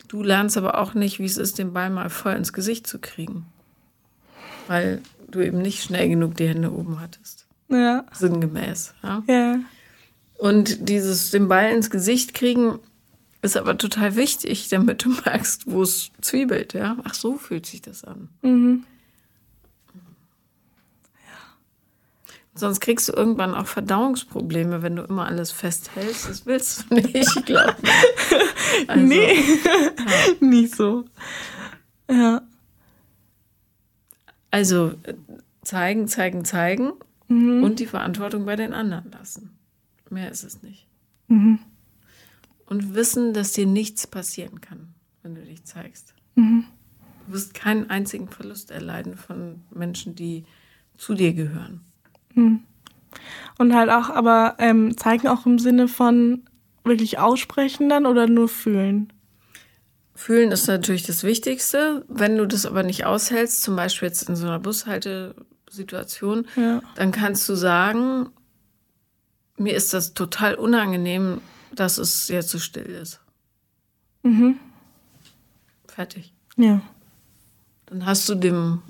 du 0.09 0.25
lernst 0.25 0.57
aber 0.57 0.77
auch 0.79 0.95
nicht, 0.95 1.21
wie 1.21 1.27
es 1.27 1.37
ist, 1.37 1.59
den 1.59 1.73
Ball 1.73 1.91
mal 1.91 2.11
voll 2.11 2.35
ins 2.35 2.53
Gesicht 2.53 2.89
zu 2.89 2.99
kriegen. 2.99 3.47
Weil 4.67 5.01
du 5.31 5.41
eben 5.41 5.63
nicht 5.63 5.85
schnell 5.85 6.09
genug 6.09 6.35
die 6.35 6.49
Hände 6.49 6.73
oben 6.73 7.01
hattest. 7.01 7.47
Ja. 7.69 8.05
Sinngemäß. 8.13 8.95
Ja. 9.05 9.23
ja. 9.29 9.61
Und 10.39 10.89
dieses 10.89 11.31
den 11.31 11.47
Ball 11.47 11.71
ins 11.71 11.89
Gesicht 11.89 12.35
kriegen 12.35 12.81
ist 13.43 13.57
aber 13.57 13.79
total 13.79 14.17
wichtig, 14.17 14.69
damit 14.69 15.05
du 15.05 15.11
merkst, 15.25 15.71
wo 15.71 15.83
es 15.83 16.11
zwiebelt, 16.21 16.75
ja. 16.75 16.97
Ach, 17.05 17.15
so 17.15 17.37
fühlt 17.37 17.67
sich 17.67 17.81
das 17.83 18.05
an. 18.05 18.29
Mhm. 18.43 18.85
Ja. 19.95 21.39
Sonst 22.55 22.81
kriegst 22.81 23.09
du 23.09 23.13
irgendwann 23.13 23.55
auch 23.55 23.67
Verdauungsprobleme, 23.67 24.83
wenn 24.83 24.97
du 24.97 25.03
immer 25.03 25.27
alles 25.27 25.53
festhältst. 25.53 26.29
Das 26.29 26.47
willst 26.47 26.91
du 26.91 26.95
nicht, 26.95 27.47
glaube 27.47 27.77
ich. 27.83 27.91
Also, 28.87 29.05
nee, 29.05 29.35
ja. 29.35 30.47
nicht 30.47 30.75
so. 30.75 31.05
Ja. 32.09 32.41
Also 34.51 34.95
zeigen, 35.63 36.09
zeigen, 36.09 36.45
zeigen 36.45 36.93
mhm. 37.29 37.63
und 37.63 37.79
die 37.81 37.87
Verantwortung 37.87 38.47
bei 38.47 38.57
den 38.57 38.73
anderen 38.73 39.11
lassen. 39.11 39.59
Mehr 40.09 40.31
ist 40.31 40.45
es 40.45 40.63
nicht. 40.63 40.87
Mhm 41.29 41.59
und 42.71 42.95
wissen, 42.95 43.35
dass 43.35 43.53
dir 43.53 43.67
nichts 43.67 44.07
passieren 44.07 44.63
kann, 44.63 44.95
wenn 45.23 45.35
du 45.35 45.43
dich 45.43 45.65
zeigst. 45.65 46.15
Mhm. 46.37 46.65
Du 47.27 47.35
wirst 47.35 47.53
keinen 47.53 47.91
einzigen 47.91 48.29
Verlust 48.29 48.71
erleiden 48.71 49.17
von 49.17 49.61
Menschen, 49.71 50.15
die 50.15 50.47
zu 50.97 51.15
dir 51.15 51.35
gehören. 51.35 51.83
Mhm. 52.35 52.61
Und 53.59 53.75
halt 53.75 53.91
auch, 53.91 54.09
aber 54.09 54.55
ähm, 54.59 54.97
zeigen 54.97 55.29
auch 55.29 55.45
im 55.45 55.59
Sinne 55.59 55.89
von 55.89 56.45
wirklich 56.85 57.19
aussprechen 57.19 57.89
dann 57.89 58.07
oder 58.07 58.27
nur 58.27 58.49
fühlen? 58.49 59.13
Fühlen 60.15 60.53
ist 60.53 60.67
natürlich 60.67 61.03
das 61.03 61.25
Wichtigste. 61.25 62.05
Wenn 62.09 62.37
du 62.37 62.47
das 62.47 62.67
aber 62.67 62.83
nicht 62.83 63.05
aushältst, 63.05 63.63
zum 63.63 63.77
Beispiel 63.77 64.09
jetzt 64.09 64.29
in 64.29 64.37
so 64.37 64.47
einer 64.47 64.61
Bushaltesituation, 64.61 66.47
ja. 66.57 66.83
dann 66.95 67.11
kannst 67.11 67.49
du 67.49 67.55
sagen, 67.55 68.29
mir 69.57 69.75
ist 69.75 69.93
das 69.93 70.15
total 70.15 70.55
unangenehm, 70.55 71.41
dass 71.75 71.99
es 71.99 72.29
jetzt 72.29 72.51
so 72.51 72.59
still 72.59 72.87
ist. 72.87 73.21
Mhm. 74.23 74.59
Fertig. 75.87 76.33
Ja. 76.57 76.81
Dann 77.87 78.07
hast 78.07 78.29
du 78.29 78.35
dem 78.35 78.83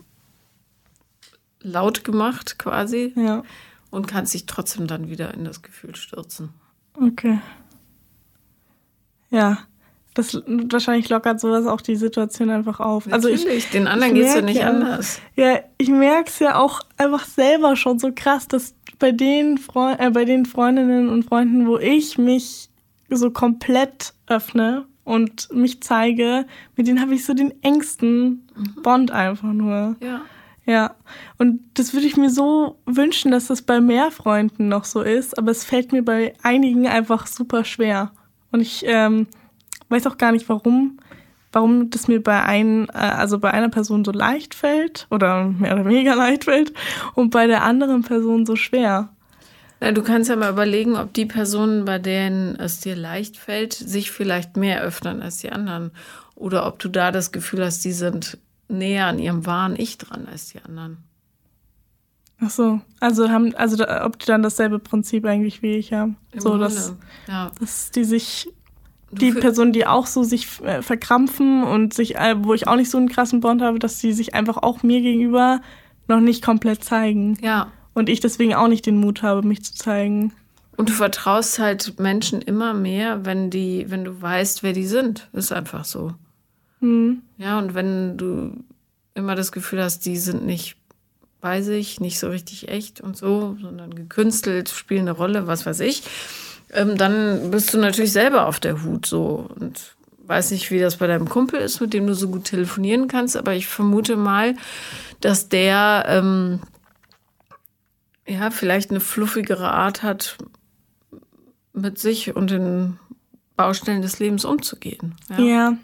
laut 1.62 2.04
gemacht 2.04 2.58
quasi. 2.58 3.12
Ja. 3.16 3.42
Und 3.90 4.06
kannst 4.06 4.34
dich 4.34 4.46
trotzdem 4.46 4.86
dann 4.86 5.08
wieder 5.08 5.34
in 5.34 5.44
das 5.44 5.62
Gefühl 5.62 5.96
stürzen. 5.96 6.50
Okay. 6.94 7.40
Ja. 9.30 9.58
Das 10.14 10.34
wahrscheinlich 10.34 11.08
lockert 11.08 11.40
sowas 11.40 11.66
auch 11.66 11.80
die 11.80 11.94
Situation 11.94 12.50
einfach 12.50 12.80
auf. 12.80 13.06
Natürlich, 13.06 13.46
also 13.46 13.56
ich, 13.56 13.70
den 13.70 13.86
anderen 13.86 14.14
geht 14.14 14.26
es 14.26 14.34
ja 14.34 14.42
nicht 14.42 14.60
ja, 14.60 14.68
anders. 14.68 15.20
Ja, 15.36 15.60
ich 15.78 15.88
merke 15.88 16.28
es 16.28 16.38
ja 16.40 16.56
auch 16.56 16.80
einfach 16.96 17.24
selber 17.24 17.76
schon 17.76 18.00
so 18.00 18.10
krass, 18.12 18.48
dass 18.48 18.74
bei 18.98 19.12
den, 19.12 19.56
Freund, 19.56 20.00
äh, 20.00 20.10
bei 20.10 20.24
den 20.24 20.46
Freundinnen 20.46 21.08
und 21.08 21.24
Freunden, 21.24 21.66
wo 21.66 21.78
ich 21.78 22.18
mich 22.18 22.69
so 23.16 23.30
komplett 23.30 24.14
öffne 24.26 24.86
und 25.04 25.52
mich 25.52 25.82
zeige, 25.82 26.46
mit 26.76 26.86
denen 26.86 27.00
habe 27.00 27.14
ich 27.14 27.24
so 27.24 27.34
den 27.34 27.62
engsten 27.62 28.46
mhm. 28.54 28.82
Bond 28.82 29.10
einfach 29.10 29.52
nur. 29.52 29.96
Ja. 30.00 30.22
Ja. 30.66 30.94
Und 31.38 31.60
das 31.74 31.94
würde 31.94 32.06
ich 32.06 32.16
mir 32.16 32.30
so 32.30 32.78
wünschen, 32.86 33.32
dass 33.32 33.48
das 33.48 33.62
bei 33.62 33.80
mehr 33.80 34.10
Freunden 34.10 34.68
noch 34.68 34.84
so 34.84 35.02
ist, 35.02 35.36
aber 35.36 35.50
es 35.50 35.64
fällt 35.64 35.90
mir 35.90 36.04
bei 36.04 36.34
einigen 36.42 36.86
einfach 36.86 37.26
super 37.26 37.64
schwer. 37.64 38.12
Und 38.52 38.60
ich 38.60 38.84
ähm, 38.86 39.26
weiß 39.88 40.06
auch 40.06 40.16
gar 40.16 40.30
nicht, 40.30 40.48
warum, 40.48 40.98
warum 41.50 41.90
das 41.90 42.06
mir 42.06 42.22
bei 42.22 42.42
ein, 42.42 42.88
äh, 42.90 42.92
also 42.92 43.38
bei 43.38 43.50
einer 43.50 43.68
Person 43.68 44.04
so 44.04 44.12
leicht 44.12 44.54
fällt 44.54 45.08
oder 45.10 45.44
mehr 45.44 45.74
oder 45.74 45.86
weniger 45.86 46.14
leicht 46.24 46.44
fällt 46.44 46.72
und 47.14 47.30
bei 47.30 47.46
der 47.46 47.64
anderen 47.64 48.02
Person 48.02 48.46
so 48.46 48.54
schwer. 48.54 49.08
Na, 49.80 49.92
du 49.92 50.02
kannst 50.02 50.28
ja 50.28 50.36
mal 50.36 50.52
überlegen, 50.52 50.96
ob 50.96 51.14
die 51.14 51.24
Personen, 51.24 51.86
bei 51.86 51.98
denen 51.98 52.54
es 52.56 52.80
dir 52.80 52.94
leicht 52.94 53.38
fällt, 53.38 53.72
sich 53.72 54.10
vielleicht 54.10 54.56
mehr 54.56 54.82
öffnen 54.82 55.22
als 55.22 55.38
die 55.38 55.50
anderen. 55.50 55.90
Oder 56.34 56.66
ob 56.66 56.78
du 56.78 56.88
da 56.88 57.10
das 57.10 57.32
Gefühl 57.32 57.64
hast, 57.64 57.82
die 57.84 57.92
sind 57.92 58.38
näher 58.68 59.06
an 59.06 59.18
ihrem 59.18 59.46
wahren 59.46 59.74
Ich 59.76 59.96
dran 59.96 60.28
als 60.30 60.52
die 60.52 60.60
anderen. 60.60 60.98
Ach 62.42 62.50
so, 62.50 62.80
also 63.00 63.30
haben, 63.30 63.54
also 63.54 63.86
ob 63.86 64.18
die 64.18 64.26
dann 64.26 64.42
dasselbe 64.42 64.78
Prinzip 64.78 65.24
eigentlich 65.26 65.62
wie 65.62 65.76
ich 65.76 65.92
haben. 65.92 66.16
Im 66.32 66.40
so, 66.40 66.56
dass, 66.56 66.94
ja. 67.28 67.50
dass 67.58 67.90
die 67.90 68.04
sich, 68.04 68.48
die 69.10 69.32
Personen, 69.32 69.72
die 69.72 69.86
auch 69.86 70.06
so 70.06 70.22
sich 70.22 70.60
äh, 70.62 70.80
verkrampfen 70.80 71.64
und 71.64 71.92
sich, 71.92 72.16
äh, 72.16 72.36
wo 72.38 72.54
ich 72.54 72.66
auch 72.66 72.76
nicht 72.76 72.90
so 72.90 72.96
einen 72.96 73.10
krassen 73.10 73.40
Bond 73.40 73.60
habe, 73.60 73.78
dass 73.78 73.98
die 73.98 74.12
sich 74.12 74.34
einfach 74.34 74.58
auch 74.58 74.82
mir 74.82 75.02
gegenüber 75.02 75.60
noch 76.08 76.20
nicht 76.20 76.42
komplett 76.42 76.82
zeigen. 76.82 77.36
Ja, 77.42 77.70
und 77.94 78.08
ich 78.08 78.20
deswegen 78.20 78.54
auch 78.54 78.68
nicht 78.68 78.86
den 78.86 78.96
Mut 78.96 79.22
habe, 79.22 79.46
mich 79.46 79.64
zu 79.64 79.74
zeigen. 79.74 80.32
Und 80.76 80.88
du 80.88 80.92
vertraust 80.92 81.58
halt 81.58 81.98
Menschen 81.98 82.40
immer 82.40 82.72
mehr, 82.72 83.24
wenn 83.24 83.50
die, 83.50 83.86
wenn 83.88 84.04
du 84.04 84.20
weißt, 84.20 84.62
wer 84.62 84.72
die 84.72 84.86
sind. 84.86 85.28
Ist 85.32 85.52
einfach 85.52 85.84
so. 85.84 86.14
Mhm. 86.80 87.22
Ja, 87.36 87.58
und 87.58 87.74
wenn 87.74 88.16
du 88.16 88.54
immer 89.14 89.34
das 89.34 89.52
Gefühl 89.52 89.82
hast, 89.82 90.06
die 90.06 90.16
sind 90.16 90.46
nicht 90.46 90.76
bei 91.40 91.62
sich, 91.62 92.00
nicht 92.00 92.18
so 92.18 92.28
richtig 92.28 92.68
echt 92.68 93.00
und 93.00 93.16
so, 93.16 93.56
sondern 93.60 93.94
gekünstelt, 93.94 94.68
spielen 94.68 95.02
eine 95.02 95.12
Rolle, 95.12 95.46
was 95.46 95.66
weiß 95.66 95.80
ich, 95.80 96.02
ähm, 96.72 96.96
dann 96.96 97.50
bist 97.50 97.72
du 97.72 97.78
natürlich 97.78 98.12
selber 98.12 98.46
auf 98.46 98.60
der 98.60 98.82
Hut 98.82 99.06
so 99.06 99.48
und 99.58 99.96
weiß 100.26 100.52
nicht, 100.52 100.70
wie 100.70 100.78
das 100.78 100.96
bei 100.96 101.06
deinem 101.06 101.28
Kumpel 101.28 101.60
ist, 101.60 101.80
mit 101.80 101.92
dem 101.92 102.06
du 102.06 102.14
so 102.14 102.28
gut 102.28 102.44
telefonieren 102.44 103.08
kannst, 103.08 103.36
aber 103.36 103.54
ich 103.54 103.66
vermute 103.66 104.16
mal, 104.16 104.54
dass 105.20 105.48
der 105.48 106.04
ähm, 106.08 106.60
ja 108.30 108.50
vielleicht 108.50 108.90
eine 108.90 109.00
fluffigere 109.00 109.70
Art 109.70 110.02
hat, 110.02 110.38
mit 111.72 111.98
sich 111.98 112.34
und 112.34 112.50
den 112.50 112.98
Baustellen 113.56 114.02
des 114.02 114.18
Lebens 114.18 114.44
umzugehen. 114.44 115.14
Ja, 115.28 115.38
ja 115.38 115.78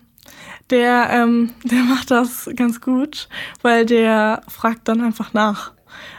der, 0.71 1.11
ähm, 1.11 1.51
der 1.65 1.83
macht 1.83 2.11
das 2.11 2.51
ganz 2.57 2.81
gut, 2.81 3.29
weil 3.63 3.87
der 3.87 4.43
fragt 4.49 4.89
dann 4.89 5.01
einfach 5.01 5.33
nach. 5.33 5.73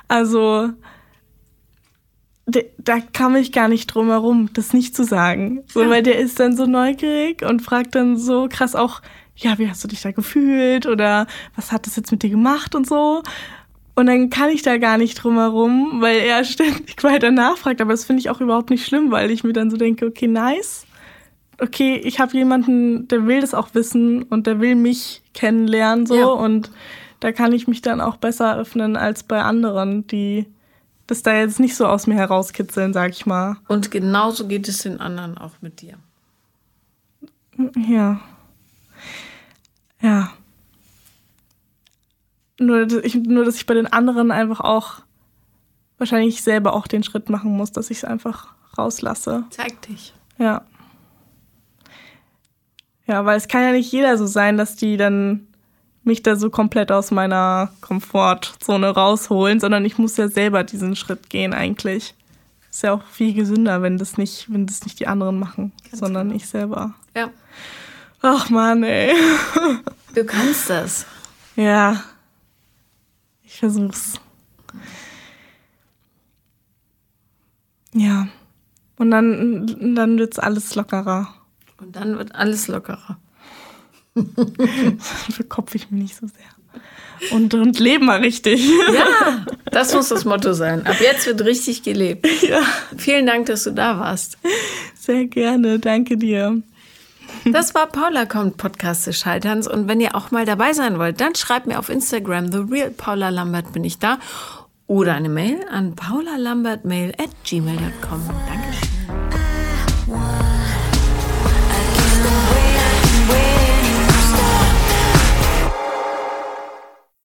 Also 0.08 0.70
da 2.78 3.02
kam 3.02 3.36
ich 3.36 3.52
gar 3.52 3.68
nicht 3.68 3.88
drum 3.88 4.08
herum, 4.08 4.50
das 4.54 4.72
nicht 4.72 4.96
zu 4.96 5.04
sagen. 5.04 5.64
So, 5.68 5.82
ja. 5.84 5.90
weil 5.90 6.02
der 6.02 6.18
ist 6.18 6.40
dann 6.40 6.56
so 6.56 6.66
neugierig 6.66 7.42
und 7.42 7.62
fragt 7.62 7.94
dann 7.94 8.18
so 8.18 8.48
krass 8.50 8.74
auch, 8.74 9.02
ja, 9.36 9.60
wie 9.60 9.70
hast 9.70 9.84
du 9.84 9.90
dich 9.90 10.02
da 10.02 10.12
gefühlt 10.12 10.86
oder 10.86 11.28
was 11.58 11.74
hat 11.74 11.86
das 11.86 11.98
jetzt 11.98 12.12
mit 12.12 12.24
dir 12.24 12.30
gemacht 12.30 12.74
und 12.74 12.88
so. 12.88 13.22
Und 13.98 14.06
dann 14.06 14.30
kann 14.30 14.52
ich 14.52 14.62
da 14.62 14.78
gar 14.78 15.00
nicht 15.00 15.16
drum 15.16 15.39
herum, 15.39 16.02
weil 16.02 16.20
er 16.20 16.43
ständig 16.43 16.95
weiter 17.04 17.32
nachfragt. 17.32 17.82
Aber 17.82 17.93
das 17.93 18.06
finde 18.06 18.20
ich 18.20 18.30
auch 18.30 18.39
überhaupt 18.41 18.70
nicht 18.70 18.86
schlimm, 18.86 19.10
weil 19.10 19.32
ich 19.32 19.43
mir 19.43 19.54
dann 19.54 19.72
so 19.72 19.78
denke, 19.78 20.06
okay, 20.06 20.28
nice. 20.28 20.86
Okay, 21.60 21.95
ich 22.04 22.20
habe 22.20 22.38
jemanden, 22.38 23.08
der 23.08 23.26
will 23.26 23.41
das 23.41 23.56
auch 23.56 23.74
wissen 23.74 24.22
und 24.22 24.45
der 24.45 24.60
will 24.60 24.76
mich 24.76 25.24
kennenlernen 25.34 26.06
so 26.06 26.16
ja. 26.16 26.28
und 26.28 26.70
da 27.22 27.32
kann 27.32 27.52
ich 27.54 27.68
mich 27.68 27.82
dann 27.82 28.00
auch 28.00 28.18
besser 28.18 28.56
öffnen 28.56 28.95
als 28.95 29.24
bei 29.24 29.41
anderen, 29.41 30.06
die 30.06 30.45
das 31.08 31.24
da 31.24 31.34
jetzt 31.34 31.60
nicht 31.60 31.76
so 31.76 31.88
aus 31.88 32.06
mir 32.06 32.14
herauskitzeln, 32.14 32.93
sag 32.93 33.10
ich 33.10 33.26
mal. 33.26 33.58
Und 33.68 33.89
genauso 33.89 34.48
geht 34.48 34.68
es 34.68 34.84
den 34.84 35.00
anderen 35.00 35.39
auch 35.39 35.54
mit 35.62 35.82
dir. 35.82 35.95
Ja. 37.58 37.72
Ja. 37.89 38.20
Nur, 42.60 42.86
dass 42.86 43.03
ich, 43.03 43.16
nur, 43.16 43.45
dass 43.45 43.55
ich 43.55 43.66
bei 43.66 43.74
den 43.74 43.88
anderen 43.88 44.32
einfach 44.32 44.62
auch 44.62 45.01
wahrscheinlich 45.97 46.41
selber 46.41 46.74
auch 46.74 46.88
den 46.88 47.03
Schritt 47.03 47.30
machen 47.30 47.51
muss, 47.51 47.72
dass 47.72 47.89
ich 47.89 47.97
es 47.97 48.03
einfach 48.03 48.53
rauslasse. 48.78 49.45
Zeig 49.49 49.82
dich. 49.84 50.14
Ja. 50.38 50.64
Ja, 53.08 53.26
weil 53.26 53.38
es 53.38 53.47
kann 53.47 53.64
ja 53.64 53.72
nicht 53.72 53.91
jeder 53.91 54.18
so 54.18 54.26
sein, 54.26 54.58
dass 54.58 54.76
die 54.76 54.97
dann 54.97 55.47
mich 56.03 56.24
da 56.24 56.36
so 56.36 56.49
komplett 56.49 56.91
aus 56.91 57.12
meiner 57.12 57.72
Komfortzone 57.82 58.89
rausholen, 58.89 59.60
sondern 59.60 59.86
ich 59.86 59.97
muss 59.97 60.18
ja 60.18 60.28
selber 60.28 60.64
diesen 60.64 60.95
Schritt 60.95 61.30
gehen 61.30 61.53
eigentlich. 61.53 62.16
Ist 62.70 62.84
ja 62.84 62.93
auch 62.93 63.03
viel 63.03 63.34
gesünder, 63.34 63.82
wenn 63.82 63.97
das 63.97 64.18
nicht, 64.18 64.51
wenn 64.51 64.66
das 64.66 64.84
nicht 64.84 64.99
die 64.99 65.08
anderen 65.08 65.39
machen, 65.39 65.72
Ganz 65.84 65.99
sondern 65.99 66.28
genau. 66.28 66.38
ich 66.38 66.47
selber. 66.47 66.93
Ja. 67.16 67.30
Ach 68.22 68.49
man, 68.49 68.84
ey. 68.84 69.14
Du 70.16 70.26
kannst 70.26 70.70
das. 70.70 71.05
Ja. 71.55 72.03
Ich 73.58 73.62
versuch's. 73.62 74.20
Ja. 77.91 78.28
Und 78.99 79.10
dann, 79.10 79.95
dann 79.95 80.20
wird's 80.20 80.38
alles 80.38 80.76
lockerer. 80.76 81.34
Und 81.80 81.95
dann 81.95 82.20
wird 82.20 82.36
alles 82.36 82.68
lockerer. 82.68 83.18
Verkopfe 85.32 85.78
ich 85.78 85.89
mich 85.89 86.03
nicht 86.03 86.16
so 86.18 86.28
sehr. 86.28 87.32
Und, 87.36 87.55
und 87.55 87.80
leben 87.80 88.05
mal 88.05 88.20
richtig. 88.20 88.64
Ja, 88.93 89.43
das 89.72 89.91
muss 89.95 90.10
das 90.10 90.24
Motto 90.24 90.53
sein. 90.53 90.86
Ab 90.86 90.97
jetzt 91.01 91.26
wird 91.26 91.43
richtig 91.43 91.82
gelebt. 91.82 92.28
Ja. 92.47 92.62
Vielen 92.95 93.26
Dank, 93.26 93.47
dass 93.47 93.64
du 93.64 93.72
da 93.72 93.97
warst. 93.97 94.38
Sehr 94.93 95.26
gerne, 95.26 95.80
danke 95.80 96.16
dir. 96.16 96.62
Das 97.52 97.74
war 97.74 97.88
Paula 97.88 98.26
kommt 98.26 98.58
Podcast 98.58 99.08
des 99.08 99.18
Scheiterns 99.18 99.68
und 99.68 99.88
wenn 99.88 100.02
ihr 100.02 100.16
auch 100.16 100.32
mal 100.32 100.45
dabei 100.45 100.74
sein 100.74 101.00
wollt, 101.00 101.22
dann 101.22 101.36
schreibt 101.36 101.68
mir 101.68 101.80
auf 101.80 101.89
Instagram 101.89 102.52
The 102.52 102.60
Real 102.70 102.91
Paula 102.91 103.30
Lambert 103.30 103.72
bin 103.74 103.84
ich 103.84 104.00
da 104.00 104.20
oder 104.88 105.14
eine 105.14 105.30
Mail 105.30 105.60
an 105.70 105.95
paulalambertmail 105.95 107.14
at 107.18 107.30
gmail.com. 107.43 108.30
Dankeschön. 108.48 108.97